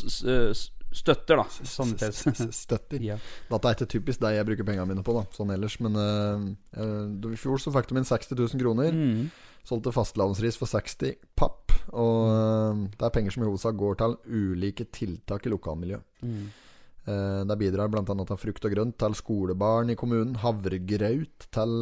støtter, 0.94 1.40
da. 1.42 1.44
Sanitets... 1.68 2.22
S- 2.30 2.60
Støtter. 2.64 3.02
Ja. 3.04 3.16
Dette 3.50 3.70
er 3.70 3.76
ikke 3.78 3.90
typisk 3.96 4.22
deg 4.24 4.38
jeg 4.38 4.48
bruker 4.50 4.68
pengene 4.68 4.86
mine 4.92 5.04
på, 5.06 5.14
da 5.18 5.24
sånn 5.36 5.52
ellers. 5.54 5.76
Men 5.84 5.98
eh, 6.00 6.46
eh, 6.78 7.32
i 7.34 7.40
fjor 7.40 7.58
så 7.62 7.72
fikk 7.74 7.90
de 7.92 8.00
inn 8.02 8.08
60 8.08 8.38
000 8.38 8.62
kroner. 8.62 8.94
Mm. 8.94 9.28
Solgte 9.64 9.92
fastlandsris 9.96 10.58
for 10.60 10.68
60 10.70 11.14
papp. 11.40 11.72
Og 11.92 12.18
eh, 12.32 12.82
det 12.98 13.08
er 13.08 13.14
penger 13.18 13.34
som 13.36 13.44
i 13.44 13.48
hovedsak 13.50 13.78
går 13.80 13.98
til 14.02 14.18
ulike 14.28 14.86
tiltak 14.94 15.46
i 15.48 15.52
lokalmiljøet. 15.56 16.04
Mm. 16.24 16.44
Uh, 17.04 17.42
Det 17.44 17.58
bidrar 17.60 17.90
bl.a. 17.92 18.00
til 18.24 18.38
frukt 18.40 18.64
og 18.64 18.72
grønt 18.72 18.94
til 18.96 19.12
skolebarn 19.18 19.90
i 19.92 19.96
kommunen. 20.00 20.38
Havregraut 20.40 21.44
til 21.52 21.74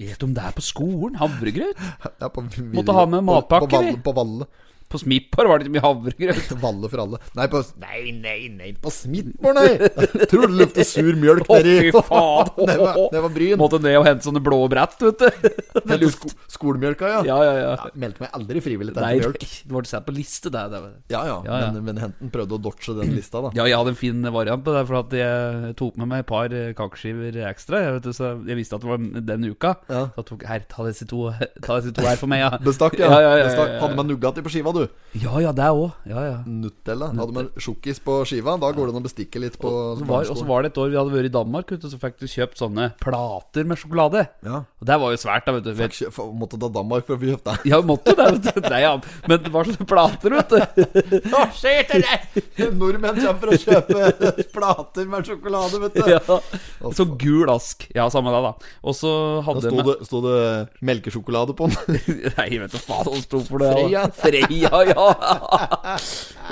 Vet 0.00 0.18
du 0.18 0.24
om 0.26 0.32
det 0.34 0.42
er 0.48 0.56
på 0.56 0.64
skolen? 0.66 1.14
Havregrøt? 1.20 1.78
ja, 2.22 2.26
på, 2.26 2.42
Måtte 2.74 2.96
ha 2.96 3.04
med 3.06 3.22
matpakke, 3.22 3.68
på, 3.68 3.70
på, 3.70 3.84
vi. 3.84 3.92
Valle, 3.92 4.02
på 4.08 4.14
Valle. 4.18 4.48
På 4.94 5.00
Smippar 5.02 5.48
var 5.50 5.58
det 5.58 5.66
ikke 5.66 5.74
mye 5.74 5.82
havregrøt. 5.82 6.52
Valle 6.64 6.90
for 6.92 7.02
alle. 7.02 7.18
Nei, 7.34 7.46
på 7.50 7.62
Nei, 7.82 8.00
nei, 8.14 8.36
nei, 8.54 8.68
på 8.78 8.92
Smitborg, 8.94 9.58
nei! 9.58 9.88
Tror 10.30 10.46
du 10.46 10.54
lukter 10.60 10.86
sur 10.86 11.08
mjølk 11.18 11.48
Å, 11.50 11.58
nedi 11.58 11.88
fy 11.88 12.02
faen! 12.12 12.52
Det 12.70 12.76
var, 12.78 13.00
det 13.10 13.22
var 13.24 13.32
Bryn. 13.34 13.56
Måtte 13.58 13.80
ned 13.82 13.98
og 13.98 14.06
hente 14.06 14.28
sånne 14.28 14.42
blå 14.44 14.60
brett, 14.70 14.94
vet 15.02 15.24
du. 15.24 15.48
Det 15.82 15.96
er 15.98 16.04
sko 16.14 16.30
skolemjølka, 16.54 17.08
ja. 17.10 17.20
Ja, 17.26 17.38
ja, 17.42 17.54
ja. 17.58 17.72
Ja, 17.74 17.90
Meldte 17.98 18.22
meg 18.22 18.36
aldri 18.38 18.62
frivillig 18.62 18.94
til 18.94 19.02
mjølk. 19.02 19.42
det 19.66 19.74
var 19.74 19.88
satt 19.90 20.06
på 20.06 20.14
liste, 20.14 20.52
det. 20.54 20.62
det. 20.70 20.80
Ja, 21.10 21.24
ja, 21.26 21.38
Ja, 21.48 21.58
ja. 21.64 21.72
Men, 21.74 21.82
men 21.88 21.98
Henten 22.04 22.30
prøvde 22.32 22.54
å 22.54 22.62
dodge 22.62 22.94
den 23.00 23.10
lista, 23.16 23.42
da. 23.42 23.50
Ja, 23.58 23.66
jeg 23.68 23.80
hadde 23.80 23.94
en 23.96 23.98
fin 23.98 24.22
variant 24.34 24.62
på 24.64 24.74
det, 24.76 24.84
for 24.86 25.00
at 25.00 25.16
jeg 25.18 25.74
tok 25.80 25.98
med 25.98 26.12
meg 26.12 26.22
et 26.22 26.28
par 26.30 26.54
eh, 26.54 26.70
kakeskiver 26.78 27.40
ekstra. 27.50 27.82
Jeg, 27.82 27.96
vet 27.98 28.06
du, 28.06 28.12
så 28.14 28.30
jeg 28.46 28.58
visste 28.60 28.78
at 28.78 28.84
det 28.86 28.92
var 28.92 29.02
den 29.34 29.48
uka. 29.50 29.74
Ja. 29.90 30.04
Så 30.14 30.22
jeg 30.22 30.28
tok 30.30 30.46
her, 30.52 30.64
ta 30.70 30.86
disse 30.86 31.08
to, 31.10 31.24
ta 31.64 31.80
disse 31.80 31.94
to 31.98 32.06
her 32.06 32.20
for 32.20 32.30
meg, 32.30 32.44
ja. 32.44 32.52
Bestakk, 32.64 32.96
ja. 33.00 33.10
Ja, 33.10 33.18
ja, 33.18 33.32
ja, 33.34 33.42
ja, 33.42 33.50
Bestakk. 33.50 33.74
Hadde 33.82 33.98
med 33.98 34.12
Nugatti 34.12 34.44
på 34.46 34.52
skiva, 34.54 34.74
du. 34.76 34.83
Ja, 35.14 35.36
ja, 35.38 35.52
det 35.54 35.62
òg. 35.70 35.92
Ja, 36.10 36.22
ja. 36.26 36.38
Nutella. 36.42 37.12
Hadde 37.14 37.34
man 37.36 37.48
sjokkis 37.62 38.00
på 38.02 38.16
skiva. 38.26 38.56
Da 38.58 38.72
går 38.74 38.88
det 38.88 38.94
an 38.96 38.98
å 38.98 39.04
bestikke 39.04 39.38
litt 39.38 39.54
på 39.62 39.70
Og 39.70 40.00
så 40.00 40.06
var, 40.08 40.24
og 40.26 40.38
så 40.40 40.46
var 40.48 40.64
det 40.66 40.72
et 40.72 40.78
år 40.82 40.88
vi 40.90 40.96
hadde 40.98 41.12
vært 41.14 41.28
i 41.28 41.34
Danmark, 41.36 41.70
vet 41.70 41.84
så 41.86 42.00
fikk 42.02 42.16
du 42.18 42.26
kjøpt 42.26 42.58
sånne 42.58 42.88
plater 42.98 43.68
med 43.70 43.78
sjokolade. 43.78 44.24
Ja. 44.42 44.64
Og 44.82 44.88
det 44.90 44.96
var 45.04 45.14
jo 45.14 45.20
svært, 45.22 45.46
da, 45.46 45.54
vet 45.54 45.68
du. 45.68 45.70
Fikk 45.78 45.94
kjøp, 46.00 46.18
Måtte 46.40 46.58
ta 46.58 46.70
Danmark 46.74 47.06
for 47.06 47.14
å 47.14 47.20
få 47.22 47.28
kjøpt 47.30 47.46
det. 47.46 47.54
ja, 47.70 47.78
måtte 47.86 48.16
det, 48.18 48.26
vet 48.34 48.48
du. 48.58 48.66
Nei, 48.74 48.80
ja. 48.82 48.90
Men 49.30 49.44
det 49.46 49.52
var 49.54 49.70
sånne 49.70 49.86
plater, 49.92 50.34
vet 50.34 50.50
du. 50.50 50.98
Hva 51.30 51.44
skjer 51.60 51.86
til 51.92 52.04
deg? 52.08 52.42
Nordmenn 52.74 53.22
kommer 53.22 53.38
for 53.44 53.54
å 53.54 53.60
kjøpe 53.62 54.48
plater 54.58 55.08
med 55.14 55.30
sjokolade, 55.30 55.78
vet 55.86 55.94
du. 56.00 56.10
Ja. 56.10 56.90
Så 56.98 57.06
gul 57.22 57.54
ask. 57.54 57.86
Ja, 57.94 58.08
samme 58.10 58.34
det, 58.34 58.42
da. 58.48 58.52
Og 58.82 58.98
så 58.98 59.14
Da 59.38 59.46
hadde 59.46 59.62
sto 59.70 59.78
vi- 59.78 59.86
det, 59.92 59.96
sto 60.10 60.24
det 60.26 60.42
melkesjokolade 60.90 61.54
på 61.54 61.70
den. 61.70 62.02
Nei, 62.34 62.50
vet 62.64 62.74
du 62.74 62.78
faen 62.82 63.06
hva 63.06 63.14
det 63.14 63.22
sto 63.28 63.40
for 63.46 63.62
det. 63.62 63.70
Freia. 63.78 64.04
Freia, 64.18 64.63
ja. 64.90 65.96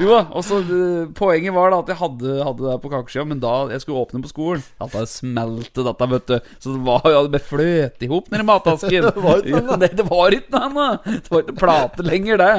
Jo, 0.00 0.14
og 0.32 0.40
så 0.46 0.56
eh, 0.62 1.08
Poenget 1.16 1.52
var 1.52 1.70
da 1.72 1.78
at 1.82 1.88
jeg 1.92 1.98
hadde, 2.00 2.36
hadde 2.46 2.62
det 2.64 2.76
på 2.80 2.88
kakeskiva, 2.92 3.24
men 3.28 3.40
da 3.42 3.52
jeg 3.72 3.80
skulle 3.82 4.00
åpne 4.00 4.22
på 4.24 4.30
skolen 4.30 4.62
At 4.80 4.92
det 4.96 5.08
smelte 5.12 5.84
dette, 5.84 6.06
vet 6.14 6.26
du. 6.30 6.36
Så 6.62 6.66
det 6.72 6.80
var 6.86 7.02
jo 7.12 7.18
ble 7.32 7.40
fløt 7.44 8.04
i 8.04 8.06
hop 8.10 8.26
nedi 8.32 8.44
matasken. 8.48 9.02
Det 9.12 9.22
var 9.22 9.36
ikke 9.42 9.62
noe, 9.66 9.76
Nei, 9.82 9.90
det 9.92 10.04
var 10.08 10.28
ikke 10.36 10.52
noe 10.54 10.62
annet. 10.68 10.96
Det 11.26 11.30
var 11.32 11.40
ikke 11.44 11.60
plate 11.60 12.02
lenger, 12.06 12.36
det. 12.40 12.54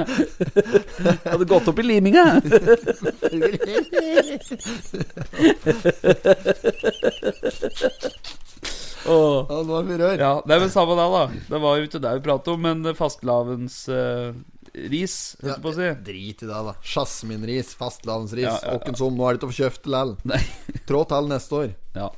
Jeg 1.08 1.34
hadde 1.34 1.49
gått 1.49 1.70
opp 1.72 1.80
i 1.82 1.88
liminga. 1.88 2.26
Oh. 9.04 9.43
Ja, 9.49 9.58
nå 9.68 9.74
er 9.76 9.84
vi 9.88 9.95
rør. 9.99 10.14
Ja, 10.16 10.30
det 10.47 10.54
er 10.56 10.62
vel 10.64 10.70
samme 10.72 10.95
det, 10.95 11.06
da. 11.12 11.24
Det 11.49 11.60
var 11.60 11.76
jo 11.76 11.84
ikke 11.88 11.99
det 12.04 12.12
vi 12.16 12.22
pratet 12.24 12.47
om, 12.54 12.60
men 12.64 12.88
fastelavns 12.95 13.76
eh, 13.91 14.32
ris, 14.74 15.16
holdt 15.42 15.52
jeg 15.54 15.64
på 15.64 15.72
å 15.72 15.76
si. 15.78 15.88
Drit 16.10 16.44
i 16.44 16.50
det, 16.50 16.60
da. 16.68 16.74
Jasminris, 16.96 17.74
fastlandsris, 17.80 18.46
Ja, 18.48 18.58
ja, 18.64 18.78
ja. 18.82 18.96
som. 18.98 19.16
Nå 19.18 19.28
er 19.28 19.36
det 19.36 19.42
ikke 19.42 19.50
å 19.50 19.54
få 19.54 19.60
kjøpt 19.62 19.90
likevel. 19.94 20.16
Trå 20.90 21.04
til 21.14 21.30
neste 21.32 21.60
år. 21.60 21.74
Ja. 21.98 22.10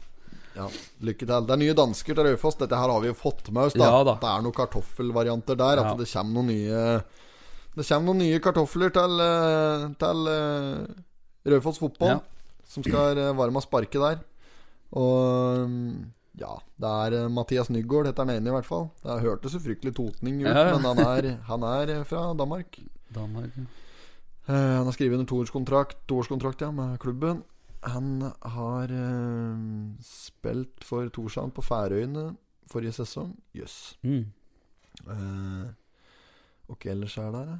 Ja, 0.56 0.70
Lykke 1.03 1.28
til. 1.28 1.47
Det 1.49 1.51
er 1.51 1.60
nye 1.60 1.76
dansker 1.76 2.16
til 2.16 2.28
Raufoss. 2.30 2.56
Dette 2.62 2.78
her 2.80 2.88
har 2.93 3.01
vi 3.03 3.10
jo 3.12 3.18
fått 3.20 3.49
med 3.51 3.68
oss. 3.68 3.74
da, 3.76 3.89
Ja 3.91 4.03
da. 4.08 4.14
Det 4.22 4.30
er 4.32 4.45
noen 4.45 4.56
kartoffelvarianter 4.56 5.58
der. 5.60 5.82
Ja. 5.82 5.89
At 5.91 5.99
det 5.99 6.08
kommer 6.14 6.38
noen 6.39 6.47
nye 6.53 6.84
Det 7.76 7.84
kommer 7.89 8.08
noen 8.08 8.22
nye 8.24 8.39
kartofler 8.39 8.93
til, 8.95 9.20
eh, 9.26 9.84
til 9.99 10.30
eh, 10.32 11.51
Raufoss 11.51 11.82
fotball. 11.84 12.14
Ja. 12.16 12.22
Som 12.72 12.88
skal 12.88 13.20
eh, 13.20 13.34
være 13.36 13.51
med 13.51 13.60
å 13.60 13.66
sparke 13.68 13.99
der. 13.99 14.22
Og 14.95 15.68
mm, 15.68 15.89
ja, 16.39 16.51
det 16.81 16.91
er 17.05 17.17
eh, 17.21 17.31
Mathias 17.31 17.71
Nygaard 17.71 18.09
heter 18.09 18.25
han 18.25 18.36
ene, 18.36 18.51
i 18.51 18.55
hvert 18.55 18.67
fall. 18.67 18.89
Det 19.03 19.17
hørtes 19.23 19.55
så 19.55 19.61
fryktelig 19.63 19.95
totning 19.97 20.41
ut, 20.43 20.49
Ja, 20.49 20.75
men 20.75 20.88
han 20.89 21.01
er, 21.05 21.31
han 21.47 21.65
er 21.67 21.93
eh, 21.97 22.05
fra 22.07 22.27
Danmark. 22.38 22.79
Danmark, 23.15 23.57
ja. 23.57 23.67
Uh, 24.45 24.53
han 24.53 24.86
har 24.86 24.93
skrevet 24.93 25.17
under 25.17 25.25
toårskontrakt, 25.25 26.03
toårskontrakt 26.05 26.61
ja, 26.61 26.67
med 26.69 26.99
klubben. 27.01 27.39
Han 27.81 28.27
har 28.45 28.91
uh, 28.93 29.55
spilt 30.05 30.86
for 30.86 31.09
Torshavn 31.09 31.53
på 31.53 31.63
Færøyene 31.65 32.27
forrige 32.69 32.93
sesong. 32.99 33.31
Jøss. 33.57 33.95
Mm. 34.05 34.27
Uh, 35.07 35.71
og 36.69 36.77
hva 36.77 36.93
ellers 36.93 37.17
er 37.21 37.33
det 37.33 37.41
da? 37.49 37.57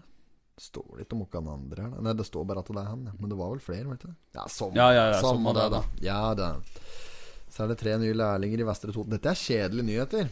Står 0.62 1.02
litt 1.02 1.12
om 1.12 1.26
hvem 1.26 1.50
andre 1.52 1.88
her? 1.88 1.98
Nei, 2.06 2.14
det 2.16 2.28
står 2.30 2.46
bare 2.48 2.62
at 2.62 2.70
det 2.70 2.80
er 2.80 2.88
han. 2.88 3.10
Men 3.18 3.34
det 3.34 3.38
var 3.40 3.52
vel 3.52 3.66
flere, 3.66 3.90
vet 3.90 4.06
du? 4.06 4.14
Ja, 4.38 4.46
sånn. 4.52 4.78
Ja, 4.78 4.88
ja, 4.96 5.10
ja, 5.12 5.34
det, 5.58 5.66
da. 5.74 5.82
Ja, 6.06 6.20
det. 6.38 6.52
Så 7.56 7.64
er 7.64 7.72
det 7.72 7.78
tre 7.80 7.94
nye 8.02 8.12
lærlinger 8.12 8.60
i 8.60 8.68
Vestre 8.68 8.92
Toten. 8.92 9.14
Dette 9.16 9.32
er 9.32 9.40
kjedelige 9.40 9.88
nyheter. 9.88 10.28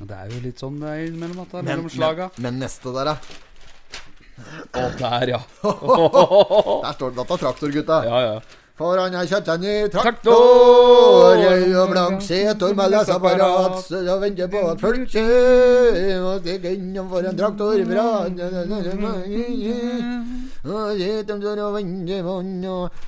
Det 0.00 0.14
er 0.16 0.30
jo 0.30 0.38
litt 0.44 0.60
sånn 0.62 0.76
at 1.42 1.50
det 1.50 1.58
er 1.58 1.64
Men, 1.64 1.64
mellom 1.66 1.90
slaga. 1.90 2.30
men, 2.36 2.44
men 2.46 2.60
neste 2.62 2.92
der, 2.94 3.10
da. 3.10 3.16
Å, 4.78 4.84
der, 4.96 5.32
ja. 5.34 5.40
Der 6.86 6.94
står 6.96 7.16
det 7.18 7.26
traktorgutta. 7.42 7.98
Ja, 8.06 8.20
ja. 8.28 8.36
For 8.80 8.96
han 8.96 9.12
har 9.12 9.26
han 9.28 9.64
i 9.64 9.74
Traktor! 9.92 9.98
traktor, 10.00 11.34
rød 11.42 11.74
og 11.82 11.90
blank 11.90 12.22
seter 12.24 12.72
med 12.78 12.94
leseapparat, 12.94 13.74
så 13.84 14.00
jeg 14.06 14.22
venter 14.22 14.48
på 14.54 14.62
at 14.70 14.80
folk 14.80 15.10
kjører, 15.12 16.14
og 16.22 16.40
stikker 16.40 16.78
innom 16.78 17.10
for 17.10 17.28
en 17.28 17.36
traktor 17.36 17.84
bra. 17.90 18.06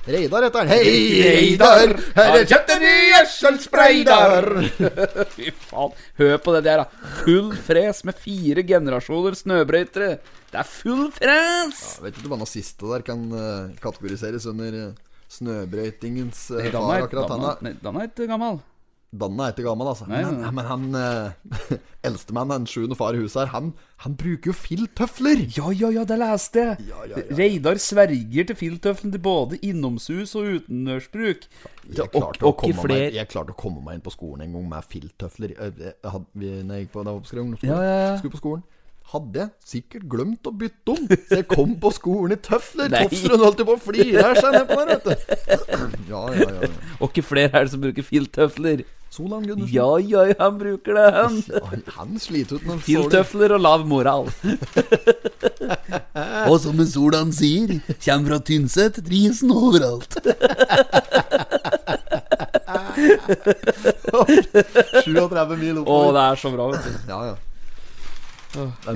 Reidar 0.07 0.47
heter 0.47 0.59
han. 0.63 0.71
Hei, 0.73 1.21
Reidar, 1.21 1.93
her 2.17 2.37
er 2.39 2.47
kjøttet 2.49 2.81
i 2.81 2.93
gjødselspreidar. 3.11 4.49
Fy 5.35 5.53
faen. 5.69 5.93
Hør 6.17 6.37
på 6.41 6.55
det 6.57 6.63
der, 6.65 6.81
da. 6.81 7.11
Full 7.21 7.53
fres 7.67 8.01
med 8.09 8.17
fire 8.17 8.65
generasjoner 8.65 9.37
snøbrøytere. 9.37 10.17
Det 10.49 10.61
er 10.61 10.69
full 10.69 11.07
fres! 11.13 11.85
Vet 12.01 12.17
ikke 12.17 12.33
hva 12.33 12.41
han 12.41 12.49
siste 12.49 12.89
der 12.89 13.05
kan 13.05 13.21
eh, 13.37 13.71
kategoriseres 13.81 14.49
under 14.49 14.75
eh, 14.87 14.91
snøbrøytingens 15.33 16.45
uh, 16.53 16.61
far, 16.73 17.05
akkurat 17.05 17.33
han. 17.33 17.49
Er, 17.49 17.77
nei, 17.85 17.93
er 18.03 18.11
ikke 18.11 18.29
gammel. 18.29 18.61
Danne 19.13 19.45
er 19.45 19.51
ikke 19.53 19.63
gammel, 19.67 19.87
altså. 19.91 20.07
Nei, 20.09 20.23
men, 20.25 20.39
nei, 20.39 20.45
han- 20.47 20.55
men 20.57 20.65
han 20.65 20.95
uh, 20.97 21.75
eldstemann, 22.07 22.49
den 22.49 22.65
sjuende 22.65 22.95
far 22.97 23.13
i 23.13 23.19
huset 23.21 23.43
her, 23.43 23.51
han, 23.53 23.67
han 24.03 24.15
bruker 24.17 24.49
jo 24.49 24.55
filttøfler. 24.57 25.43
Ja, 25.55 25.69
ja, 25.71 25.91
ja, 25.99 26.03
det 26.09 26.17
leste 26.17 26.63
jeg. 26.63 26.87
Ja, 26.89 27.03
ja, 27.11 27.21
ja. 27.21 27.37
Reidar 27.37 27.77
sverger 27.83 28.47
til 28.49 28.57
filttøflene 28.59 29.13
til 29.13 29.21
både 29.23 29.59
innomsus 29.69 30.33
og 30.39 30.49
utendørsbruk. 30.57 31.45
Jeg 31.93 32.07
Og- 32.07 32.11
klarte, 32.17 32.43
og 32.49 32.65
meg, 32.89 33.13
jeg 33.13 33.27
klarte 33.29 33.53
å 33.53 33.59
komme 33.59 33.83
meg 33.85 33.99
inn 33.99 34.05
på 34.05 34.11
skolen 34.15 34.47
en 34.47 34.53
gang 34.57 34.67
med 34.73 34.89
filttøfler. 34.89 35.53
Jeg, 35.59 35.77
jeg, 35.77 35.93
jeg 36.03 36.63
når 36.65 36.75
jeg 36.79 36.87
gikk 36.87 36.93
på, 36.97 37.03
da 37.05 37.13
jeg 37.13 37.21
på 37.27 37.33
Skrev 37.33 37.53
Ja, 37.69 37.81
ja, 37.83 37.97
ja. 38.07 38.17
skulle 38.17 38.33
på 38.37 38.41
skolen 38.43 38.63
hadde 39.11 39.43
jeg 39.43 39.51
sikkert 39.67 40.07
glemt 40.09 40.47
å 40.47 40.53
bytte 40.55 40.95
om. 40.95 41.03
Så 41.11 41.39
jeg 41.41 41.47
kom 41.51 41.75
på 41.81 41.91
skolen 41.93 42.35
i 42.37 42.39
tøfler. 42.41 42.89
Tofsrud 43.03 43.43
holdt 43.43 43.61
jo 43.61 43.67
på 43.69 43.75
å 43.77 43.83
flire 43.83 44.25
av 44.31 44.39
seg 44.39 44.57
nedpå 44.57 44.79
der, 44.79 44.87
vet 44.93 45.05
du. 45.05 45.13
Ja, 46.09 46.23
ja, 46.33 46.49
ja. 46.63 46.71
Og 46.99 47.09
ikke 47.11 47.25
flere 47.33 47.51
er 47.51 47.67
det 47.67 47.73
som 47.75 47.83
bruker 47.83 48.05
filttøfler. 48.07 48.85
Solan 49.13 49.43
Gundersen. 49.45 49.69
Ja, 49.75 49.91
ja, 50.01 50.23
ja, 50.31 50.35
han 50.39 50.55
bruker 50.57 50.97
det, 50.97 51.03
han. 51.13 51.35
Han, 51.69 51.83
han 51.99 52.15
sliter 52.17 52.57
ut 52.57 52.65
noen 52.65 52.79
Filttøfler 52.81 53.53
og 53.53 53.61
lav 53.61 53.83
moral. 53.85 54.31
og 56.49 56.55
som 56.63 56.81
en 56.81 56.89
Solan 56.89 57.29
sier, 57.35 57.75
kjem 58.01 58.25
fra 58.25 58.41
Tynset, 58.41 58.97
drisen 59.05 59.53
overalt. 59.53 60.17
37 65.03 65.57
mil 65.59 65.77
Å, 65.77 65.83
oppover. 65.83 66.13
det 66.17 66.23
er 66.25 66.41
så 66.41 66.51
bra, 66.53 66.69
vet 66.73 66.85
du. 66.87 66.93
Ja, 67.11 67.19
ja. 67.31 67.35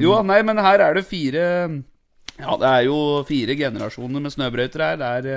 Jo, 0.03 0.19
nei, 0.27 0.41
men 0.45 0.59
her 0.61 0.83
er 0.89 0.99
det 0.99 1.05
fire 1.09 1.45
Ja, 2.37 2.53
det 2.61 2.67
er 2.69 2.83
jo 2.85 2.97
fire 3.27 3.55
generasjoner 3.57 4.21
med 4.21 4.33
snøbrøyter 4.33 4.83
her. 4.85 4.99
Det 5.01 5.07
er 5.09 5.27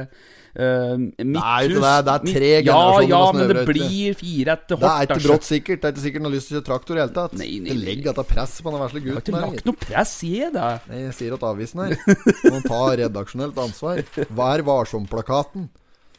uh, 0.61 1.05
ikke 1.17 1.25
det, 1.25 1.93
det 2.05 2.15
er 2.15 2.25
tre 2.27 2.51
mitt, 2.51 2.67
generasjoner 2.67 3.07
Ja, 3.09 3.09
ja, 3.09 3.21
med 3.33 3.41
men 3.41 3.53
det 3.57 3.65
blir 3.71 4.19
fire 4.19 4.57
etter 4.59 4.77
Det 4.77 4.85
er 4.85 4.85
hvert. 4.85 5.07
ikke 5.07 5.17
altså. 5.17 5.29
brått 5.31 5.47
sikkert. 5.49 5.81
Det 5.81 5.89
er 5.89 5.95
ikke 5.95 6.05
sikkert 6.05 6.21
han 6.21 6.29
har 6.29 6.35
lyst 6.37 6.51
til 6.51 6.57
å 6.57 6.59
kjøre 6.59 6.69
traktor 6.69 6.99
i 6.99 7.03
hele 7.05 7.15
tatt. 7.17 7.37
Nei, 7.41 7.47
nei, 7.49 7.71
Det 7.71 7.77
nei. 7.79 7.85
legger 7.89 8.11
dette 8.11 8.27
press 8.35 8.57
på 8.61 8.75
den 8.75 8.83
vesle 8.85 9.01
Jeg 9.05 9.15
har 9.17 9.25
ikke 9.25 9.45
lagt 9.47 9.71
noe 9.71 9.81
press 9.87 10.15
i 10.29 10.35
det. 10.59 10.71
Nei, 10.91 11.01
jeg 11.07 11.15
sier 11.21 11.39
at 11.39 11.47
avisen 11.51 11.85
her 11.87 11.97
må 12.51 12.61
ta 12.67 12.83
redaksjonelt 13.05 13.63
ansvar. 13.65 14.03
Vær 14.43 14.67
varsom-plakaten. 14.69 15.71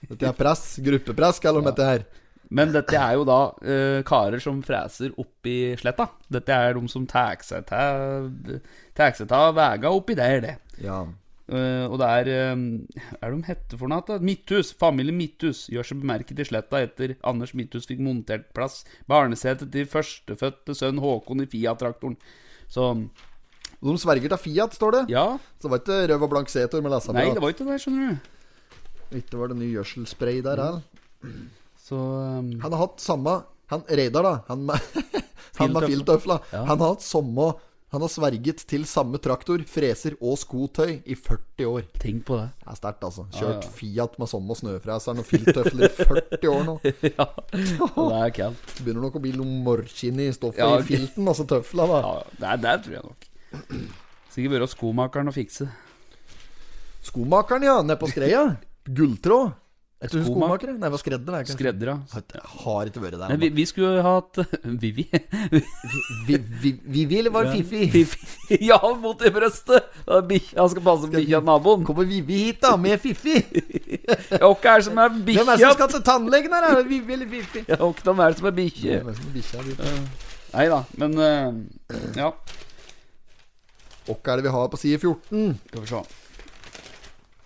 Dette 0.09 0.31
er 0.31 0.33
press. 0.41 0.65
Gruppepress, 0.81 1.37
kaller 1.43 1.61
de 1.61 1.69
dette 1.69 1.91
her. 1.91 2.07
Men 2.51 2.73
dette 2.75 2.97
er 2.99 3.15
jo 3.15 3.23
da 3.27 3.39
uh, 3.55 4.01
karer 4.07 4.41
som 4.43 4.59
freser 4.65 5.13
oppi 5.21 5.71
sletta. 5.79 6.09
Dette 6.31 6.51
er 6.51 6.75
de 6.75 6.83
som 6.91 7.07
tar 7.07 7.39
seg 7.47 7.71
av 7.71 9.55
vega 9.55 9.91
oppi 9.95 10.17
der, 10.19 10.41
det. 10.43 10.55
Ja. 10.83 11.05
Uh, 11.51 11.87
og 11.87 11.97
det 11.99 12.07
er 12.07 12.27
Hva 12.55 13.27
er 13.27 13.33
de 13.33 13.47
heter 13.47 13.79
for 13.79 13.91
noe? 13.91 14.19
Midthus. 14.23 14.73
Familie 14.79 15.15
Midthus 15.15 15.65
gjør 15.71 15.87
seg 15.87 16.03
bemerket 16.03 16.39
i 16.43 16.47
Sletta 16.47 16.83
etter 16.83 17.15
Anders 17.27 17.55
Midthus 17.57 17.87
fikk 17.89 18.03
montert 18.03 18.51
plass 18.55 18.81
barnesetet 19.11 19.71
til 19.73 19.87
førstefødte 19.91 20.75
sønn 20.77 20.99
Håkon 21.03 21.43
i 21.43 21.49
Fiat-traktoren. 21.51 22.19
Så 22.71 22.91
De 23.81 23.95
sverger 23.99 24.31
til 24.31 24.43
Fiat, 24.43 24.75
står 24.75 24.91
det. 24.97 25.05
ja. 25.15 25.25
Så 25.59 25.67
det 25.67 25.71
var 25.71 25.81
ikke 25.83 26.01
røv 26.11 26.27
og 26.27 26.35
blank 26.35 26.51
setor 26.51 26.83
med 26.83 26.99
Nei, 27.15 27.31
det 27.31 27.41
var 27.41 27.55
ikke 27.55 27.67
det, 27.67 27.79
skjønner 27.81 28.11
du. 28.11 29.17
Ikke 29.17 29.39
var 29.39 29.51
det 29.51 29.57
ny 29.59 29.71
gjødselspray 29.73 30.43
der, 30.45 30.61
heller. 30.61 31.49
Så 31.91 31.97
um, 31.99 32.53
Han 32.63 32.71
har 32.71 32.85
hatt 32.85 33.03
samme 33.03 33.41
Han 33.71 33.83
Reidar, 33.89 34.23
da. 34.23 34.37
Han 34.47 34.69
han 35.59 35.75
med 35.75 35.89
Filtøfla. 35.89 36.39
Ja. 36.53 36.63
Han 36.69 36.79
har 36.79 36.95
hatt 36.95 37.03
samme 37.03 37.51
Han 37.91 38.05
har 38.05 38.11
sverget 38.11 38.63
til 38.71 38.85
samme 38.87 39.19
traktor, 39.19 39.59
freser 39.67 40.13
og 40.23 40.37
skotøy 40.39 41.01
i 41.03 41.15
40 41.17 41.67
år. 41.67 41.89
tenk 41.99 42.23
på 42.29 42.37
det. 42.39 42.45
Det 42.61 42.69
er 42.71 42.77
sterkt, 42.79 43.03
altså. 43.03 43.25
Kjørt 43.35 43.65
ja. 43.67 43.71
Fiat 43.75 44.15
med 44.21 44.31
samme 44.31 44.55
snøfreseren 44.55 45.19
og 45.19 45.27
filtøfler 45.27 45.89
i 45.89 45.91
40 45.97 46.47
år 46.53 46.63
nå. 46.69 46.77
ja, 47.17 47.27
det 47.51 48.21
er 48.21 48.31
kaldt. 48.37 48.71
Begynner 48.79 49.03
nok 49.09 49.19
å 49.19 49.23
bli 49.25 49.33
noe 49.35 49.59
morskinn 49.67 50.23
i 50.23 50.29
stoffet 50.31 50.63
Ja, 50.63 50.79
i 50.79 50.87
filten, 50.87 51.27
altså 51.27 51.43
tøfla, 51.51 51.89
da. 51.91 51.99
Ja, 51.99 52.15
det, 52.39 52.55
det 52.63 52.77
tror 52.85 52.95
jeg 52.95 53.09
nok. 53.09 53.27
Sikkert 54.31 54.63
hos 54.63 54.77
skomakeren 54.77 55.27
å 55.27 55.35
fikse. 55.35 55.67
Skomakeren, 57.11 57.67
ja. 57.67 57.75
Nede 57.83 57.99
på 57.99 58.07
skreia. 58.13 58.45
Gulltråd. 58.87 59.51
Skomak- 60.09 60.25
skomaker? 60.25 60.71
Nei, 60.73 60.79
det 60.81 60.91
var 60.95 60.97
skredder. 61.01 61.25
det 61.31 61.39
er. 61.39 61.51
Skredder, 61.53 61.89
ja. 61.91 62.21
Jeg 62.33 62.41
har 62.63 62.85
ikke 62.89 63.01
vært 63.03 63.17
der. 63.21 63.27
Men 63.29 63.39
vi, 63.43 63.49
vi 63.59 63.65
skulle 63.69 64.01
hatt 64.01 64.39
Vivi. 64.81 65.03
Vivi 66.25 67.19
eller 67.19 67.29
var 67.35 67.45
vil. 67.51 67.63
Fifi. 67.63 68.17
Ja, 68.71 68.79
mot 68.99 69.21
i 69.21 69.29
brøstet! 69.31 69.85
Det 70.07 70.21
bikkja- 70.27 70.57
Han 70.59 70.69
skal 70.73 70.83
passe 70.87 71.05
på 71.07 71.13
bikkja 71.19 71.39
til 71.39 71.45
naboen. 71.47 71.85
Kommer 71.87 72.07
Vivi 72.09 72.39
hit, 72.47 72.61
da, 72.65 72.73
med 72.77 72.97
Fifi? 73.03 73.35
Ja, 74.41 74.49
Hvem 74.49 74.73
er 74.73 74.79
det 74.81 74.85
som 74.87 74.97
er 74.97 75.09
Hvem 75.13 75.49
er 75.53 75.57
det 75.57 75.67
som 75.67 75.77
skal 75.77 75.89
til 75.93 76.03
tannlegen 76.09 76.51
her? 76.57 76.67
Er 76.71 76.75
det 76.81 76.89
Vivi 76.89 77.13
eller 77.13 77.29
Fifi? 77.31 77.63
Ja, 77.69 77.77
Hvem 77.77 78.19
er 78.25 78.33
det 78.33 78.37
som 78.41 78.49
er 78.49 78.57
bikkje? 78.57 78.99
Det 79.05 79.29
bikkja? 79.37 79.67
Nei 80.51 80.65
da, 80.67 80.81
men 80.99 81.13
eh, 81.23 81.53
Ja, 82.17 82.31
Hva 84.09 84.17
er 84.33 84.41
det 84.41 84.43
vi 84.49 84.51
har 84.57 84.67
på 84.73 84.79
side 84.81 84.97
14? 84.99 85.59
skal 85.69 85.85
vi 85.85 85.87
se. 85.93 86.01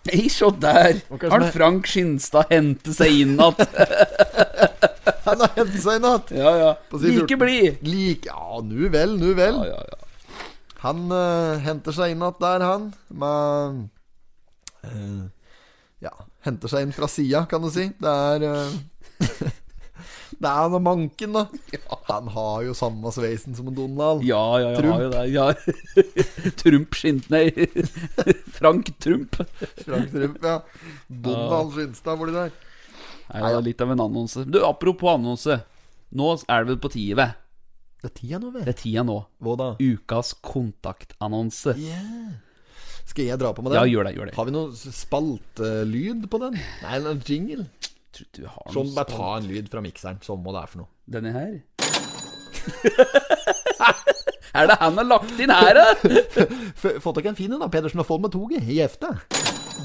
Nei, 0.05 0.27
se 0.29 0.49
der! 0.61 1.01
Er 1.09 1.29
Har 1.33 1.45
Frank 1.53 1.87
Skinstad 1.89 2.51
hentet 2.53 2.93
seg 2.97 3.13
inn 3.23 3.35
igjen? 3.39 3.55
Han 5.25 5.41
har 5.41 5.53
hentet 5.55 5.81
seg 5.81 5.97
inn 5.97 6.07
igjen. 6.09 6.33
Ja, 6.37 6.51
ja. 6.61 6.71
Like 6.93 7.25
14. 7.25 7.39
blid! 7.41 7.79
Like, 7.85 8.29
ja, 8.29 8.61
nu 8.61 8.89
vel, 8.93 9.15
nu 9.21 9.31
vel. 9.37 9.61
Ja, 9.65 9.73
ja, 9.73 9.85
ja. 9.89 10.43
Han 10.85 11.07
uh, 11.09 11.57
henter 11.65 11.95
seg 11.95 12.13
inn 12.13 12.21
igjen 12.21 12.41
der, 12.43 12.65
han. 12.69 12.91
Med 13.09 13.79
uh, 14.85 15.23
Ja, 16.05 16.13
henter 16.45 16.69
seg 16.69 16.85
inn 16.85 16.93
fra 16.93 17.09
sida, 17.09 17.45
kan 17.49 17.65
du 17.65 17.71
si. 17.73 17.87
Det 17.97 18.11
er 18.11 18.45
eh, 18.45 18.75
Det 20.35 20.51
er 20.51 20.71
noe 20.73 20.83
manken, 20.83 21.35
da. 21.37 21.45
Han 22.09 22.27
har 22.35 22.65
jo 22.67 22.73
samme 22.77 23.11
sveisen 23.15 23.55
som 23.57 23.69
en 23.71 23.77
Donald. 23.77 24.23
Ja, 24.27 24.41
ja, 24.61 24.73
ja, 24.73 24.79
Trump. 24.79 24.93
har 24.93 25.05
jo 25.05 25.11
det. 25.13 25.23
Ja. 25.33 25.47
Trump 26.61 26.97
skint 26.97 27.29
Nei, 27.33 27.47
Frank 28.57 28.91
Trump. 29.03 29.39
Frank 29.83 30.11
Trump, 30.11 30.37
ja. 30.43 30.59
Donald 31.07 31.73
Skinstad 31.77 32.19
borti 32.21 32.35
der. 32.35 32.53
Nei, 33.31 33.41
det 33.41 33.55
er 33.55 33.65
litt 33.65 33.81
av 33.81 33.95
en 33.95 34.03
annonse. 34.05 34.45
Du, 34.45 34.59
apropos 34.67 35.15
annonse. 35.15 35.61
Nå 36.15 36.29
er 36.45 36.63
det 36.63 36.75
vel 36.75 36.81
på 36.83 36.91
tide. 36.93 37.31
Det 38.03 38.11
er 38.11 38.17
tida 38.19 38.37
nå, 38.43 38.51
Det 38.53 38.69
er 38.69 38.77
tida 38.77 39.03
nå. 39.07 39.17
Hva 39.41 39.55
da? 39.57 39.69
Ukas 39.81 40.35
kontaktannonse. 40.45 41.73
Skal 43.05 43.31
jeg 43.31 43.39
dra 43.41 43.49
på 43.55 43.63
med 43.65 43.73
den? 43.73 43.79
Ja, 43.79 43.89
gjør 43.89 44.07
det. 44.07 44.13
gjør 44.17 44.29
det 44.29 44.35
Har 44.37 44.47
vi 44.47 44.53
noe 44.53 44.75
spaltelyd 44.75 46.27
på 46.29 46.41
den? 46.43 46.59
Nei, 46.83 46.99
en 47.01 47.23
jingle. 47.25 47.65
Tror 48.15 48.47
har 48.47 48.71
Sånn, 48.71 48.87
noe 48.87 48.95
bare 48.95 49.11
ta 49.11 49.31
en 49.39 49.47
lyd 49.49 49.67
fra 49.71 49.81
mikseren. 49.83 50.21
Sånn 50.23 50.43
må 50.43 50.53
det 50.55 50.61
er 50.63 50.71
for 50.71 50.83
noe. 50.83 50.91
Denne 51.11 51.31
her. 51.35 51.53
er 54.55 54.69
det 54.71 54.77
han 54.79 55.01
har 55.01 55.07
lagt 55.09 55.41
inn 55.43 55.51
her, 55.51 55.75
da? 55.75 55.87
Fått 57.03 57.19
dere 57.19 57.33
en 57.33 57.37
fin 57.37 57.51
en, 57.51 57.59
da? 57.59 57.67
Pedersen 57.71 58.01
og 58.03 58.07
Fold 58.07 58.23
med 58.23 58.33
toget 58.35 58.63
i 58.63 58.79
Jefta. 58.79 59.11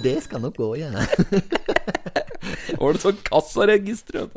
Det 0.05 0.17
skal 0.25 0.45
nok 0.45 0.57
gå, 0.57 0.71
ja. 0.81 0.91
Var 2.81 2.95
det 2.95 3.03
sånn 3.03 3.19
kassaregister? 3.27 4.31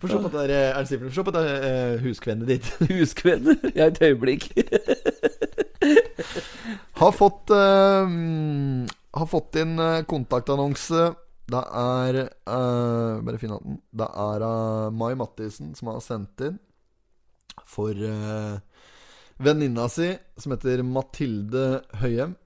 Få 0.00 0.08
se 0.08 0.16
på 0.24 0.30
det 0.32 0.46
der, 0.48 0.54
eh, 0.72 0.88
se 0.88 1.22
på 1.22 1.34
det 1.36 1.44
uh, 1.44 2.00
huskvennet 2.02 2.48
ditt. 2.50 2.72
huskvennet? 2.88 3.68
Ja, 3.76 3.92
et 3.92 4.00
øyeblikk. 4.02 4.50
Har 6.98 7.12
fått 7.14 7.50
eh, 7.54 8.08
mm, 8.08 8.86
Har 9.14 9.26
fått 9.30 9.58
inn 9.60 9.78
eh, 9.78 10.02
kontaktannonse. 10.08 11.12
Det 11.48 11.60
er 11.80 12.18
uh, 12.26 13.20
Bare 13.24 13.40
finn 13.40 13.54
hatten. 13.54 13.78
Det 13.90 14.08
er 14.08 14.44
uh, 14.44 14.90
Mai 14.92 15.14
Mathisen 15.18 15.72
som 15.78 15.92
har 15.92 16.02
sendt 16.04 16.44
inn 16.44 16.58
for 17.68 17.92
uh, 17.92 18.60
venninna 19.42 19.88
si, 19.92 20.12
som 20.40 20.54
heter 20.54 20.84
Mathilde 20.86 21.82
Høyem. 22.02 22.36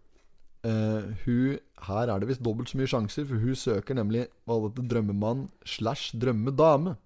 Uh, 0.63 1.13
hun 1.25 1.59
Her 1.83 2.11
er 2.13 2.23
det 2.23 2.29
visst 2.31 2.43
dobbelt 2.47 2.71
så 2.71 2.79
mye 2.79 2.91
sjanser, 2.91 3.27
for 3.27 3.43
hun 3.43 3.59
søker 3.59 3.99
nemlig 3.99 4.29
hva 4.47 4.61
det 4.63 4.69
heter 4.71 4.91
drømmemann 4.95 5.47
slash 5.67 6.15
drømmedame. 6.23 6.97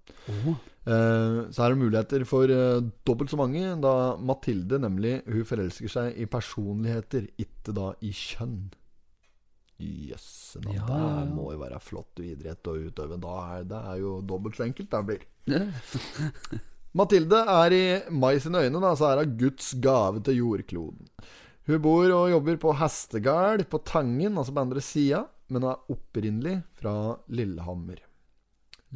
Eh, 0.86 1.38
så 1.50 1.64
er 1.64 1.72
det 1.72 1.80
muligheter 1.80 2.22
for 2.28 2.46
uh, 2.46 2.78
dobbelt 3.08 3.32
så 3.32 3.38
mange, 3.40 3.62
da 3.82 4.14
Mathilde 4.22 4.78
nemlig 4.78 5.16
Hun 5.26 5.42
forelsker 5.48 5.90
seg 5.90 6.20
i 6.22 6.28
personligheter, 6.30 7.26
ikke 7.42 7.74
da 7.74 7.88
i 8.06 8.12
kjønn. 8.14 8.68
Jøsse 9.82 10.62
navn, 10.64 10.76
Ja, 10.78 10.86
det 10.88 11.34
må 11.36 11.50
jo 11.52 11.60
være 11.60 11.80
flott 11.84 12.22
idrett 12.24 12.70
å 12.70 12.76
utøve. 12.80 13.18
Da 13.20 13.34
er 13.56 13.66
det 13.68 13.80
er 13.92 13.98
jo 14.00 14.14
dobbelt 14.24 14.56
så 14.56 14.64
enkelt 14.64 14.92
det 14.94 15.02
blir. 15.10 15.26
Mathilde 16.96 17.42
er 17.52 17.74
i 17.76 17.82
Mai 18.16 18.38
sine 18.40 18.62
øyne 18.64 18.80
da, 18.80 18.94
så 18.96 19.10
er 19.10 19.20
hun 19.24 19.34
Guds 19.42 19.74
gave 19.84 20.22
til 20.24 20.38
jordkloden. 20.40 21.10
Hun 21.66 21.82
bor 21.82 22.06
og 22.14 22.30
jobber 22.30 22.56
på 22.62 22.72
Hestegard 22.78 23.66
på 23.68 23.82
Tangen, 23.84 24.38
altså 24.38 24.54
på 24.54 24.62
andre 24.64 24.82
sida, 24.84 25.24
men 25.50 25.66
hun 25.66 25.72
er 25.74 25.92
opprinnelig 25.92 26.56
fra 26.78 26.94
Lillehammer. 27.28 28.00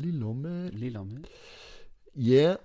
Lillehammer 0.00 0.70
Lillehammer. 0.72 1.26
Jeg 2.14 2.56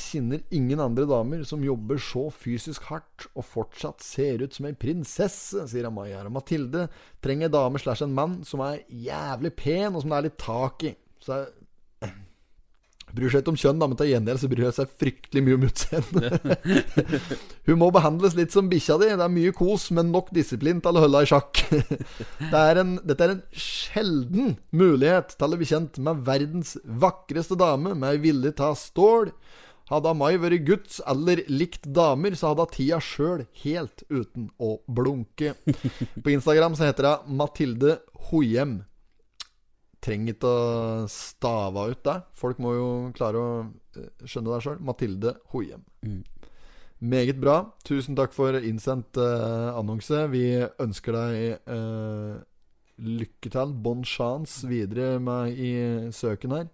kjenner 0.00 0.42
ingen 0.54 0.80
andre 0.82 1.06
damer 1.08 1.42
som 1.48 1.64
jobber 1.64 2.00
så 2.02 2.26
fysisk 2.34 2.88
hardt 2.90 3.28
og 3.34 3.46
fortsatt 3.46 4.04
ser 4.04 4.44
ut 4.44 4.54
som 4.56 4.68
ei 4.68 4.76
prinsesse, 4.78 5.66
sier 5.70 5.88
Amaya. 5.88 6.24
Og 6.26 6.34
Mathilde 6.36 6.86
trenger 7.24 7.50
en 7.50 7.56
dame 7.56 7.82
slash 7.82 8.06
en 8.06 8.14
mann 8.16 8.40
som 8.46 8.62
er 8.66 8.84
jævlig 8.88 9.54
pen, 9.58 9.94
og 9.94 10.02
som 10.02 10.14
det 10.14 10.20
er 10.20 10.28
litt 10.28 10.40
tak 10.42 10.86
i. 10.88 10.94
Så 11.22 11.40
jeg 11.40 12.12
bryr 13.16 13.32
seg 13.32 13.42
ikke 13.42 13.52
om 13.54 13.58
kjønn, 13.60 13.82
da, 13.82 13.88
men 13.90 13.98
til 14.00 14.10
gjengjeld 14.12 14.42
så 14.42 14.50
bryr 14.52 14.64
jeg 14.66 14.76
seg 14.78 14.94
fryktelig 15.02 15.44
mye 15.46 15.58
om 15.58 15.66
utseendet. 15.68 16.48
Hun 17.68 17.80
må 17.82 17.90
behandles 17.94 18.38
litt 18.38 18.54
som 18.54 18.70
bikkja 18.70 18.98
di. 19.02 19.10
Det 19.12 19.26
er 19.26 19.36
mye 19.36 19.54
kos, 19.56 19.88
men 19.96 20.12
nok 20.14 20.32
disiplin 20.36 20.82
til 20.84 20.98
å 20.98 21.04
holde 21.06 21.22
i 21.24 21.30
sjakk. 21.30 21.62
Det 22.52 22.62
er 22.62 22.82
en, 22.82 22.96
dette 23.06 23.26
er 23.26 23.36
en 23.36 23.44
sjelden 23.52 24.56
mulighet 24.76 25.36
til 25.38 25.54
å 25.54 25.60
bli 25.60 25.70
kjent 25.70 26.00
med 26.02 26.26
verdens 26.26 26.76
vakreste 26.84 27.58
dame 27.58 27.94
med 27.96 28.12
ei 28.12 28.20
vilje 28.28 28.52
til 28.58 28.76
stål. 28.78 29.32
Hadde 29.86 30.16
Mai 30.18 30.34
vært 30.42 30.64
guds 30.66 30.98
eller 31.06 31.44
likt 31.46 31.84
damer, 31.94 32.34
så 32.34 32.50
hadde 32.50 32.64
hun 32.66 32.74
tida 32.74 32.98
sjøl 32.98 33.44
helt 33.62 34.02
uten 34.10 34.48
å 34.58 34.80
blunke. 34.90 35.54
På 36.22 36.32
Instagram 36.32 36.74
så 36.74 36.88
heter 36.88 37.06
hun 37.12 37.36
Mathilde 37.38 38.00
Hoiem. 38.28 38.80
Trenger 40.02 40.34
ikke 40.34 40.50
å 40.50 41.04
stave 41.10 41.84
ut 41.92 42.02
det. 42.06 42.16
Folk 42.38 42.58
må 42.62 42.72
jo 42.74 42.88
klare 43.14 43.42
å 43.42 43.52
eh, 43.98 44.08
skjønne 44.26 44.52
det 44.52 44.64
sjøl. 44.66 44.80
Mathilde 44.86 45.36
Hoiem. 45.52 45.86
Meget 46.98 47.38
bra. 47.42 47.56
Tusen 47.86 48.18
takk 48.18 48.34
for 48.34 48.56
innsendt 48.58 49.18
uh, 49.20 49.76
annonse. 49.76 50.24
Vi 50.32 50.48
ønsker 50.82 51.14
deg 51.14 51.70
uh, 51.70 52.40
lykke 53.06 53.52
til. 53.52 53.76
Bon 53.86 54.02
chance 54.06 54.66
videre 54.66 55.20
med 55.22 55.54
i 55.60 55.70
søken 56.16 56.56
her. 56.56 56.66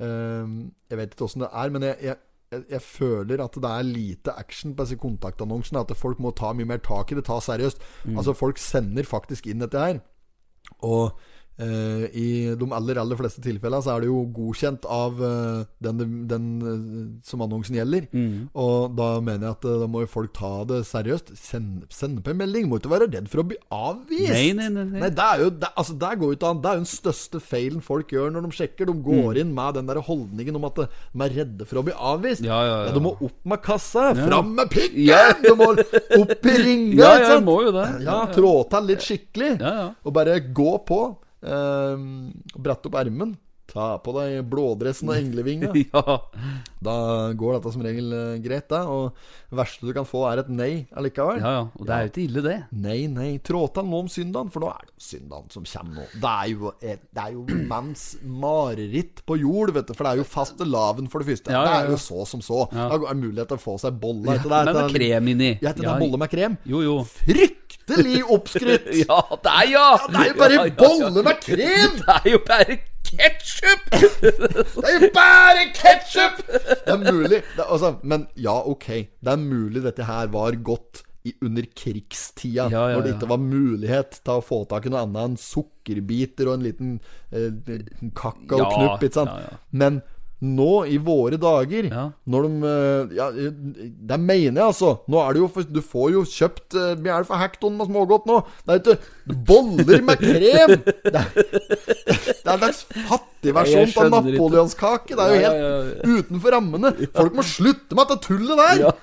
Uh, 0.00 0.66
jeg 0.90 0.98
vet 0.98 1.14
ikke 1.14 1.28
åssen 1.28 1.44
det 1.44 1.52
er, 1.52 1.74
men 1.74 1.86
jeg, 1.86 1.98
jeg, 2.08 2.18
jeg, 2.50 2.64
jeg 2.70 2.82
føler 2.82 3.42
at 3.44 3.56
det 3.62 3.70
er 3.70 3.86
lite 3.86 4.32
action 4.38 4.74
på 4.74 4.86
disse 4.86 4.98
kontaktannonsene. 5.00 5.82
At 5.84 5.96
folk 5.98 6.20
må 6.22 6.32
ta 6.36 6.52
mye 6.56 6.68
mer 6.68 6.82
tak 6.82 7.12
i 7.12 7.18
det. 7.18 7.26
Ta 7.28 7.38
seriøst. 7.44 7.82
Altså, 8.16 8.34
folk 8.36 8.58
sender 8.58 9.06
faktisk 9.06 9.46
inn 9.46 9.62
dette 9.62 9.78
her. 9.84 10.00
Og 10.86 11.18
i 11.60 12.54
de 12.56 12.66
aller 12.72 12.98
aller 13.02 13.18
fleste 13.18 13.42
tilfellene 13.44 13.82
så 13.84 13.92
er 13.94 14.04
det 14.04 14.08
jo 14.10 14.20
godkjent 14.36 14.86
av 14.90 15.18
eh, 15.26 15.62
den, 15.84 16.02
den 16.30 16.46
eh, 16.60 17.02
som 17.26 17.42
annonsen 17.44 17.76
gjelder. 17.76 18.06
Og 18.54 18.94
da 18.98 19.08
mener 19.24 19.48
jeg 19.50 19.56
at 19.58 19.66
eh, 19.68 19.78
da 19.82 19.88
må 19.90 20.02
jo 20.04 20.10
folk 20.12 20.32
ta 20.36 20.52
det 20.68 20.82
seriøst. 20.88 21.32
Send, 21.38 21.84
send 21.92 22.22
på 22.24 22.32
en 22.34 22.40
melding. 22.40 22.68
Må 22.70 22.78
ikke 22.80 22.92
være 22.94 23.08
redd 23.10 23.28
for 23.32 23.42
å 23.42 23.46
bli 23.50 23.58
avvist. 23.74 24.32
Nei, 24.32 24.50
nei, 24.56 24.68
nei, 24.74 24.86
nei. 24.94 25.10
det 25.14 25.26
er 25.26 25.44
jo 25.44 25.50
det, 25.60 25.70
altså, 25.76 25.96
det 26.00 26.12
går 26.22 26.34
ut 26.36 26.46
an. 26.50 26.60
Det 26.64 26.70
er 26.72 26.78
jo 26.78 26.84
den 26.84 26.90
største 26.94 27.42
feilen 27.44 27.84
folk 27.84 28.12
gjør 28.14 28.32
når 28.34 28.48
de 28.48 28.56
sjekker. 28.60 28.90
De 28.90 28.96
går 29.06 29.18
Mm. 29.20 29.38
inn 29.42 29.50
med 29.54 29.74
den 29.76 29.88
der 29.90 29.98
holdningen 30.06 30.56
om 30.56 30.64
at 30.70 30.78
eh, 30.84 30.92
de 31.12 31.24
er 31.26 31.34
redde 31.42 31.66
for 31.68 31.80
å 31.80 31.84
bli 31.86 31.92
avvist. 31.94 32.44
Ja, 32.46 32.60
ja, 32.64 32.76
ja. 32.86 32.92
du 32.96 33.00
må 33.04 33.12
opp 33.20 33.36
med 33.52 33.60
kassa. 33.64 34.10
Fram 34.16 34.54
med 34.56 34.70
pikken! 34.72 35.02
Ja. 35.10 35.20
Du 35.44 35.54
må 35.58 35.72
opp 35.74 36.46
i 36.46 36.54
ringa. 36.56 36.94
Ja, 37.00 37.10
ja, 37.34 37.40
må 37.42 37.56
jo 37.66 37.72
det. 37.74 37.86
Ja, 38.04 38.20
trå 38.32 38.52
til 38.70 38.86
litt 38.90 39.02
skikkelig. 39.04 39.52
Ja, 39.60 39.72
ja. 39.80 39.88
Og 40.06 40.14
bare 40.16 40.38
gå 40.54 40.72
på. 40.86 41.00
Eh, 41.42 41.96
brette 42.56 42.88
opp 42.88 42.94
ermen. 43.00 43.36
Ta 43.70 43.92
på 44.02 44.10
deg 44.16 44.40
blådressen 44.50 45.10
og 45.12 45.14
englevinga. 45.20 45.68
ja. 45.94 46.16
Da 46.82 46.94
går 47.38 47.58
dette 47.58 47.70
som 47.74 47.84
regel 47.84 48.08
eh, 48.16 48.38
greit, 48.42 48.66
da. 48.72 48.80
Og 48.90 49.12
det 49.50 49.58
verste 49.60 49.86
du 49.86 49.92
kan 49.94 50.06
få, 50.08 50.24
er 50.30 50.40
et 50.42 50.48
nei 50.50 50.70
allikevel. 50.98 51.38
ja, 51.38 51.52
ja. 51.60 51.62
Og 51.78 51.86
det 51.86 51.94
er 51.94 52.06
jo 52.06 52.10
ikke 52.10 52.24
ille, 52.24 52.42
det. 52.46 52.56
Nei, 52.82 52.98
nei. 53.12 53.28
Trå 53.46 53.62
til 53.74 53.86
nå 53.86 54.00
om 54.04 54.10
søndagen, 54.10 54.50
for 54.50 54.64
nå 54.64 54.72
er 54.72 54.88
det 54.88 55.06
søndagen 55.06 55.52
som 55.54 55.68
kommer 55.70 56.00
nå. 56.00 56.08
Det 56.24 56.32
er 56.32 56.50
jo, 56.54 56.72
et, 56.82 57.04
det 57.14 57.24
er 57.28 57.36
jo 57.36 57.44
manns 57.70 58.04
mareritt 58.24 59.22
på 59.28 59.38
jord, 59.40 59.74
vet 59.76 59.90
du. 59.90 59.94
For 59.94 60.06
det 60.08 60.16
er 60.16 60.22
jo 60.24 60.26
fastelavn, 60.34 61.10
for 61.12 61.22
det 61.22 61.30
første. 61.32 61.54
Ja, 61.54 61.62
ja, 61.62 61.70
Det 61.70 61.78
er 61.90 61.94
jo 61.94 62.00
så 62.08 62.26
som 62.32 62.42
så. 62.44 62.64
Ja. 62.74 62.88
Da 62.90 63.00
er 63.12 63.20
mulighet 63.22 63.52
til 63.54 63.60
å 63.60 63.64
få 63.68 63.76
seg 63.82 63.98
bolle. 64.02 64.34
etter 64.34 64.50
det. 64.50 64.62
Men 64.70 64.80
med 64.82 64.94
krem 64.98 65.32
inni. 65.34 65.50
Ja, 65.62 65.70
etter 65.74 65.86
det 65.86 65.92
er 65.94 66.02
bolle 66.02 66.20
med 66.24 66.32
krem. 66.34 66.58
Jo, 66.74 66.82
jo. 66.86 66.96
Fryktelig 67.22 68.22
oppskrytt! 68.26 68.90
Ja, 69.04 69.20
det 69.42 69.50
er 69.62 69.68
ja! 69.72 69.86
Det 70.10 70.18
er 70.20 70.28
jo 70.32 70.38
bare 70.38 70.54
Ja, 70.56 70.64
ja, 70.64 70.70
ja. 70.70 70.78
bolle 70.80 71.22
med 71.26 71.40
krem! 71.44 71.98
Det 72.00 72.16
er 72.16 72.28
jo 72.34 72.40
bare 72.46 72.76
ketsjup! 73.10 73.86
Det 74.80 74.88
er 74.88 74.96
jo 74.96 75.10
bare 75.14 75.68
ketsjup! 75.76 76.42
Det 76.48 76.94
er 76.94 77.00
mulig. 77.04 77.42
Det 77.56 77.64
er, 77.64 77.68
altså, 77.68 77.94
men 78.02 78.26
ja, 78.38 78.56
ok. 78.70 78.88
Det 79.20 79.32
er 79.34 79.40
mulig 79.42 79.84
dette 79.84 80.06
her 80.08 80.30
var 80.32 80.58
godt 80.64 81.02
i, 81.26 81.34
under 81.44 81.66
krigstida. 81.76 82.68
Ja, 82.72 82.86
ja, 82.88 82.96
Når 82.96 83.04
det 83.04 83.14
ikke 83.16 83.32
var 83.32 83.42
mulighet 83.42 84.20
til 84.24 84.38
å 84.38 84.44
få 84.44 84.62
tak 84.70 84.86
i 84.86 84.92
noe 84.92 85.04
annet 85.04 85.20
enn 85.26 85.36
sukkerbiter 85.40 86.48
og 86.48 86.58
en 86.58 86.64
liten 86.64 86.94
eh, 87.30 87.50
kakaoknupp. 88.16 88.78
Ja, 88.78 88.96
ikke 88.96 89.12
sant? 89.18 89.36
ja, 89.36 89.50
ja. 89.50 89.60
Men 89.82 90.00
nå 90.40 90.86
i 90.88 90.96
våre 91.04 91.36
dager, 91.40 91.88
Ja. 91.90 92.04
når 92.26 92.46
de 92.46 92.68
eh, 92.70 93.14
Ja, 93.18 93.26
det 93.30 94.18
mener 94.20 94.56
jeg, 94.56 94.66
altså. 94.70 94.92
Nå 95.10 95.20
er 95.20 95.34
det 95.36 95.40
jo 95.42 95.48
for, 95.52 95.62
Du 95.68 95.80
får 95.84 96.06
jo 96.14 96.22
kjøpt 96.24 96.76
Mye 97.02 97.12
er 97.12 97.24
det 97.24 97.28
for 97.28 97.36
hekton 97.42 97.76
med 97.76 97.90
smågodt 97.90 98.24
nå? 98.30 98.38
Det 98.64 98.72
er 98.72 98.80
ikke 98.80 99.36
boller 99.50 100.00
med 100.06 100.22
krem! 100.22 100.74
Det 101.04 101.12
er, 101.12 101.28
det 101.34 102.46
er 102.46 102.54
en 102.54 102.62
slags 102.64 102.80
fattig 103.08 103.54
versjon 103.56 103.92
av 104.14 104.24
napoleonskake. 104.24 105.12
Det 105.16 105.26
er 105.26 105.30
jo 105.34 105.42
helt 105.44 105.60
ja, 105.60 105.68
ja. 105.76 106.16
utenfor 106.18 106.56
rammene. 106.56 106.94
Folk 107.14 107.36
må 107.36 107.44
slutte 107.46 107.96
med 107.98 108.10
dette 108.10 108.24
tullet 108.26 108.56
der! 108.64 108.96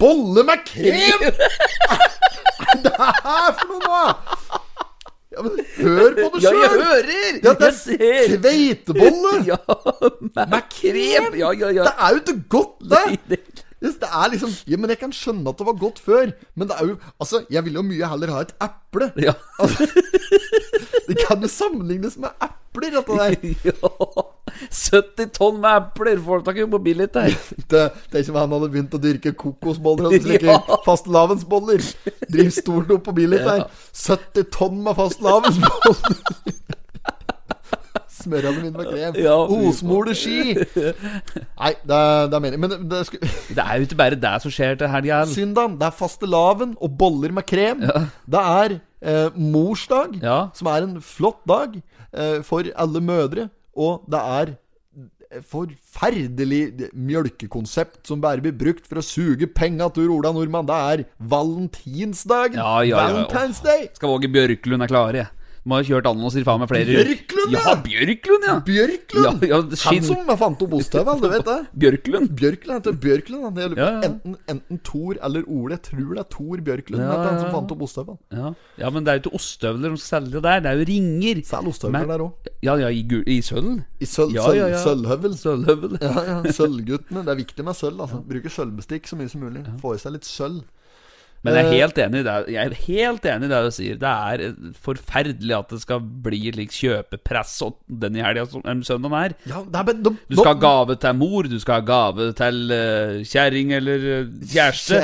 Bolle 0.00 0.46
med 0.46 0.62
krem! 0.70 1.26
Hva 2.60 2.74
er 2.76 2.82
det 2.84 2.92
her 3.00 3.52
for 3.58 3.66
noe, 3.74 3.80
nå? 3.82 4.60
Ja, 5.30 5.42
men 5.46 5.60
hør 5.76 6.14
på 6.16 6.28
det 6.34 6.42
Ja, 6.42 6.50
jeg 6.58 6.70
hører! 6.74 7.10
Ja, 7.44 7.52
det 7.60 7.68
er 7.70 8.36
kveitebolle! 8.36 9.34
Ja, 9.50 9.58
med 10.34 10.64
krem! 10.74 11.34
Ja, 11.38 11.52
ja, 11.54 11.68
ja. 11.70 11.84
Det 11.86 11.92
er 11.94 12.16
jo 12.16 12.22
ikke 12.22 12.38
godt, 12.48 12.90
det! 13.30 13.64
Yes, 13.80 13.94
Det 13.96 14.08
er 14.12 14.28
liksom 14.34 14.50
Ja, 14.68 14.76
men 14.76 14.90
jeg 14.92 14.98
kan 15.00 15.12
skjønne 15.16 15.48
at 15.48 15.56
det 15.60 15.66
var 15.66 15.76
godt 15.80 15.98
før. 16.04 16.32
Men 16.54 16.68
det 16.68 16.76
er 16.76 16.90
jo 16.90 16.96
Altså, 17.20 17.44
jeg 17.50 17.64
vil 17.64 17.78
jo 17.78 17.82
mye 17.86 18.10
heller 18.12 18.32
ha 18.34 18.40
et 18.44 18.52
eple. 18.60 19.10
Ja. 19.24 19.32
Det 21.10 21.16
kan 21.26 21.40
jo 21.42 21.48
sammenlignes 21.50 22.14
med 22.22 22.30
epler, 22.44 22.92
dette 22.94 23.16
der. 23.18 23.34
ja. 23.70 23.90
70 24.70 25.30
tonn 25.34 25.58
med 25.62 25.70
epler 25.80 26.20
får 26.22 26.44
tak 26.46 26.60
i 26.60 26.66
på 26.70 26.78
billig 26.84 27.08
der. 27.16 27.34
Er 27.74 28.22
som 28.26 28.36
om 28.36 28.40
han 28.44 28.54
hadde 28.54 28.68
begynt 28.74 28.94
å 28.94 29.00
dyrke 29.02 29.32
kokosboller 29.38 30.10
og 30.10 30.22
slike 30.22 30.46
Ja. 30.52 30.58
fastelavnsboller. 30.86 31.82
Driver 32.30 32.54
stort 32.54 32.92
opp 32.94 33.04
på 33.08 33.16
billig 33.16 33.40
der. 33.46 33.64
70 33.96 34.46
tonn 34.54 34.78
med 34.86 34.94
fastelavnsboller. 35.00 36.20
Smører 38.20 38.56
mine 38.58 38.70
med 38.76 38.88
krem. 38.90 39.18
Ja, 39.22 39.34
Osmole 39.70 40.14
ski. 40.18 40.54
Nei, 40.54 41.72
det 41.82 41.96
er, 41.96 42.26
det 42.30 42.36
er 42.38 42.44
meningen. 42.44 42.60
Men 42.66 42.74
det, 42.74 42.80
det 42.92 43.02
sku, 43.08 43.18
Det 43.56 43.64
er 43.64 43.80
jo 43.80 43.88
ikke 43.88 44.00
bare 44.02 44.18
det 44.20 44.34
som 44.44 44.54
skjer 44.54 44.78
til 44.80 44.92
helga. 44.92 45.22
Syndagen, 45.30 45.78
det 45.80 45.88
er 45.88 45.96
fastelavn 46.00 46.74
og 46.80 46.96
boller 47.00 47.32
med 47.36 47.46
krem. 47.48 47.82
Det 48.30 48.42
er 48.46 48.78
eh, 48.78 49.36
morsdag, 49.36 50.18
Ja. 50.22 50.40
som 50.54 50.68
er 50.72 50.86
en 50.88 50.98
flott 51.04 51.40
dag 51.48 51.78
eh, 52.12 52.40
for 52.46 52.68
alle 52.76 53.00
mødre. 53.04 53.48
Og 53.80 54.04
det 54.10 54.20
er 54.40 54.56
forferdelig 55.46 56.88
mjølkekonsept 56.90 58.08
som 58.10 58.18
bare 58.22 58.42
blir 58.42 58.54
brukt 58.58 58.88
for 58.90 58.98
å 58.98 59.04
suge 59.04 59.46
penga 59.54 59.86
til 59.94 60.10
Ola 60.10 60.32
Nordmann. 60.34 60.66
Det 60.66 60.78
er 60.94 61.04
valentinsdagen. 61.32 62.58
Ja, 62.58 62.80
ja, 62.82 62.96
ja. 62.96 63.04
Valentine's 63.12 63.60
Day. 63.64 63.86
Skal 63.94 64.10
Våge 64.10 64.30
Bjørklund 64.34 64.82
er 64.86 64.90
klare. 64.90 65.26
Må 65.68 65.76
ha 65.76 65.84
kjørt 65.84 66.06
annonser 66.08 66.44
faen 66.46 66.62
meg 66.62 66.70
flere 66.70 66.88
Bjørklund, 66.88 67.52
ja! 67.52 67.72
Bjørklund, 67.84 68.44
ja! 68.48 68.54
Bjørklund. 68.64 69.42
Ja, 69.44 69.58
ja, 69.58 69.58
Han 69.90 69.98
som 70.06 70.30
fant 70.40 70.62
opp 70.64 70.76
ostehøvel, 70.78 71.20
du 71.20 71.26
vet 71.28 71.44
det. 71.44 71.56
Bjørklund. 71.82 72.30
Bjørklund 72.38 72.78
heter 72.78 72.96
Bjørklund. 73.02 73.60
Ja, 73.60 73.68
ja. 73.76 73.90
Enten, 74.08 74.38
enten 74.48 74.80
Tor 74.88 75.20
eller 75.20 75.44
Ole. 75.44 75.76
Jeg 75.76 75.84
tror 75.90 76.14
det 76.16 76.22
er 76.24 76.30
Tor 76.32 76.64
Bjørklund 76.70 77.04
Ja, 77.04 77.18
han 77.26 77.36
som 77.42 77.52
fant 77.52 77.74
opp 77.76 77.84
ostehøvel. 77.84 78.18
Ja. 78.32 78.54
ja, 78.80 78.92
men 78.94 79.04
det 79.04 79.12
er 79.12 79.20
jo 79.20 79.24
ikke 79.26 79.34
ostehøvler 79.42 79.94
de 79.98 80.02
selger 80.06 80.46
der, 80.48 80.64
det 80.64 80.72
er 80.72 80.80
jo 80.80 80.88
ringer. 80.94 81.44
Selg 81.52 81.72
ostehøvler 81.74 82.08
der 82.14 82.24
òg. 82.24 82.50
Ja, 82.64 82.78
ja, 82.80 82.88
i, 82.88 83.04
i 83.36 83.38
sølv. 83.44 83.78
I 84.00 84.08
sølv, 84.08 84.34
Ja, 84.40 84.48
ja, 84.56 84.72
ja. 84.72 84.80
sølvhøvel. 84.80 85.36
Sølvhøvel. 85.40 85.98
Ja, 86.00 86.16
ja, 86.30 86.40
Sølvguttene. 86.56 87.26
Det 87.28 87.36
er 87.36 87.40
viktig 87.44 87.64
med 87.68 87.76
sølv. 87.76 88.00
Altså. 88.06 88.24
Bruke 88.32 88.52
sølvbestikk 88.52 89.08
så 89.12 89.20
mye 89.20 89.28
som 89.32 89.44
mulig. 89.44 89.66
Få 89.84 89.92
i 89.96 90.00
seg 90.02 90.16
litt 90.16 90.28
sølv. 90.28 90.64
Men 91.40 91.56
jeg 91.56 91.64
er 91.64 91.70
Eh, 91.70 91.76
helt 91.80 91.98
enig 92.02 92.20
i 92.20 92.24
det 92.26 92.34
Jeg 92.52 92.60
er 92.60 92.74
helt 92.84 93.26
enig 93.32 93.46
i 93.48 93.52
det 93.52 93.60
du 93.64 93.70
sier. 93.72 94.00
Det 94.00 94.10
er 94.10 94.42
eh, 94.44 94.74
forferdelig 94.84 95.54
at 95.56 95.72
det 95.72 95.80
skal 95.80 96.02
bli 96.26 96.40
slik 96.52 96.74
kjøpepress 96.76 97.54
og 97.64 97.78
den 98.02 98.18
i 98.18 98.24
helga 98.24 98.44
som 98.50 98.82
søndagen 98.84 99.16
er. 99.16 99.36
Ja, 99.48 99.62
er 99.64 99.88
bare, 99.88 99.96
de, 99.96 100.12
Du 100.28 100.36
skal 100.36 100.52
ha 100.52 100.60
gave 100.60 100.98
til 101.00 101.16
mor, 101.16 101.48
du 101.48 101.56
skal 101.62 101.80
ha 101.80 101.86
gave 101.86 102.28
til 102.36 102.60
uh, 102.74 103.16
kjerring 103.24 103.72
eller 103.78 104.06
kjæreste. 104.52 105.00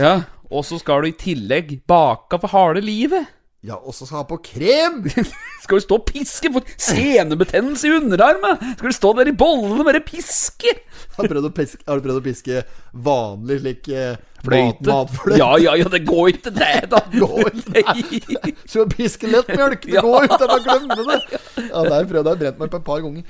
Ja, 0.00 0.14
Og 0.48 0.64
så 0.64 0.78
skal 0.80 1.02
du 1.02 1.10
i 1.10 1.16
tillegg 1.18 1.80
baka 1.88 2.38
for 2.40 2.54
harde 2.54 2.80
livet. 2.84 3.35
Ja, 3.64 3.78
og 3.80 3.94
så 3.96 4.06
skal 4.06 4.20
han 4.20 4.28
på 4.28 4.36
krem! 4.44 4.98
Skal 5.66 5.80
du 5.80 5.82
stå 5.82 5.96
og 5.98 6.04
piske 6.06 6.50
for 6.54 6.66
senebetennelse 6.78 7.88
i 7.88 7.94
underarmen? 7.96 8.60
Skal 8.76 8.92
du 8.92 8.94
stå 8.94 9.10
der 9.18 9.30
i 9.32 9.34
bollene 9.34 9.80
og 9.82 9.88
bare 9.88 10.02
piske? 10.04 10.76
Har 11.16 11.26
du 11.26 11.48
piske, 11.50 11.80
har 11.88 11.98
du 11.98 12.04
prøvd 12.04 12.20
å 12.20 12.22
piske 12.22 12.60
vanlig 13.06 13.56
slik 13.64 13.88
eh, 13.90 14.20
Fløyte? 14.44 14.84
Mat, 14.86 14.92
matfløyte? 14.92 15.40
Ja, 15.40 15.48
ja, 15.58 15.74
ja, 15.80 15.88
det 15.90 16.04
går 16.06 16.30
ikke 16.36 16.52
det, 16.54 16.70
da. 16.92 17.02
Går 17.16 17.50
ikke 17.82 18.54
Skal 18.68 18.86
piske 18.92 19.32
lettmjølk, 19.32 19.88
det 19.88 20.04
går 20.04 20.28
jeg 20.28 20.38
bare 20.44 20.62
glemte 20.68 21.02
det! 21.08 21.20
Ja, 21.66 21.82
det 21.82 21.96
har 21.96 22.04
jeg 22.04 22.38
brent 22.44 22.62
meg 22.62 22.70
på 22.76 22.82
et 22.82 22.86
par 22.86 23.02
ganger. 23.02 23.26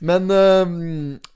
Men 0.00 0.28
øhm, 0.30 0.74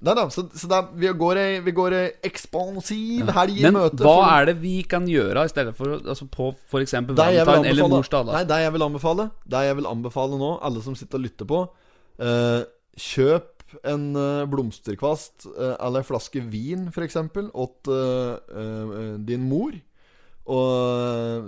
Nei 0.06 0.14
da, 0.14 0.28
så, 0.30 0.44
så 0.54 0.68
det 0.70 0.76
er, 0.76 0.90
vi 1.02 1.10
går 1.18 1.38
ei, 1.40 1.54
vi 1.66 1.72
går 1.74 1.96
ei 1.98 2.04
ekspansiv 2.28 3.32
helg 3.34 3.56
i 3.58 3.64
Men 3.66 3.74
møte. 3.74 3.98
hva 4.04 4.12
for- 4.20 4.30
er 4.36 4.46
det 4.52 4.54
vi 4.62 4.74
kan 4.86 5.08
gjøre 5.10 5.42
i 5.48 5.50
stedet 5.50 5.74
for 5.74 5.96
altså 5.98 6.28
på 6.30 6.52
f.eks. 6.70 6.94
Valentine 7.10 7.72
eller 7.72 7.90
morsdag? 7.90 8.30
Nei, 8.30 8.44
det 8.46 8.60
jeg 8.62 8.74
vil 8.76 8.86
anbefale 8.86 9.26
Det 9.50 9.64
jeg 9.66 9.78
vil 9.80 9.90
anbefale 9.90 10.38
nå, 10.38 10.52
alle 10.62 10.84
som 10.84 10.94
sitter 10.98 11.18
og 11.18 11.26
lytter 11.26 11.50
på 11.50 11.62
uh, 12.22 12.62
Kjøp 13.02 13.48
en 13.88 14.06
uh, 14.14 14.44
blomsterkvast 14.52 15.48
uh, 15.48 15.74
eller 15.80 16.02
en 16.04 16.08
flaske 16.12 16.42
vin, 16.52 16.86
f.eks., 16.92 17.16
åt 17.56 17.90
din 19.26 19.46
mor. 19.48 19.72
Og 20.52 21.46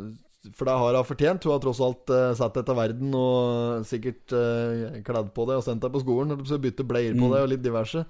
For 0.53 0.69
det 0.69 0.75
har 0.77 0.95
hun 0.99 1.05
fortjent. 1.09 1.45
Hun 1.49 1.53
har 1.57 1.63
tross 1.65 1.81
alt 1.81 2.11
uh, 2.13 2.35
sett 2.37 2.55
deg 2.59 2.67
til 2.69 2.77
verden 2.77 3.15
og 3.17 3.85
sikkert 3.89 4.35
uh, 4.37 5.01
kledd 5.07 5.33
på 5.33 5.47
det 5.49 5.57
og 5.57 5.65
sendt 5.65 5.81
deg 5.87 5.93
på 5.95 6.03
skolen. 6.05 6.35
Så 6.45 6.59
bytte 6.61 6.85
bleier 6.85 7.17
på 7.17 7.25
Mm. 7.25 7.33
deg 7.33 7.43
og 7.47 7.49
litt 7.55 7.63
diverse. 7.65 8.05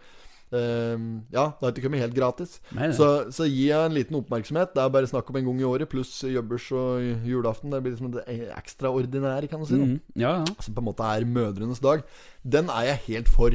Uh, 0.55 1.22
ja, 1.35 1.45
det 1.51 1.62
har 1.64 1.72
ikke 1.72 1.85
kommet 1.87 2.03
helt 2.05 2.14
gratis. 2.14 2.59
Nei, 2.76 2.89
nei. 2.91 2.97
Så, 2.97 3.07
så 3.35 3.47
gi 3.49 3.68
henne 3.72 3.89
en 3.91 3.97
liten 3.97 4.18
oppmerksomhet. 4.18 4.74
Det 4.74 4.82
er 4.85 4.93
bare 4.95 5.09
snakk 5.11 5.30
om 5.32 5.39
en 5.41 5.47
gang 5.49 5.62
i 5.62 5.68
året, 5.70 5.89
pluss 5.91 6.12
jobbers 6.26 6.66
og 6.74 7.24
julaften. 7.26 7.70
Det 7.74 7.80
blir 7.82 7.95
liksom 7.97 8.12
det 8.14 8.26
ekstraordinære, 8.59 9.49
kan 9.51 9.62
du 9.64 9.66
si. 9.70 9.78
Mhm. 9.80 9.97
Ja, 10.14 10.37
ja. 10.43 10.55
Som 10.61 10.74
på 10.76 10.82
en 10.85 10.89
måte 10.91 11.07
er 11.07 11.26
mødrenes 11.26 11.80
dag. 11.82 12.05
Den 12.45 12.70
er 12.70 12.91
jeg 12.93 13.03
helt 13.09 13.28
for. 13.32 13.51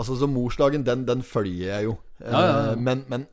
Altså 0.00 0.16
så 0.16 0.26
Morsdagen, 0.30 0.82
den, 0.86 1.02
den 1.06 1.22
følger 1.22 1.74
jeg 1.74 1.84
jo. 1.90 1.96
Ja, 2.24 2.40
ja. 2.40 2.72
Eh, 2.72 2.76
Men, 2.80 3.04
men 3.08 3.26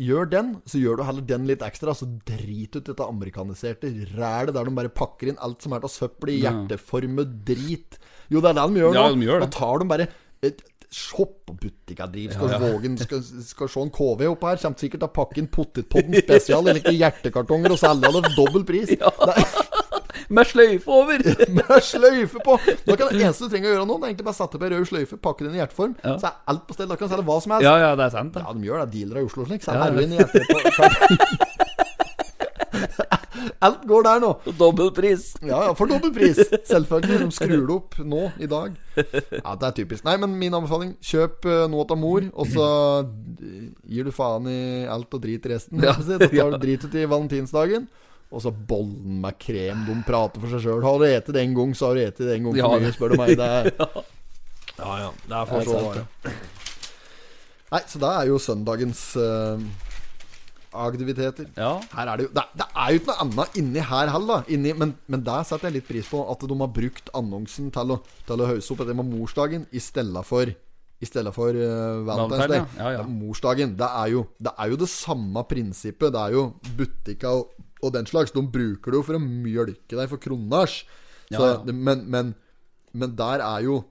gjør 0.00 0.30
den, 0.32 0.50
så 0.68 0.80
gjør 0.80 1.00
du 1.00 1.04
heller 1.06 1.26
den 1.28 1.46
litt 1.50 1.62
ekstra. 1.66 1.94
Så 1.96 2.08
drit 2.28 2.74
ut 2.76 2.88
dette 2.88 3.06
amerikaniserte 3.06 3.92
rælet 4.16 4.56
der 4.56 4.68
de 4.68 4.74
bare 4.80 4.92
pakker 4.92 5.30
inn 5.32 5.40
alt 5.44 5.62
som 5.64 5.76
er 5.76 5.86
av 5.86 5.92
søppel 5.92 6.34
i 6.34 6.40
hjerteformet 6.46 7.38
drit. 7.48 8.00
Jo, 8.32 8.40
det 8.40 8.52
er 8.52 8.60
det 8.60 8.66
de 8.66 8.82
gjør 8.84 8.96
Ja, 8.96 9.06
de 9.12 9.28
gjør 9.28 9.40
det. 9.44 9.48
Da 9.50 9.58
tar 9.60 9.82
de 9.82 9.90
bare 9.94 10.10
et 10.46 10.66
Shopp 10.90 11.46
og 11.52 11.60
butikka 11.62 12.08
driver. 12.10 12.34
Skal 12.34 12.48
Ja, 12.50 12.56
ja. 12.58 12.72
Vågen 12.72 12.96
skal, 12.98 13.20
skal 13.46 13.68
se 13.70 13.82
en 13.84 13.92
KV 13.94 14.24
opp 14.26 14.42
her. 14.42 14.56
Kommer 14.58 14.82
sikkert 14.82 15.04
til 15.04 15.06
å 15.06 15.12
pakke 15.14 15.38
inn 15.38 15.46
potetpodden 15.46 16.16
spesial 16.24 16.66
eller 16.66 16.80
ikke 16.80 16.96
hjertekartonger 16.96 17.76
og 17.76 17.78
selge 17.78 18.10
det 18.10 18.24
for 18.26 18.38
dobbel 18.40 18.66
pris. 18.66 18.96
Ja. 18.98 19.12
Med 20.30 20.46
sløyfe 20.46 20.90
over! 20.94 21.24
med 21.58 21.72
sløyfe 21.82 22.42
på! 22.44 22.56
Da 22.86 22.96
kan 22.96 23.10
Det 23.10 23.22
eneste 23.24 23.48
du 23.48 23.54
trenger 23.54 23.72
å 23.72 23.74
gjøre 23.74 23.88
nå, 23.90 23.96
Det 23.98 24.06
er 24.06 24.12
egentlig 24.12 24.28
bare 24.30 24.38
sette 24.38 24.58
opp 24.58 24.66
ei 24.66 24.72
rød 24.74 24.86
sløyfe, 24.90 25.18
pakke 25.28 25.46
den 25.46 25.56
i 25.58 25.62
hjerteform. 25.62 25.96
Ja. 26.04 26.16
Så 26.22 26.30
er 26.30 26.36
alt 26.54 26.66
på 26.68 26.76
stell. 26.76 26.90
Da 26.90 26.98
kan 26.98 27.10
du 27.10 27.14
selge 27.16 27.26
hva 27.26 27.38
som 27.42 27.56
helst. 27.56 27.66
Ja, 27.66 27.74
ja, 27.82 27.90
det 27.98 28.06
er 28.06 28.12
sant, 28.14 28.32
det. 28.36 28.44
Ja, 28.46 28.54
de 28.54 28.70
gjør 28.70 28.84
det. 28.84 28.88
Dealere 28.94 29.24
i 29.24 29.30
Oslo 29.30 29.46
og 29.46 29.50
slik. 29.50 29.66
Selger 29.66 29.80
Ja, 29.80 29.86
heroin 29.90 30.12
i 30.14 30.16
hjertet. 30.20 31.58
Alt 33.60 33.82
går 33.88 34.04
der 34.06 34.20
nå. 34.22 34.30
Dobbeltpris. 34.58 35.24
Ja, 35.44 35.58
ja, 35.66 35.72
for 35.76 35.90
dobbel 35.90 36.12
pris. 36.16 36.38
Selvfølgelig. 36.68 37.18
De 37.20 37.28
skrur 37.36 37.64
det 37.68 37.74
opp 37.76 37.98
nå 38.00 38.22
i 38.40 38.48
dag. 38.48 38.76
Ja, 38.96 39.54
det 39.60 39.68
er 39.68 39.74
typisk. 39.76 40.04
Nei, 40.06 40.16
men 40.20 40.36
min 40.40 40.56
anbefaling 40.56 40.94
kjøp 41.04 41.44
uh, 41.48 41.64
noe 41.70 41.84
av 41.84 42.00
mor, 42.00 42.24
og 42.32 42.48
så 42.52 42.68
eh, 43.02 43.66
gir 43.92 44.08
du 44.08 44.12
faen 44.16 44.48
i 44.50 44.60
alt 44.88 45.12
og 45.16 45.24
drit 45.24 45.44
i 45.44 45.52
resten. 45.54 45.82
Ja, 45.84 45.96
Ja. 46.00 46.18
Da 46.20 46.28
tar 46.28 46.54
du 46.56 46.62
drit 46.62 46.84
ut 46.86 46.96
i 46.96 47.04
valentinsdagen. 47.08 47.88
Og 48.30 48.42
så 48.44 48.52
bollen 48.54 49.20
med 49.24 49.34
krem. 49.42 49.84
De 49.88 49.94
prater 50.06 50.38
for 50.42 50.52
seg 50.54 50.62
sjøl. 50.62 50.82
Har 50.86 50.98
du 51.02 51.06
spist 51.08 51.32
det 51.34 51.42
en 51.42 51.54
gang, 51.58 51.72
så 51.74 51.88
har 51.90 51.98
du 51.98 52.02
spist 52.06 52.22
det 52.22 52.36
en 52.38 52.44
gang 52.46 52.54
for 52.54 52.62
Ja. 52.62 52.78
mye, 52.78 52.92
spør 52.94 53.14
du 53.14 53.16
meg. 53.18 53.36
Det 53.40 53.48
er 53.50 53.70
Ja, 54.80 54.92
ja. 55.02 55.08
Det 55.28 55.36
er 55.36 55.48
for 55.50 55.66
så 55.66 55.80
vidt. 55.90 56.34
Nei, 57.70 57.80
så 57.90 57.98
det 58.02 58.10
er 58.16 58.28
jo 58.30 58.38
søndagens 58.42 59.02
uh, 59.20 59.60
aktiviteter. 60.72 61.50
Ja. 61.58 61.74
Her 61.94 62.08
er 62.12 62.16
det, 62.20 62.24
jo, 62.28 62.32
det, 62.38 62.44
det 62.58 62.66
er 62.70 62.94
jo 62.94 63.00
ikke 63.00 63.10
noe 63.12 63.24
annet 63.26 63.58
inni 63.60 63.84
her 63.90 64.10
heller. 64.14 64.46
Inni, 64.50 64.72
men, 64.78 64.94
men 65.10 65.22
der 65.26 65.44
setter 65.46 65.68
jeg 65.68 65.80
litt 65.80 65.88
pris 65.90 66.08
på 66.10 66.22
at 66.32 66.42
de 66.46 66.58
har 66.62 66.72
brukt 66.74 67.10
annonsen 67.18 67.70
til 67.74 67.94
å, 67.96 68.00
til 68.28 68.42
å 68.44 68.48
hausse 68.50 68.72
opp 68.74 68.82
dette 68.84 68.96
med 68.98 69.10
morsdagen 69.10 69.66
i 69.74 69.82
stedet 69.82 70.22
for 70.26 70.50
i 71.00 71.08
stedet 71.08 71.30
for 71.32 71.48
uh, 71.56 72.02
Valentine's 72.04 72.42
Valentine, 72.44 72.66
Day. 72.76 72.82
ja. 72.84 72.90
Ja, 72.98 73.04
Morsdagen. 73.08 73.70
Det 73.80 73.86
er, 73.88 74.08
jo, 74.12 74.26
det 74.36 74.50
er 74.60 74.68
jo 74.68 74.76
det 74.82 74.88
samme 74.92 75.44
prinsippet. 75.48 76.12
Det 76.12 76.20
er 76.26 76.34
jo 76.36 76.42
butikka 76.76 77.30
og, 77.38 77.54
og 77.80 77.94
den 77.96 78.08
slags. 78.08 78.34
De 78.34 78.42
bruker 78.42 78.92
det 78.92 79.00
jo 79.00 79.06
for 79.06 79.18
å 79.18 79.22
mjølke 79.22 79.96
deg 79.96 80.10
for 80.10 80.22
kronasj. 80.22 80.82
Ja, 81.30 81.40
ja. 81.40 81.56
Men, 81.70 82.06
men, 82.10 82.34
men 82.92 83.16
der 83.18 83.42
er 83.46 83.62
jo 83.62 83.82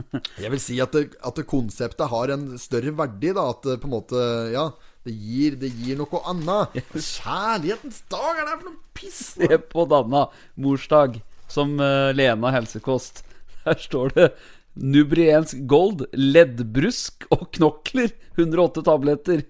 Jeg 0.40 0.52
vil 0.52 0.60
si 0.62 0.76
at, 0.80 0.94
det, 0.94 1.16
at 1.26 1.36
det 1.36 1.48
konseptet 1.50 2.12
har 2.12 2.30
en 2.32 2.46
større 2.60 2.92
verdi, 2.96 3.32
da. 3.36 3.48
At 3.52 3.66
det 3.66 3.80
på 3.82 3.90
en 3.90 3.96
måte 3.96 4.22
Ja, 4.54 4.70
det 5.06 5.16
gir, 5.16 5.56
det 5.60 5.72
gir 5.80 5.98
noe 6.00 6.22
annet. 6.30 6.78
Kjærlighetens 6.94 8.02
dag, 8.12 8.38
er 8.38 8.46
det 8.46 8.54
for 8.54 8.68
noe 8.68 8.96
piss? 8.96 9.20
Se 9.34 9.60
på 9.72 9.86
denne 9.90 10.26
morsdag 10.60 11.20
som 11.50 11.74
uh, 11.80 12.12
Lena 12.14 12.52
helsekost. 12.54 13.24
Her 13.64 13.78
står 13.80 14.14
det 14.16 14.30
Nubriensk 14.80 15.64
gold, 15.68 16.06
leddbrusk 16.14 17.26
og 17.34 17.48
knokler. 17.56 18.12
108 18.38 18.84
tabletter. 18.86 19.42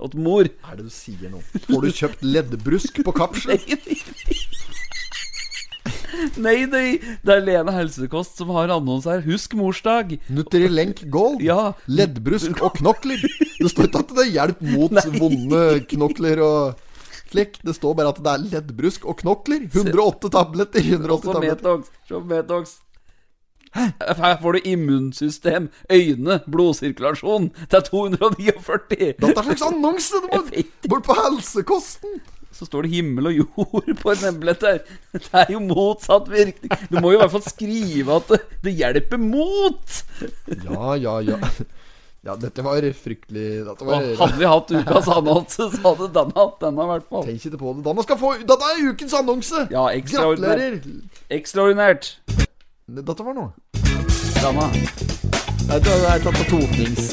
Åt 0.00 0.16
mor. 0.16 0.48
Hva 0.62 0.72
er 0.72 0.80
det 0.80 0.88
du 0.88 0.94
sier 0.94 1.32
nå? 1.32 1.42
Får 1.66 1.84
du 1.84 1.90
kjøpt 2.00 2.24
leddbrusk 2.24 3.02
på 3.04 3.14
kapsel? 3.16 3.60
Nei, 6.40 6.66
nei, 6.68 6.98
det 7.24 7.32
er 7.32 7.42
Lene 7.44 7.72
helsekost 7.72 8.40
som 8.40 8.50
har 8.52 8.72
annonse 8.74 9.08
her. 9.08 9.22
Husk 9.24 9.54
morsdag. 9.56 10.16
Nutrilenk 10.32 11.04
Gold? 11.12 11.40
Ja. 11.44 11.72
Leddbrusk 11.88 12.60
og 12.60 12.76
knokler? 12.80 13.22
Det 13.22 13.70
står 13.70 13.88
ikke 13.88 14.02
at 14.04 14.12
det 14.18 14.26
er 14.26 14.32
hjelp 14.34 14.62
mot 14.74 15.00
vonde 15.16 15.62
knokler 15.94 16.42
og 16.44 16.82
slik. 17.30 17.60
Det 17.64 17.76
står 17.78 17.96
bare 17.98 18.12
at 18.12 18.20
det 18.20 18.34
er 18.34 18.46
leddbrusk 18.56 19.06
og 19.08 19.20
knokler. 19.22 19.64
108 19.70 20.32
tabletter. 20.36 20.92
108 20.98 21.36
tabletter. 21.38 22.22
Metox. 22.34 22.76
Her 23.74 24.36
får 24.42 24.52
du 24.56 24.68
immunsystem, 24.72 25.68
øyne, 25.92 26.40
blodsirkulasjon. 26.50 27.50
Det 27.70 27.78
er 27.78 27.86
249. 27.86 29.14
Dette 29.20 29.30
er 29.30 29.38
en 29.38 29.46
slags 29.46 29.66
annonse! 29.68 30.20
Du 30.24 30.28
må 30.32 30.42
bort 30.90 31.06
på 31.06 31.16
helsekosten! 31.18 32.20
Så 32.50 32.66
står 32.66 32.82
det 32.82 32.90
himmel 32.96 33.28
og 33.30 33.36
jord 33.38 33.90
på 34.02 34.10
en 34.10 34.24
emblett 34.32 34.64
der. 34.64 34.80
Det 35.14 35.28
er 35.38 35.52
jo 35.54 35.60
motsatt 35.62 36.26
virkning. 36.28 36.72
Du 36.90 36.98
må 36.98 37.12
jo 37.12 37.20
i 37.20 37.22
hvert 37.22 37.34
fall 37.36 37.44
skrive 37.46 38.16
at 38.18 38.32
det, 38.34 38.40
det 38.66 38.72
hjelper 38.80 39.22
mot. 39.22 40.00
Ja, 40.66 40.96
ja, 40.98 41.20
ja. 41.30 41.38
Ja, 42.26 42.34
dette 42.36 42.60
var 42.60 42.84
fryktelig 42.92 43.62
Dette 43.64 43.86
var 43.88 44.02
hadde 44.18 44.36
vi 44.36 44.48
hatt 44.50 44.72
ukas 44.74 45.06
annonse, 45.08 45.70
så 45.72 45.80
hadde 45.86 46.10
denne 46.18 46.36
hatt 46.36 46.58
denne, 46.60 46.84
i 46.84 46.90
hvert 46.90 47.06
fall. 47.08 47.24
Tenk 47.30 47.46
ikke 47.48 47.60
på 47.62 47.72
det. 47.78 47.84
Denne 47.86 48.04
skal 48.04 48.20
få 48.20 48.34
Dette 48.42 48.68
er 48.74 48.82
ukens 48.90 49.14
annonse! 49.16 49.62
Ja, 49.72 49.86
ekstraordinært. 49.94 50.82
Gratulerer! 50.82 51.38
Ekstraordinært. 51.38 52.10
Dette 52.90 53.22
var 53.22 53.34
noe. 53.36 53.50
Nei, 54.50 55.78
Det 55.78 55.92
er 55.94 56.22
tatt 56.24 56.38
på 56.40 56.46
totnings... 56.50 57.12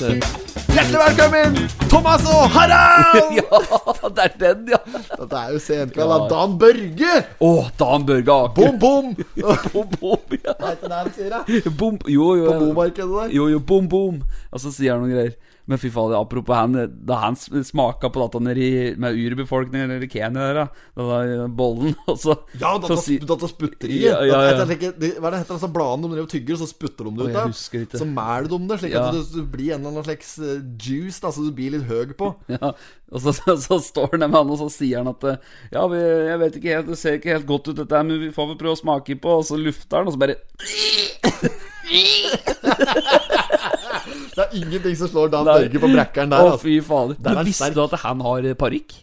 Hjertelig 0.74 1.00
velkommen, 1.02 1.58
Thomas 1.90 2.26
og 2.30 2.48
Harald! 2.54 3.36
Ja, 3.38 4.10
det 4.10 4.24
er 4.24 4.34
den, 4.42 4.64
ja. 4.74 4.80
Dette 4.88 5.38
er 5.38 5.54
jo 5.54 5.62
senkveld 5.62 6.14
av. 6.16 6.26
Dan 6.32 6.56
Børge! 6.62 7.14
Å, 7.46 7.52
Dan 7.78 8.08
Børge 8.10 8.40
Aker. 8.48 8.58
Bom, 8.58 8.80
bom! 8.82 9.14
Bom, 9.74 9.94
bom, 10.02 10.38
ja. 10.38 10.56
Hva 10.58 10.74
heter 10.74 10.90
det 10.90 10.98
han 10.98 11.14
sier, 11.14 11.30
da? 11.36 11.72
Bom, 11.78 12.02
jo, 12.10 12.32
jo. 12.42 12.50
På 12.50 12.58
bomarkedet 12.66 13.14
der? 13.14 13.36
Jo, 13.38 13.48
jo, 13.54 13.62
bom, 13.74 13.90
bom. 13.94 14.20
Og 14.50 14.64
så 14.66 14.74
sier 14.74 14.96
han 14.96 15.06
noen 15.06 15.14
greier. 15.14 15.38
Men 15.68 15.78
fy 15.82 15.90
faen, 15.92 16.14
apropos 16.16 16.56
han 16.56 16.76
Da 17.06 17.18
han 17.26 17.36
smaka 17.36 18.08
på 18.16 18.22
dette 18.24 18.40
nede 18.40 18.94
med 19.04 19.18
urbefolkningen 19.20 19.92
eller 19.98 20.08
Kenya 20.08 20.32
der, 20.46 20.54
da, 20.62 20.66
da 20.96 21.18
da, 21.28 21.48
bollen, 21.52 21.92
og 22.12 22.16
så 22.22 22.38
Ja, 22.56 22.72
så 22.78 22.86
data, 22.86 22.98
si- 23.04 23.18
data 23.20 23.50
sputteriet. 23.52 24.06
Ja, 24.08 24.22
ja, 24.24 24.40
ja. 24.48 24.66
Dette 24.66 24.88
er 24.88 25.18
Hva 25.20 25.28
er 25.28 25.36
det 25.36 25.42
heter 25.44 25.58
altså 25.58 25.70
bladene 25.76 26.08
de 26.08 26.14
driver 26.16 26.28
og 26.30 26.32
tygger, 26.32 26.56
så 26.62 26.68
sputter 26.72 27.04
de 27.10 27.12
det 27.18 27.26
ut? 27.28 27.34
jeg 27.36 27.90
da. 27.92 28.00
Så 28.00 28.08
mæler 28.08 28.48
de 28.54 28.62
det, 28.72 28.80
slik 28.84 28.96
Ja. 28.96 29.04
at 29.10 29.18
du, 29.18 29.22
du 29.42 29.44
blir 29.58 29.74
en 29.76 29.82
eller 29.82 29.92
annen 29.98 30.08
slags 30.08 30.32
eh, 30.40 30.62
juice, 30.88 31.20
da, 31.26 31.34
så 31.36 31.44
du 31.44 31.52
blir 31.58 31.76
litt 31.76 31.84
høy 31.92 32.16
på. 32.18 32.32
Ja, 32.58 32.72
og 33.12 33.22
så, 33.24 33.32
så, 33.36 33.54
så 33.60 33.78
står 33.84 34.10
han 34.16 34.24
der 34.24 34.32
med 34.32 34.40
han, 34.40 34.50
og 34.56 34.58
så 34.64 34.70
sier 34.74 35.00
han 35.04 35.12
at 35.12 35.24
eh, 35.30 35.38
Ja, 35.76 35.84
vi, 35.92 36.00
jeg 36.00 36.40
vet 36.46 36.56
ikke 36.62 36.74
helt, 36.78 36.90
det 36.94 36.98
ser 37.04 37.20
ikke 37.20 37.36
helt 37.36 37.48
godt 37.52 37.68
ut 37.74 37.78
dette 37.84 37.96
her, 38.00 38.08
men 38.08 38.24
vi 38.24 38.32
får 38.36 38.54
vel 38.54 38.60
prøve 38.64 38.76
å 38.76 38.82
smake 38.82 39.20
på, 39.24 39.36
og 39.42 39.46
så 39.52 39.60
lufter 39.60 40.00
han, 40.00 40.08
og 40.08 40.16
så 40.16 40.24
bare 40.24 40.40
Det 44.08 44.44
er 44.46 44.56
ingenting 44.60 44.96
som 45.00 45.10
slår 45.12 45.32
Dan 45.34 45.48
Børge 45.50 45.82
på 45.82 45.90
brekkeren 45.92 46.32
Å, 46.32 46.38
der. 46.38 46.52
Altså. 46.52 46.62
fy 46.64 46.78
fader. 46.86 47.20
Der 47.20 47.32
er 47.32 47.44
Du 47.46 47.50
visste 47.50 47.70
du 47.74 47.82
at 47.84 47.96
han 48.04 48.24
har 48.28 48.48
eh, 48.52 48.58
parykk? 48.58 48.96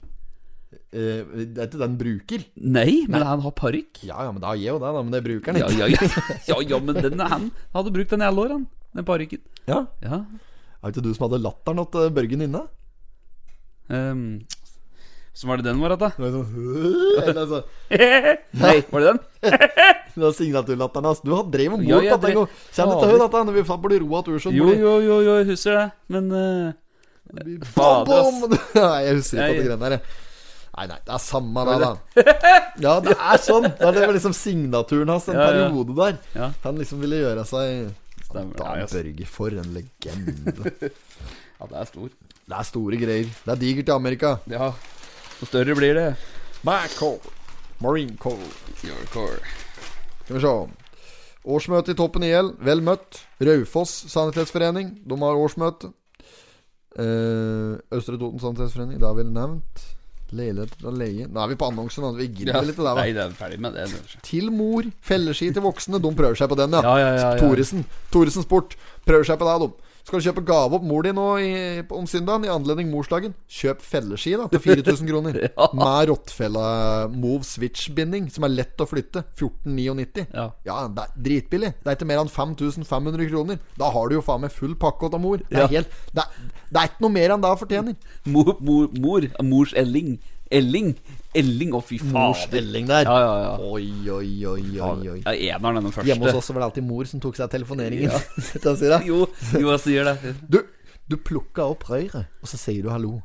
Uh, 0.95 1.23
Det 1.35 1.59
er 1.59 1.67
ikke 1.67 1.81
den 1.83 1.97
bruker. 1.99 2.45
Nei, 2.79 2.91
men 3.11 3.27
han 3.27 3.43
har 3.43 3.55
parykk. 3.59 4.05
Ja, 4.07 4.29
ja, 4.29 4.31
men 4.31 4.43
da 4.45 4.55
gir 4.55 4.71
jo 4.73 4.79
det, 4.79 4.93
da. 4.95 5.03
Men 5.03 5.15
det 5.17 5.23
bruker 5.27 5.53
han 5.53 5.61
ikke. 5.61 5.79
ja, 5.81 5.89
ja, 5.91 6.27
ja, 6.53 6.59
ja, 6.71 6.79
men 6.79 7.01
den 7.03 7.21
er 7.21 7.33
han 7.35 7.49
hadde 7.75 7.95
brukt 7.97 8.15
den 8.15 8.23
i 8.23 8.29
alle 8.29 8.45
år, 8.47 8.57
han. 8.59 8.67
Den 8.95 9.09
parykken. 9.09 9.43
Ja. 9.67 9.81
Ja. 10.05 10.23
Er 10.23 10.93
det 10.93 10.95
ikke 10.95 11.07
du 11.09 11.15
som 11.17 11.27
hadde 11.27 11.43
latteren 11.43 11.83
til 11.91 12.11
Børgen 12.15 12.45
inne? 12.47 12.63
Um, 13.91 14.23
så 15.35 15.49
var 15.51 15.59
det 15.59 15.65
den 15.67 15.81
var, 15.83 15.97
da? 15.99 16.09
Det 16.15 16.23
var 16.23 16.31
sånn, 16.31 16.51
Eller 17.25 17.49
sånn 17.51 17.65
Nei, 18.63 18.75
var 18.91 19.03
det 19.03 19.09
den? 19.13 19.21
Det 20.15 20.23
var 20.23 20.35
signaturlatteren 20.39 21.09
hans. 21.11 21.21
Du 21.27 21.33
har 21.35 21.49
drevet 21.51 21.81
og 21.81 21.89
Ja, 21.91 21.99
jeg 22.05 22.13
dette 22.15 22.29
drev- 22.31 22.59
Kjenner 22.77 23.01
til 23.03 23.19
dette 23.25 23.41
når 23.49 23.57
vi 23.57 23.65
satt 23.67 23.81
på 23.83 23.91
roa 23.99 24.21
til 24.23 24.37
Ursund? 24.39 24.55
Jo, 24.55 24.69
jo, 24.79 24.93
jo, 25.03 25.17
jo, 25.27 25.33
jeg 25.41 25.49
husker 25.51 25.75
det. 25.81 25.87
Men 26.15 26.29
uh, 26.31 27.65
Fader, 27.75 28.21
ass. 28.21 28.45
Nei, 28.79 29.01
jeg 29.09 29.17
husker 29.19 29.41
ikke 29.41 29.49
at 29.49 29.51
det 29.51 29.59
de 29.59 29.67
greiene 29.67 29.91
der. 29.91 30.23
Nei, 30.75 30.87
nei, 30.91 30.99
det 31.07 31.13
er 31.17 31.23
samme 31.23 31.65
det, 31.67 31.75
da. 31.83 31.91
Ja, 32.83 32.95
det 33.03 33.13
er 33.15 33.43
sånn. 33.43 33.67
Det 33.79 33.91
var 33.95 34.15
liksom 34.15 34.35
signaturen 34.39 35.11
hans 35.13 35.27
en 35.31 35.37
Ja, 35.39 35.45
ja. 35.51 35.51
periode 35.67 35.95
der. 35.99 36.17
Ja. 36.39 36.49
Han 36.65 36.79
liksom 36.83 37.03
ville 37.03 37.21
gjøre 37.25 37.45
seg 37.47 37.93
Stemmer. 38.29 38.55
Dan 38.59 38.81
Ja, 38.83 38.87
Børge, 38.91 39.27
for 39.31 39.55
en 39.55 39.71
legende. 39.75 40.65
ja, 40.85 41.69
det 41.71 41.79
er 41.83 41.91
stor. 41.91 42.09
Det 42.45 42.59
er 42.59 42.67
store 42.71 42.99
greier. 43.03 43.31
Det 43.45 43.53
er 43.55 43.61
digert 43.67 43.91
i 43.91 43.95
Amerika. 43.95 44.37
Ja. 44.51 44.71
Større 45.49 45.77
blir 45.77 45.95
det. 45.99 46.09
Back 46.65 46.95
Corps. 46.99 47.33
Marine 47.81 48.17
core. 48.17 48.49
Your 48.85 49.05
core. 49.13 49.41
Skal 50.25 50.37
vi 50.37 50.41
se. 50.41 50.55
Årsmøte 51.45 51.93
i 51.93 51.99
Toppen 51.99 52.25
IL. 52.25 52.55
Vel 52.65 52.81
møtt. 52.85 53.21
Raufoss 53.45 54.07
sanitetsforening. 54.13 54.95
De 55.05 55.19
har 55.21 55.41
årsmøte. 55.41 55.91
Uh, 56.95 57.75
Østre 57.93 58.17
Toten 58.17 58.41
sanitetsforening. 58.41 59.01
Det 59.03 59.09
har 59.09 59.19
vi 59.19 59.27
nevnt. 59.29 59.85
Leiligheter 60.35 60.89
og 60.89 60.97
leie. 60.99 61.29
Nå 61.29 61.43
er 61.43 61.53
vi 61.53 61.59
på 61.61 61.69
annonsen. 61.69 62.07
Vi 62.17 62.31
gidder 62.31 62.57
ja, 62.57 62.65
litt 62.65 62.81
det. 62.81 62.95
Nei, 62.97 63.11
det 63.15 63.27
er 63.27 63.35
ferdig 63.37 63.61
med 63.63 63.77
det. 63.77 63.89
det. 63.93 64.23
Til 64.25 64.49
mor. 64.55 64.89
Felleski 65.05 65.51
til 65.53 65.67
voksne. 65.67 66.01
De 66.03 66.15
prøver 66.17 66.41
seg 66.41 66.51
på 66.51 66.59
den, 66.59 66.79
ja. 66.79 66.83
Ja, 66.83 66.95
ja, 67.03 67.11
ja, 67.13 67.27
ja. 67.35 67.43
Thoresen. 67.43 67.85
Thoresen 68.15 68.47
Sport. 68.47 68.79
Prøver 69.05 69.29
seg 69.29 69.39
på 69.43 69.51
deg, 69.51 69.67
de. 69.67 69.94
Skal 70.05 70.21
du 70.21 70.25
kjøpe 70.27 70.43
gave 70.45 70.77
opp 70.77 70.83
mor 70.85 71.01
di 71.07 71.15
nå 71.17 71.23
i, 71.41 71.53
om 71.97 72.05
søndagen 72.05 72.45
i 72.45 72.51
anledning 72.53 72.91
morsdagen? 72.93 73.33
Kjøp 73.49 73.81
felleski 73.81 74.35
da 74.37 74.49
til 74.53 74.61
4000 74.61 75.09
kroner. 75.09 75.39
Ja. 75.55 75.69
Med 75.73 76.11
rottfella 76.11 76.65
Move 77.13 77.47
Switch-binding, 77.49 78.27
som 78.33 78.45
er 78.45 78.53
lett 78.53 78.81
å 78.85 78.87
flytte. 78.91 79.23
1499. 79.39 80.27
Ja. 80.35 80.45
Ja, 80.69 80.77
det 80.93 81.07
er 81.07 81.15
dritbillig. 81.29 81.71
Det 81.81 81.89
er 81.93 81.97
ikke 81.97 82.09
mer 82.11 82.21
enn 82.21 82.29
5500 82.33 83.31
kroner. 83.33 83.61
Da 83.81 83.89
har 83.97 84.11
du 84.13 84.19
jo 84.19 84.25
faen 84.27 84.45
meg 84.45 84.53
full 84.53 84.77
pakke 84.81 85.09
av 85.09 85.21
mor. 85.25 85.41
Det 85.49 85.57
er, 85.57 85.65
Ja. 85.65 85.73
helt, 85.79 85.97
det, 86.13 86.25
er, 86.27 86.53
det 86.69 86.83
er 86.83 86.91
ikke 86.93 87.05
noe 87.07 87.15
mer 87.17 87.35
enn 87.37 87.45
det 87.47 87.55
hun 87.55 87.63
fortjener. 87.65 87.97
Mor, 88.29 88.53
mor, 88.61 88.89
mor. 89.01 89.29
Mors 89.43 89.73
Elling. 89.73 90.19
Elling. 90.53 90.95
Elling, 91.35 91.73
å 91.75 91.81
fy 91.83 91.99
Mors 92.05 92.45
fader. 92.45 92.61
Elling 92.61 92.89
der. 92.91 93.09
Ja, 93.09 93.17
ja, 93.23 93.35
ja. 93.43 93.53
Oi, 93.65 93.87
oi, 94.13 94.31
oi, 94.47 94.65
oi, 94.79 95.09
oi. 95.15 95.19
Ja, 95.25 95.57
eneren 95.57 95.81
er 95.81 95.87
den 95.87 95.95
første. 95.95 96.09
Hjemme 96.11 96.29
hos 96.29 96.41
oss 96.41 96.53
var 96.53 96.63
det 96.63 96.69
alltid 96.71 96.87
mor 96.87 97.11
som 97.11 97.23
tok 97.25 97.39
seg 97.39 97.47
av 97.49 97.53
telefoneringen. 97.57 98.15
Sier 98.55 98.93
da? 98.93 99.01
Jo, 99.07 99.25
jo, 99.57 99.69
jeg 99.73 99.83
sier 99.87 100.11
det. 100.13 100.35
Du, 100.47 100.61
du 101.11 101.19
plukka 101.19 101.67
opp 101.73 101.89
røret, 101.91 102.29
og 102.43 102.51
så 102.51 102.61
sier 102.61 102.85
du 102.85 102.93
hallo. 102.93 103.17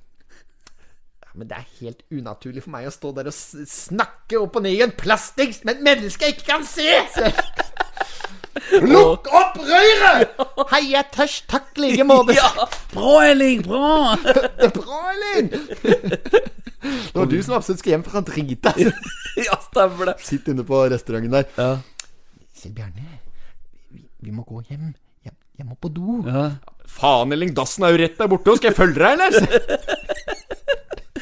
Ja, 1.21 1.33
men 1.35 1.51
det 1.51 1.59
er 1.59 1.67
helt 1.83 2.01
unaturlig 2.09 2.63
for 2.65 2.73
meg 2.73 2.89
å 2.89 2.93
stå 2.95 3.13
der 3.19 3.29
og 3.29 3.35
snakke 3.35 4.39
opp 4.39 4.57
og 4.57 4.65
ned 4.65 4.79
i 4.79 4.85
en 4.87 4.95
plastikk 4.97 5.59
med 5.61 5.77
et 5.77 5.85
menneske 5.91 6.25
jeg 6.25 6.39
ikke 6.39 6.53
kan 6.55 6.65
se! 6.65 6.87
Lukk 8.85 9.27
opp 9.33 9.57
røret! 9.65 10.33
Hei, 10.71 10.81
jeg 10.91 10.99
er 11.01 11.07
tørst. 11.13 11.45
Takk 11.49 11.77
i 11.79 11.85
like 11.87 12.05
måte. 12.07 12.35
Ja! 12.37 12.49
Bra, 12.93 13.13
Elling! 13.29 13.63
Bra! 13.65 14.15
Bra, 14.75 14.99
Elling. 15.13 15.49
Det 16.79 17.15
var 17.15 17.27
du 17.31 17.37
som 17.43 17.57
absolutt 17.57 17.81
skal 17.81 17.95
hjem 17.95 18.05
fra 18.07 18.21
drita. 18.27 18.73
ja, 19.47 19.57
stemmer 19.65 20.11
det. 20.11 20.17
Sitt 20.23 20.47
inne 20.51 20.63
på 20.67 20.83
restauranten 20.91 21.33
der. 21.33 21.47
Ja. 21.57 21.71
Kjell 22.59 22.75
Bjarne, 22.77 23.05
vi, 23.91 24.03
vi 24.23 24.35
må 24.35 24.45
gå 24.47 24.61
hjem. 24.69 24.93
Jeg, 25.25 25.35
jeg 25.59 25.67
må 25.67 25.75
på 25.79 25.91
do. 25.95 26.21
ja. 26.27 26.49
Faen, 26.89 27.29
Elling, 27.35 27.51
dassen 27.53 27.83
er 27.85 27.93
jo 27.93 27.99
rett 28.01 28.15
der 28.17 28.29
borte. 28.31 28.55
Skal 28.57 28.71
jeg 28.71 28.77
følge 28.79 28.97
deg, 28.97 29.11
eller? 29.13 29.43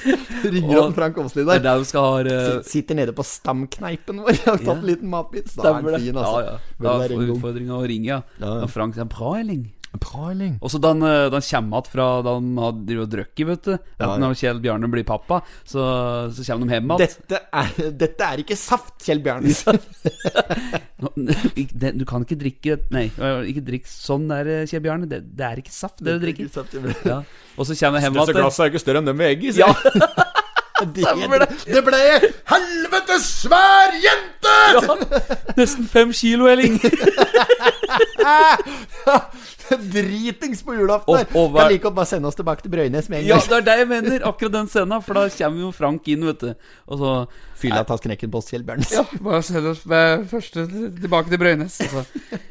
Ringer 0.54 0.82
han 0.82 0.96
Frank 0.98 1.18
Åsli 1.22 1.44
er 1.44 1.50
der. 1.54 1.64
der 1.66 1.86
skal 1.88 2.08
ha 2.08 2.20
eh, 2.34 2.60
Sitter 2.68 2.98
nede 3.00 3.16
på 3.18 3.26
stamkneipen 3.26 4.22
vår. 4.24 4.34
og 4.34 4.52
har 4.52 4.62
tatt 4.64 4.76
en 4.78 4.86
liten 4.88 5.12
matbit. 5.12 5.50
Da 5.56 5.72
er 5.72 5.80
han 5.80 6.02
fin, 6.02 6.18
altså. 6.18 6.44
Ja, 6.44 6.54
ja. 6.54 6.76
Da 6.88 6.98
gang? 7.08 7.26
utfordringa 7.36 7.80
å 7.80 7.88
ringe, 7.90 8.12
ja. 8.12 8.22
ja. 8.44 8.70
Frank, 8.72 8.98
det 8.98 9.06
er 9.06 9.12
bra, 9.12 9.34
Elling. 9.42 9.66
Bra, 10.04 10.32
Elling. 10.32 10.56
Og 10.62 10.72
så 10.74 10.80
da 10.82 10.94
han, 10.94 11.04
eh, 11.06 11.28
da 11.32 11.40
han 11.40 11.46
kommer 11.48 11.78
igjen 11.78 11.92
fra 11.94 12.08
da 12.26 12.34
han 12.38 12.50
har 12.62 12.78
drukket, 13.14 13.44
vet 13.52 13.70
du. 13.70 13.74
Ja. 14.00 14.12
Når 14.22 14.38
Kjell 14.40 14.62
Bjarne 14.64 14.90
blir 14.92 15.06
pappa, 15.08 15.42
så, 15.64 15.84
så 16.34 16.48
kommer 16.48 16.70
de 16.70 16.78
hjem 16.78 16.94
igjen. 16.94 17.04
Dette 17.04 17.42
er, 17.62 17.92
dette 18.06 18.30
er 18.32 18.44
ikke 18.44 18.60
saft, 18.60 18.96
Kjell 19.06 19.24
Bjarne. 19.26 19.54
Du 20.98 22.04
kan 22.10 22.24
ikke 22.26 22.38
drikke 22.40 22.78
Nei, 22.90 23.04
ikke 23.52 23.62
drikk 23.68 23.86
sånn 23.90 24.26
der, 24.32 24.50
Kjell 24.70 24.82
Bjarne. 24.86 25.10
Det, 25.10 25.22
det 25.38 25.46
er 25.46 25.62
ikke 25.62 25.74
saft, 25.74 26.02
det 26.02 26.18
du 26.18 26.26
drikker. 26.26 26.50
Ja. 27.06 27.22
Og 27.58 27.70
så 27.70 27.78
kommer 27.78 28.02
de 28.02 28.08
hjem 28.08 28.18
igjen. 28.18 28.42
er 28.48 28.72
ikke 28.72 28.82
større 28.82 29.04
enn 29.04 29.12
dem 29.12 29.20
med 29.20 29.36
egg 29.36 29.46
i. 29.46 29.54
Ja, 29.60 29.70
Det, 30.96 31.04
det 31.66 31.82
ble 31.86 32.00
helvetes 32.52 33.24
svær 33.42 33.96
jente! 33.98 34.56
nesten 35.58 35.88
fem 35.90 36.12
kilo, 36.14 36.46
Elling. 36.52 36.78
Dritings 39.92 40.62
på 40.64 40.76
julaften 40.78 41.26
og 41.36 41.52
hva- 41.52 41.64
Kan 41.66 41.72
like 41.72 41.84
godt 41.84 41.96
bare 41.98 42.06
sende 42.10 42.30
oss 42.30 42.38
tilbake 42.38 42.62
til 42.64 42.72
Brøynes 42.72 43.10
med 43.10 43.20
en 43.20 43.26
Ja, 43.28 43.36
det 43.42 43.58
er 43.58 43.66
det 43.68 43.76
jeg 43.82 43.88
mener. 43.90 44.28
Akkurat 44.28 44.54
den 44.54 44.68
scenen. 44.72 45.02
For 45.04 45.14
da 45.18 45.26
kommer 45.34 45.60
jo 45.66 45.72
Frank 45.76 46.08
inn, 46.08 46.24
vet 46.26 46.40
du. 46.40 46.54
Og 46.88 47.02
så 47.02 47.12
Fylla 47.58 47.84
tar 47.84 47.98
knekken 47.98 48.32
på 48.32 48.38
oss, 48.38 48.50
Kjell 48.52 48.64
Bjarne. 48.64 48.86
Ja, 48.94 49.04
bare 49.24 49.42
send 49.44 49.68
oss 49.68 49.82
første 50.30 50.68
tilbake 50.70 51.30
til 51.34 51.42
Brøynes. 51.42 51.80
Altså. 51.82 52.06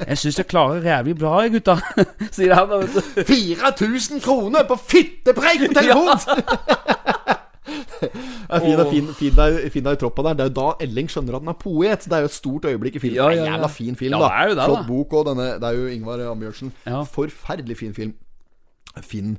Jeg 0.09 0.19
syns 0.19 0.39
jeg 0.43 0.49
klarer 0.51 0.83
jævlig 0.85 1.17
bra, 1.19 1.37
jeg, 1.47 1.53
gutta. 1.57 1.79
Sier 2.37 2.55
han 2.59 2.69
da, 2.69 2.83
vet 2.83 2.95
du. 2.95 3.23
4000 3.31 4.21
kroner 4.25 4.67
på 4.69 4.77
fittepreik 4.83 5.69
på 5.69 5.75
telefon! 5.79 6.19
Det 6.27 7.46
er 7.67 8.61
fin, 8.63 8.81
Åh. 8.81 8.91
fin, 8.91 9.09
fin, 9.19 9.35
deg, 9.37 9.59
fin 9.75 9.87
deg 9.87 9.99
i 9.99 10.01
troppa 10.01 10.23
der. 10.29 10.39
Det 10.39 10.47
er 10.47 10.53
jo 10.53 10.57
da 10.61 10.69
Elling 10.87 11.11
skjønner 11.13 11.39
at 11.39 11.45
han 11.45 11.53
er 11.55 11.59
poet. 11.61 12.07
Det 12.07 12.17
er 12.19 12.25
jo 12.27 12.31
et 12.31 12.37
stort 12.37 12.69
øyeblikk 12.71 13.01
i 13.01 13.03
filmen. 13.03 13.19
Ja, 13.19 13.29
ja, 13.31 13.43
er 13.43 13.47
en 13.47 13.53
jævla 13.55 13.73
fin 13.73 13.99
film, 13.99 14.17
da. 14.19 14.31
Ja, 14.31 14.47
det 14.49 14.57
det, 14.61 14.71
Flott 14.71 14.87
bok 14.89 15.19
og 15.19 15.27
denne 15.31 15.51
Det 15.61 15.69
er 15.71 15.81
jo 15.81 15.91
Ingvar 15.97 16.25
Ambjørnsen. 16.31 16.73
Ja. 16.87 17.03
Forferdelig 17.17 17.79
fin 17.83 17.95
film. 17.97 18.17
Fin. 19.03 19.37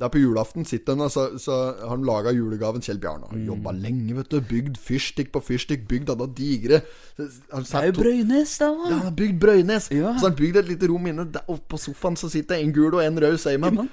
Det 0.00 0.06
er 0.06 0.12
på 0.14 0.20
julaften 0.22 0.64
sitter 0.64 0.96
han, 0.96 1.10
så, 1.12 1.26
så 1.36 1.56
har 1.76 1.90
han 1.92 2.04
laga 2.08 2.32
julegaven 2.32 2.80
Kjell 2.80 3.00
Bjarne. 3.02 3.26
Mm. 3.28 3.32
Har 3.34 3.48
jobba 3.50 3.72
lenge, 3.76 4.14
vet 4.16 4.30
du. 4.32 4.38
Bygd 4.48 4.78
fyrstikk 4.80 5.28
på 5.34 5.42
fyrstikk. 5.44 5.82
Bygd 5.90 6.12
alle 6.14 6.28
digre 6.38 6.78
Han 7.18 7.66
Det 7.66 7.74
er 7.82 7.90
jo 7.90 7.96
Brøynes, 7.98 8.54
da. 8.62 8.70
ja, 8.70 8.94
han 8.94 9.02
har 9.10 9.16
bygd 9.18 9.40
Brøynes. 9.42 9.90
Ja. 9.92 10.14
Så 10.16 10.24
har 10.24 10.30
han 10.30 10.38
bygd 10.38 10.56
et 10.62 10.70
lite 10.70 10.88
rom 10.88 11.10
inne. 11.10 11.26
Der 11.34 11.44
oppe 11.44 11.74
på 11.74 11.80
sofaen 11.82 12.16
så 12.16 12.30
sitter 12.32 12.62
en 12.62 12.72
gul 12.72 12.94
og 12.94 13.04
en 13.04 13.20
rød 13.20 13.36
Seiman. 13.42 13.90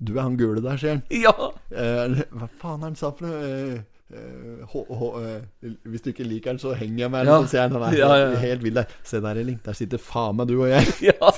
Du 0.00 0.12
er 0.18 0.22
han 0.22 0.36
gule 0.40 0.60
der, 0.64 0.76
sier 0.80 0.96
han. 0.96 1.02
Ja. 1.10 1.34
Eh, 1.70 2.22
hva 2.34 2.48
faen 2.60 2.80
er 2.82 2.88
han 2.90 2.96
sa 3.00 3.10
for 3.16 3.26
noe? 3.26 3.40
Eh, 3.42 3.82
eh, 4.14 4.64
hå- 4.72 4.86
hå- 5.00 5.12
eh, 5.24 5.74
hvis 5.90 6.04
du 6.04 6.10
ikke 6.12 6.26
liker 6.28 6.52
han, 6.54 6.58
så 6.62 6.74
henger 6.78 7.04
jeg 7.06 7.10
meg. 7.14 7.26
Ja. 7.26 7.34
Ja. 7.38 7.42
Så 7.44 7.50
sier 7.54 7.64
han 7.66 7.72
han 7.78 7.86
er 7.88 7.98
Ja, 7.98 8.10
ja, 8.20 8.30
ja. 8.34 8.38
helt 8.44 8.62
vill 8.62 8.74
der. 8.80 8.86
Se 9.02 9.20
der, 9.24 9.40
Elling. 9.42 9.58
Der 9.64 9.72
sitter 9.78 9.98
faen 9.98 10.36
meg 10.38 10.48
du 10.52 10.56
og 10.62 10.68
jeg. 10.70 10.86
Ja, 11.10 11.30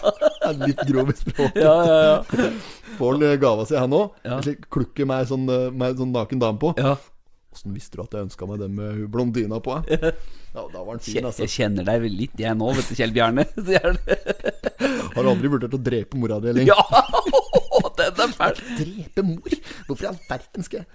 Han 0.47 0.63
er 0.63 0.67
Litt 0.75 0.85
grov 0.91 1.11
i 1.11 1.17
språket. 1.19 1.61
ja, 1.63 1.75
ja. 1.89 1.99
ja. 2.13 2.49
Får 3.01 3.13
han 3.17 3.23
eh, 3.31 3.37
gava 3.43 3.65
si, 3.67 3.77
han 3.77 3.93
òg? 3.97 4.17
Ja. 4.25 4.41
Klukker 4.71 5.07
meg 5.09 5.27
sånn, 5.31 5.49
eh, 5.51 5.71
med 5.75 5.97
sånn 6.01 6.13
naken 6.15 6.43
dame 6.43 6.59
på. 6.63 6.75
ja. 6.79 6.97
Åssen 7.57 7.73
visste 7.73 7.97
du 7.97 8.03
at 8.03 8.13
jeg 8.13 8.27
ønska 8.27 8.45
meg 8.51 8.59
den 8.61 8.75
med 8.77 8.91
hun 8.99 9.07
blondina 9.09 9.57
på? 9.65 9.79
eh? 9.89 10.11
Ja, 10.57 10.63
da 10.73 10.83
var 10.85 10.91
han 10.95 11.01
fin, 11.01 11.15
Kje- 11.19 11.25
altså. 11.29 11.43
Jeg 11.47 11.53
kjenner 11.55 11.85
deg 11.89 12.03
vel 12.03 12.13
litt, 12.17 12.35
jeg 12.41 12.57
nå, 12.57 12.69
vet 12.77 12.87
du, 12.89 12.95
Kjell 12.99 13.13
Bjarne. 13.17 13.45
Han. 13.57 13.97
Har 15.15 15.25
du 15.25 15.29
aldri 15.31 15.49
vurdert 15.53 15.75
å 15.77 15.81
drepe 15.81 16.17
mora 16.21 16.37
di, 16.41 16.49
Elling? 16.53 16.69
Ja, 16.69 16.77
er 18.25 18.33
fælt. 18.41 18.65
Drepe 18.81 19.23
mor? 19.23 19.61
Hvorfor 19.87 20.03
i 20.05 20.07
all 20.13 20.19
verden 20.31 20.63
skal 20.65 20.79
jeg 20.85 20.87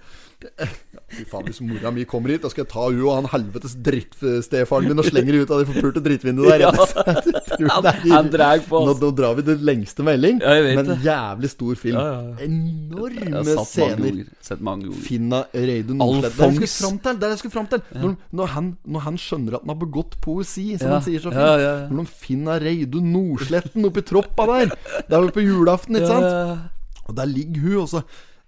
Fy 1.12 1.22
faen, 1.30 1.44
hvis 1.46 1.60
mora 1.62 1.92
mi 1.94 2.02
kommer 2.08 2.32
hit, 2.32 2.40
da 2.42 2.48
skal 2.50 2.64
jeg 2.64 2.70
ta 2.72 2.82
hun 2.88 2.96
og 3.06 3.12
han 3.14 3.28
helvetes 3.30 3.76
drittstefaren 3.86 4.88
min 4.90 4.98
og 4.98 5.06
slenger 5.06 5.36
ut 5.44 5.52
av 5.54 5.60
det 5.62 5.68
forpulte 5.70 6.02
drittvinduet 6.02 6.50
der. 6.50 6.64
Ja. 6.66 7.68
Han- 7.76 7.86
han 8.10 8.28
dreg 8.32 8.64
på, 8.66 8.80
Nå, 8.82 8.90
altså. 8.90 9.04
nå 9.04 9.10
drar 9.14 9.36
vi 9.38 9.42
den 9.46 9.60
lengste 9.62 10.02
melding, 10.02 10.40
Ja, 10.42 10.56
men 10.74 10.88
det. 10.88 10.96
jævlig 11.04 11.50
stor 11.52 11.78
film. 11.78 11.94
Ja, 12.00 12.08
ja. 12.32 12.46
Enorme 12.48 13.54
scener. 13.68 14.18
Sett 14.42 14.60
mange 14.66 14.88
ord. 14.90 14.98
Finna 15.04 15.44
Reidun 15.54 16.00
Nordslett. 16.02 16.34
Det 16.34 16.42
er 16.42 16.50
det 16.50 16.58
jeg 16.58 16.72
skulle 16.72 16.82
fram 16.90 16.98
til. 17.06 17.20
Det 17.22 17.30
jeg 17.30 17.38
skulle 17.38 17.54
fram 17.54 17.70
til. 17.70 17.82
Når, 18.02 18.16
når, 18.40 18.46
han, 18.56 18.72
når 18.96 19.06
han 19.06 19.20
skjønner 19.22 19.54
at 19.60 19.62
han 19.66 19.74
har 19.76 19.80
begått 19.84 20.18
poesi, 20.24 20.66
som 20.80 20.90
han 20.96 21.06
sier 21.06 21.22
så 21.22 21.30
fint. 21.30 21.92
Når 21.94 22.02
de 22.02 22.18
finner 22.26 22.66
Reidun 22.66 23.12
Nordsletten 23.14 23.86
oppi 23.92 24.02
troppa 24.10 24.48
der. 24.56 24.74
Det 25.06 25.12
er 25.14 25.20
vel 25.22 25.34
på 25.38 25.44
julaften, 25.46 26.00
ikke 26.02 26.10
sant? 26.10 26.71
Og 27.08 27.16
der 27.18 27.28
ligger 27.30 27.60
hun, 27.66 27.76
og 27.82 27.88
så 27.90 28.02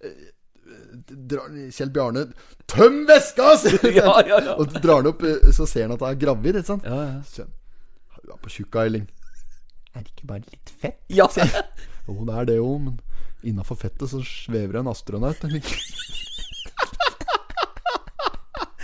eh, 0.05 0.31
drar 1.31 1.51
Kjell 1.75 1.91
Bjarne 1.95 2.27
Tøm 2.71 3.03
veska! 3.09 3.51
Ja, 3.99 4.15
ja, 4.27 4.39
ja. 4.41 4.55
Og 4.59 4.73
drar 4.81 5.03
den 5.05 5.13
opp, 5.13 5.25
eh, 5.27 5.51
så 5.55 5.67
ser 5.69 5.89
han 5.89 5.97
at 5.97 6.05
hun 6.05 6.11
er 6.13 6.21
gravid, 6.21 6.61
ikke 6.61 6.71
sant? 6.75 6.87
ja, 6.89 7.01
ja. 7.09 7.23
Så 7.29 7.47
Hun 8.21 8.37
er 8.37 8.41
på 8.41 8.53
tjukka, 8.55 8.87
Elling. 8.89 9.09
Er 9.95 10.03
det 10.03 10.15
ikke 10.15 10.31
bare 10.31 10.47
litt 10.47 10.73
fett? 10.81 11.01
ja. 11.21 11.29
Jo, 12.09 12.21
det 12.25 12.39
er 12.41 12.49
det 12.53 12.57
jo, 12.61 12.71
men 12.83 13.01
innafor 13.45 13.77
fettet 13.79 14.11
så 14.11 14.23
svever 14.25 14.81
en 14.81 14.89
astronaut. 14.91 15.45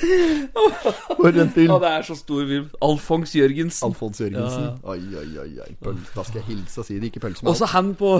For 0.00 1.28
en 1.28 1.50
Ja, 1.56 1.76
det 1.82 1.90
er 1.90 2.06
så 2.06 2.16
stor 2.18 2.44
film. 2.48 2.66
Alfons 2.84 3.34
Jørgensen. 3.36 3.86
Alfons 3.88 4.20
Jørgensen. 4.22 4.66
Ja. 4.66 4.72
Oi, 4.94 5.00
oi, 5.20 5.28
oi. 5.42 5.52
oi. 5.64 5.70
Pøls, 5.84 6.10
da 6.14 6.24
skal 6.26 6.40
jeg 6.40 6.46
hilse 6.48 6.80
og 6.82 6.88
si 6.88 6.98
det, 6.98 7.10
ikke 7.10 7.22
pølse 7.26 7.44
med 7.44 7.52
Og 7.52 7.58
så 7.60 7.68
han 7.74 7.92
på 7.98 8.14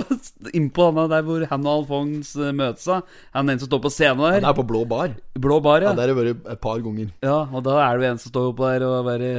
innpå 0.57 0.89
han 0.91 1.11
der 1.11 1.25
hvor 1.27 1.45
han 1.49 1.67
og 1.67 1.73
Alfons 1.81 2.33
eh, 2.37 2.53
møtes. 2.55 2.87
Han 3.35 3.49
er 3.49 3.57
en 3.57 3.63
som 3.63 3.71
står 3.71 3.83
på 3.85 3.93
scenen 3.93 4.25
Han 4.37 4.49
er 4.51 4.57
på 4.57 4.67
blå 4.67 4.83
bar. 4.89 5.15
Blå 5.33 5.61
bar, 5.63 5.81
Ja, 5.81 5.91
ja. 5.91 5.95
Der 5.97 6.07
har 6.07 6.13
jeg 6.13 6.19
vært 6.19 6.51
et 6.55 6.61
par 6.63 6.81
ganger. 6.83 7.13
Ja, 7.23 7.39
og 7.49 7.63
da 7.65 7.79
er 7.85 8.01
det 8.01 8.11
en 8.11 8.21
som 8.21 8.33
står 8.33 8.51
oppå 8.51 8.69
der 8.69 8.85
og 8.87 9.07
bare 9.07 9.31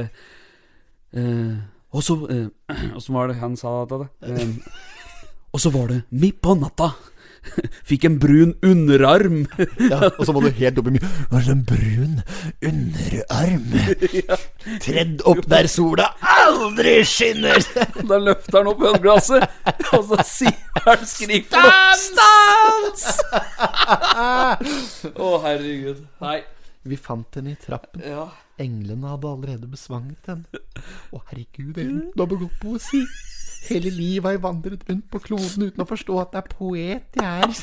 eh, 1.13 1.53
Og 1.93 2.03
så 2.03 2.17
eh, 2.33 2.47
Åssen 2.97 3.15
var 3.15 3.31
det 3.31 3.39
han 3.39 3.55
sa 3.59 3.83
da? 3.89 4.03
Eh, 4.25 4.57
og 5.53 5.61
så 5.61 5.69
var 5.69 5.91
det 5.91 5.99
midt 6.09 6.39
på 6.41 6.55
natta. 6.57 6.89
Fikk 7.89 8.05
en 8.07 8.19
brun 8.21 8.53
underarm. 8.65 9.43
Ja, 9.93 10.09
og 10.09 10.23
så 10.25 10.33
må 10.35 10.41
du 10.43 10.49
helt 10.55 10.77
opp 10.79 10.87
i 10.89 10.93
mye 10.95 11.09
Hva 11.31 11.41
slags 11.43 11.65
brun 11.67 12.15
underarm? 12.63 13.65
Tredd 14.85 15.23
opp 15.29 15.43
der 15.51 15.67
sola 15.71 16.09
aldri 16.43 16.95
skinner! 17.07 17.59
Da 18.07 18.19
løfter 18.21 18.59
han 18.61 18.71
opp 18.71 18.83
ølglasset, 18.93 19.45
og 19.93 20.07
så 20.11 20.19
sier 20.27 20.81
han 20.87 21.03
skrik 21.07 21.49
for. 21.51 21.69
Stans! 21.99 23.05
Å, 25.13 25.29
herregud. 25.47 26.03
Nei. 26.23 26.39
Vi 26.83 26.97
fant 26.99 27.37
henne 27.39 27.53
i 27.53 27.59
trappen. 27.59 28.03
Ja. 28.03 28.25
Englene 28.61 29.13
hadde 29.13 29.29
allerede 29.31 29.69
besvanget 29.71 30.27
henne. 30.29 30.63
Å, 31.15 31.21
herregud, 31.31 31.77
Ellen, 31.79 32.09
du 32.13 32.25
har 32.25 32.29
begått 32.31 32.57
poesi. 32.61 33.01
Hele 33.69 33.93
livet 33.93 34.27
har 34.27 34.35
jeg 34.35 34.43
vandret 34.43 34.83
rundt 34.89 35.07
på 35.11 35.21
kloden 35.23 35.69
uten 35.69 35.83
å 35.83 35.87
forstå 35.87 36.19
at 36.23 36.33
det 36.33 36.41
er 36.41 36.51
poet 36.51 37.19
jeg 37.19 37.47
er. 37.47 37.53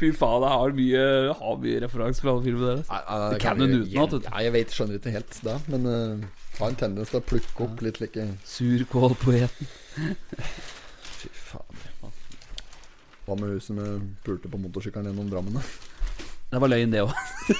Fy 0.00 0.08
faen, 0.16 0.44
jeg 0.46 0.54
har 0.54 0.74
mye, 0.78 1.00
jeg 1.28 1.34
har 1.42 1.58
mye 1.60 1.80
referanse 1.84 2.24
fra 2.24 2.32
alle 2.32 2.44
filmene 2.46 2.70
deres. 2.70 2.88
Det 3.34 3.40
kan 3.42 3.60
hun 3.60 3.74
utenat. 3.82 4.30
Ja, 4.30 4.44
jeg 4.46 4.54
vet, 4.54 4.72
skjønner 4.72 5.00
ikke 5.00 5.12
helt 5.12 5.40
da, 5.44 5.58
men 5.68 5.84
uh, 5.84 6.24
har 6.56 6.72
en 6.72 6.80
tendens 6.80 7.12
til 7.12 7.20
å 7.20 7.26
plukke 7.28 7.66
opp 7.66 7.84
litt 7.84 8.00
like 8.00 8.24
Surkålpoeten. 8.48 9.70
Fy 11.18 11.30
faen. 11.36 11.84
Hva 13.28 13.36
med 13.36 13.52
hun 13.52 13.60
som 13.60 13.78
pulte 14.24 14.48
på 14.48 14.56
motorsykkelen 14.62 15.10
gjennom 15.10 15.28
Drammen? 15.28 15.60
da? 15.60 15.64
Det 16.48 16.60
var 16.62 16.70
løgn, 16.72 16.92
det 16.94 17.02
òg. 17.04 17.12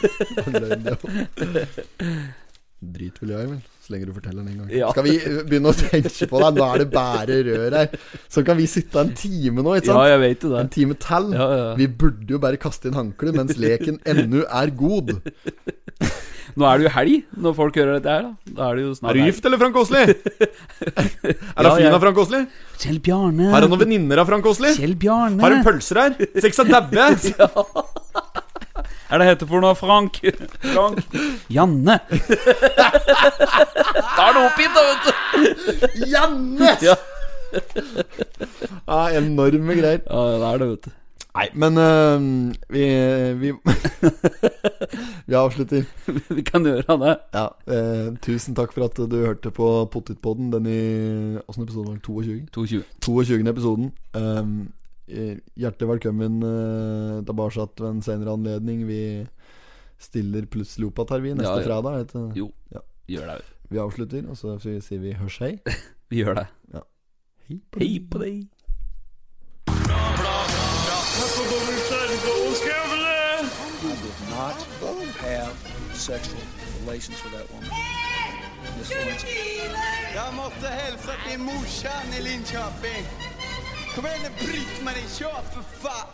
Løgn, 0.55 0.87
det 0.87 0.95
også. 0.97 1.11
Drit 2.97 3.20
vil 3.20 3.35
jeg, 3.35 3.51
vel. 3.51 3.61
Så 3.89 3.95
lenge 3.95 4.05
du 4.05 4.12
forteller 4.12 4.43
den 4.45 4.49
en 4.53 4.57
gang. 4.61 4.72
Ja. 4.76 4.89
Skal 4.93 5.07
vi 5.07 5.14
eh, 5.16 5.36
begynne 5.49 5.70
å 5.72 5.76
tenke 5.78 6.26
på 6.28 6.41
det? 6.43 6.49
Nå 6.59 6.64
er 6.66 6.82
det 6.82 6.86
bare 6.93 7.39
rør 7.47 7.76
her. 7.78 7.95
Så 8.28 8.43
kan 8.45 8.59
vi 8.59 8.66
sitte 8.68 9.01
en 9.01 9.14
time 9.16 9.64
nå, 9.64 9.78
ikke 9.78 9.89
sant? 9.89 10.03
Ja, 10.03 10.11
jeg 10.12 10.20
vet 10.26 10.45
det. 10.45 10.51
En 10.61 10.68
time 10.74 10.97
til. 11.01 11.30
Ja, 11.32 11.47
ja. 11.57 11.70
Vi 11.78 11.86
burde 12.03 12.34
jo 12.34 12.41
bare 12.43 12.61
kaste 12.61 12.91
inn 12.91 12.99
håndkle 12.99 13.32
mens 13.39 13.57
leken 13.57 13.97
ennå 14.05 14.45
er 14.45 14.74
god. 14.76 15.14
Nå 16.59 16.68
er 16.68 16.82
det 16.82 16.89
jo 16.89 16.93
helg 16.99 17.41
når 17.47 17.57
folk 17.57 17.80
hører 17.80 17.97
dette 17.97 18.12
her, 18.12 18.28
da. 18.28 18.55
Da 18.61 18.68
er 18.68 18.76
det 18.76 18.84
jo 18.84 18.95
snart 18.99 19.14
Er 19.14 19.18
du 19.22 19.24
gift 19.30 19.49
eller, 19.49 19.61
Frank 19.64 19.80
Åsli? 19.80 20.05
er 20.05 20.16
det 21.32 21.64
Ja, 21.64 21.74
fin 21.80 21.89
av 21.97 22.01
Frank 22.05 22.24
Åsli? 22.26 22.45
Kjell 22.84 23.01
Bjarne. 23.09 23.49
Har 23.55 23.64
du 23.64 23.72
noen 23.72 23.86
venninner 23.86 24.20
av 24.20 24.28
Frank 24.28 24.53
Åsli? 24.53 24.76
Kjell 24.76 24.99
Bjarne. 25.01 25.41
Har 25.41 25.57
du 25.57 25.64
pølser 25.64 26.05
her? 26.05 26.18
Seks 26.45 26.61
er 26.61 26.74
daue? 26.76 27.09
Er 29.11 29.19
det 29.19 29.27
heter 29.29 29.49
for 29.49 29.65
noe, 29.65 29.75
Frank? 29.79 30.21
Frank. 30.61 31.01
Janne. 31.51 31.99
Da 34.19 34.27
er 34.27 34.33
det 34.37 34.43
opp 34.45 34.59
hit, 34.61 34.73
da, 34.77 34.83
vet 34.89 35.03
du. 35.09 35.13
Janne! 36.13 36.75
Ja. 36.85 36.97
Ja, 38.89 39.03
enorme 39.17 39.77
greier. 39.79 40.03
Ja, 40.05 40.25
det 40.37 40.49
er 40.53 40.59
det, 40.63 40.69
vet 40.75 40.89
du. 40.89 40.97
Nei, 41.39 41.47
men 41.55 41.79
øh, 41.79 42.21
vi 42.73 42.85
Vi, 43.41 43.53
vi 45.29 45.35
avslutter. 45.35 45.85
Vi 46.35 46.43
kan 46.43 46.65
gjøre 46.67 46.97
det. 47.05 47.17
Ja, 47.35 47.47
eh, 47.71 48.09
tusen 48.25 48.57
takk 48.59 48.73
for 48.75 48.89
at 48.89 48.97
du 48.99 49.17
hørte 49.21 49.51
på 49.55 49.89
Pottitpodden. 49.93 50.53
Den 50.53 50.67
i 50.67 50.81
Åssen 51.49 51.63
episode 51.63 51.87
var 51.87 51.95
den? 51.95 52.01
22? 52.01 52.41
22. 52.53 52.83
22. 53.05 53.49
episoden. 53.49 53.93
Um, 54.15 54.73
hjertelig 55.09 55.89
velkommen 55.89 56.39
uh, 56.45 57.23
tilbake 57.27 57.61
ved 57.81 57.89
en 57.91 58.03
senere 58.05 58.35
anledning. 58.37 58.87
Vi 58.89 59.01
stiller 59.99 60.47
plutselig 60.47 60.91
opp 60.91 61.01
igjen 61.05 61.11
her, 61.15 61.21
vi, 61.25 61.35
neste 61.35 61.55
Ja, 61.55 61.59
ja. 61.59 61.67
fredag. 61.67 61.97
vet. 61.99 62.37
Jo, 62.37 62.51
Ja. 62.75 62.81
gjør 63.09 63.27
det. 63.33 63.39
Vi 63.71 63.79
avslutter, 63.83 64.29
og 64.31 64.37
så 64.37 64.59
sier 64.61 65.01
vi 65.03 65.13
hørs 65.19 65.39
hei. 65.43 65.59
Vi 66.11 66.23
gjør 66.23 66.35
det. 66.43 66.47
Hei 67.49 67.59
på 67.73 67.81
Hei 67.81 67.99
på 68.11 68.19
deg. 68.23 68.47
Jeg 72.69 73.45
måtte 73.93 74.19
not 74.31 74.59
have 75.21 75.53
sexual 75.95 76.43
relations 76.81 77.23
with 77.25 77.35
that 77.37 77.47
woman. 77.53 77.71
Miss 78.79 78.91
Lewinsky. 78.91 79.39
Jag 80.15 80.35
måste 80.35 80.69
morsan 81.39 82.07
i 82.19 82.23
Linköping. 82.23 83.05
Kom 83.95 84.07
igen 84.07 84.20
nu 84.22 84.47
Britt-Marie, 84.47 85.09
kör 85.18 85.43
för 85.53 85.62
fan! 85.62 86.07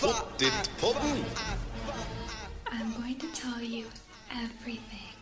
Pottitpodden. 0.00 1.24
I'm 2.72 2.92
going 3.02 3.18
to 3.20 3.26
tell 3.34 3.62
you 3.62 3.86
everything. 4.30 5.13